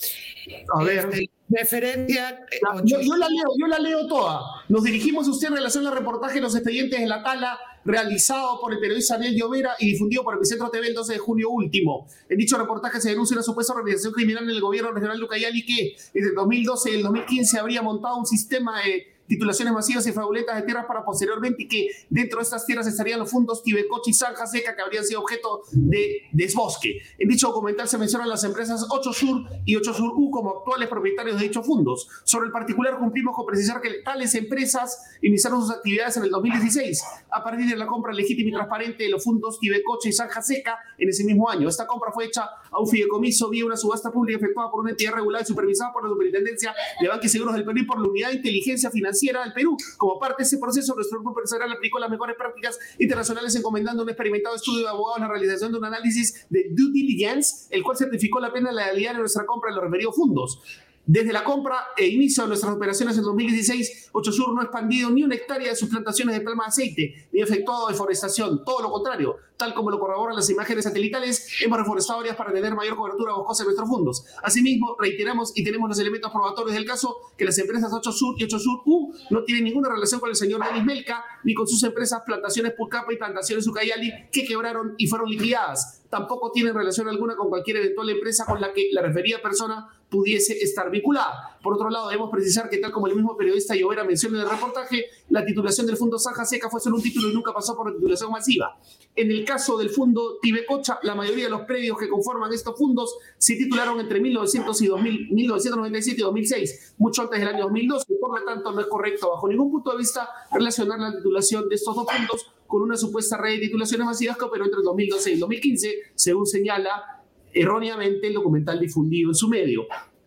[0.74, 1.09] A ver.
[1.10, 2.47] Este, referencia.
[2.51, 4.40] Eh, yo, la leo, yo la leo toda.
[4.68, 8.60] Nos dirigimos a usted en relación al reportaje de los expedientes de la tala realizado
[8.60, 11.51] por el periodista Daniel Llovera y difundido por el Centro TV el 12 de junio
[11.51, 12.09] último.
[12.28, 15.64] En dicho reportaje se denuncia una supuesta organización criminal en el gobierno regional de Ucayali
[15.64, 20.12] que desde el 2012 y el 2015 habría montado un sistema de titulaciones masivas y
[20.12, 24.11] fraudulentas de tierras para posteriormente y que dentro de estas tierras estarían los fondos Tibecochi
[24.11, 27.01] y Zanja Seca que habrían sido objeto de desbosque.
[27.19, 30.89] En dicho documental se mencionan las empresas 8 Sur y 8 Sur U como actuales
[30.89, 32.09] propietarios de dichos fondos.
[32.24, 37.03] Sobre el particular cumplimos con precisar que tales empresas iniciaron sus actividades en el 2016
[37.31, 40.78] a partir de la compra legítima y transparente de los fondos Tibecochi y Zanja Seca
[40.98, 41.69] en ese mismo año.
[41.69, 45.15] Esta compra fue hecha a un fideicomiso vía una subasta pública efectuada por una entidad
[45.15, 48.09] regulada y supervisada por la Superintendencia de Banques y Seguros del Perú y por la
[48.09, 49.77] Unidad de Inteligencia Financiera del Perú.
[49.97, 54.09] Como parte de ese proceso, nuestro grupo empresarial aplicó las mejores prácticas internacionales encomendando un
[54.09, 58.41] experimentado estudio de abogados la realización de un análisis de due diligence, el cual certificó
[58.41, 60.63] la plena legalidad de nuestra compra de los referidos fondos.
[61.09, 65.23] Desde la compra e inicio de nuestras operaciones en 2016, Sur no ha expandido ni
[65.23, 68.65] una hectárea de sus plantaciones de palma de aceite, ni efectuado deforestación.
[68.65, 72.74] Todo lo contrario, tal como lo corroboran las imágenes satelitales, hemos reforestado áreas para tener
[72.74, 74.24] mayor cobertura boscosa en nuestros fondos.
[74.43, 78.43] Asimismo, reiteramos y tenemos los elementos probatorios del caso que las empresas 8 Sur y
[78.43, 81.85] 8 Sur U no tienen ninguna relación con el señor Denis Melca, ni con sus
[81.85, 86.03] empresas Plantaciones Pucapa y Plantaciones Ucayali, que quebraron y fueron liquidadas.
[86.11, 90.53] Tampoco tienen relación alguna con cualquier eventual empresa con la que la referida persona pudiese
[90.62, 91.59] estar vinculada.
[91.62, 94.51] Por otro lado, debemos precisar que tal como el mismo periodista Llovera menciona en el
[94.51, 97.91] reportaje, la titulación del Fondo Zanja Seca fue solo un título y nunca pasó por
[97.91, 98.78] la titulación masiva.
[99.16, 103.16] En el caso del Fondo Tibecocha, la mayoría de los predios que conforman estos fondos
[103.37, 108.15] se titularon entre 1900 y 2000, 1997 y 2006, mucho antes del año 2002, y
[108.15, 111.74] por lo tanto no es correcto bajo ningún punto de vista relacionar la titulación de
[111.74, 115.39] estos dos fondos con una supuesta red de titulaciones masivas que operó entre 2012 y
[115.39, 117.16] 2015, según señala
[117.57, 119.87] erróneamente el documental difundido en su medio.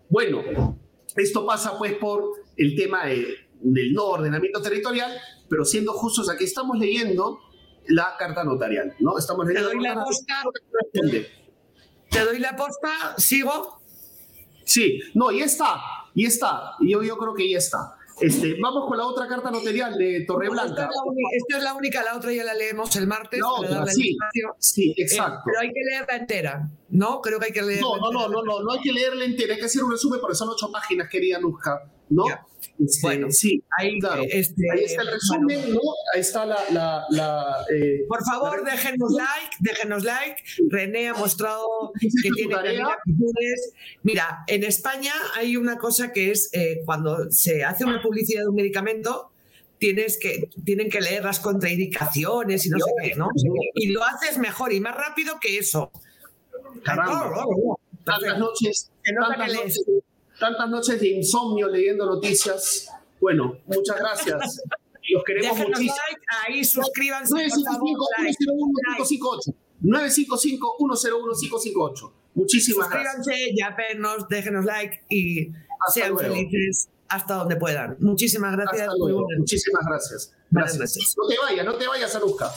[0.10, 0.42] Bueno,
[1.16, 5.12] esto pasa pues por el tema del no ordenamiento territorial,
[5.48, 7.40] pero siendo justos, aquí estamos leyendo
[7.88, 9.18] la carta notarial, ¿no?
[9.18, 10.44] Estamos leyendo Te doy la posta.
[12.10, 13.80] Te doy la posta, ¿sigo?
[14.66, 15.76] Sí, no, y está,
[16.16, 17.96] y está, yo, yo creo que ya está.
[18.22, 20.90] Este, vamos con la otra carta notarial de Torreblanca.
[21.32, 23.40] Esta es, la única, la otra ya la leemos el martes.
[23.40, 24.18] No, sí,
[24.58, 25.42] sí, eh, exacto.
[25.46, 27.22] pero hay que leerla entera, ¿no?
[27.22, 29.54] Creo que hay que leerla no, no, no, no, no, no hay que leerla entera,
[29.54, 32.26] hay que hacer un resumen porque son ocho páginas, querida Nuzca, ¿no?
[32.80, 34.24] Este, bueno, sí, ahí, claro.
[34.30, 35.82] Este, ahí está el resumen, ¿no?
[36.14, 36.58] Ahí está la...
[36.72, 40.42] la, la eh, Por favor, déjenos like, déjenos like.
[40.70, 43.74] René ha mostrado que tiene actitudes.
[44.04, 48.48] Mira, en España hay una cosa que es eh, cuando se hace una publicidad de
[48.48, 49.32] un medicamento,
[49.78, 53.28] tienes que, tienen que leer las contraindicaciones y no sé qué, ¿no?
[53.76, 55.92] Y lo haces mejor y más rápido que eso.
[56.84, 57.46] Caramba.
[58.06, 59.86] Tantas noches, noches,
[60.40, 62.90] tantas noches de insomnio leyendo noticias.
[63.20, 64.62] Bueno, muchas gracias.
[65.12, 65.96] Los queremos Déjenos muchísimo.
[66.08, 67.50] Like, ahí suscríbanse.
[69.82, 72.12] 955-101-558.
[72.36, 73.56] Muchísimas Suscríbanse, gracias.
[73.58, 75.52] ya pernos, déjenos like y
[75.94, 77.98] sean felices hasta donde puedan.
[78.00, 78.88] Muchísimas gracias.
[79.38, 80.34] Muchísimas gracias.
[80.52, 81.16] gracias.
[81.18, 82.52] No te vayas, no te vayas, Aruska.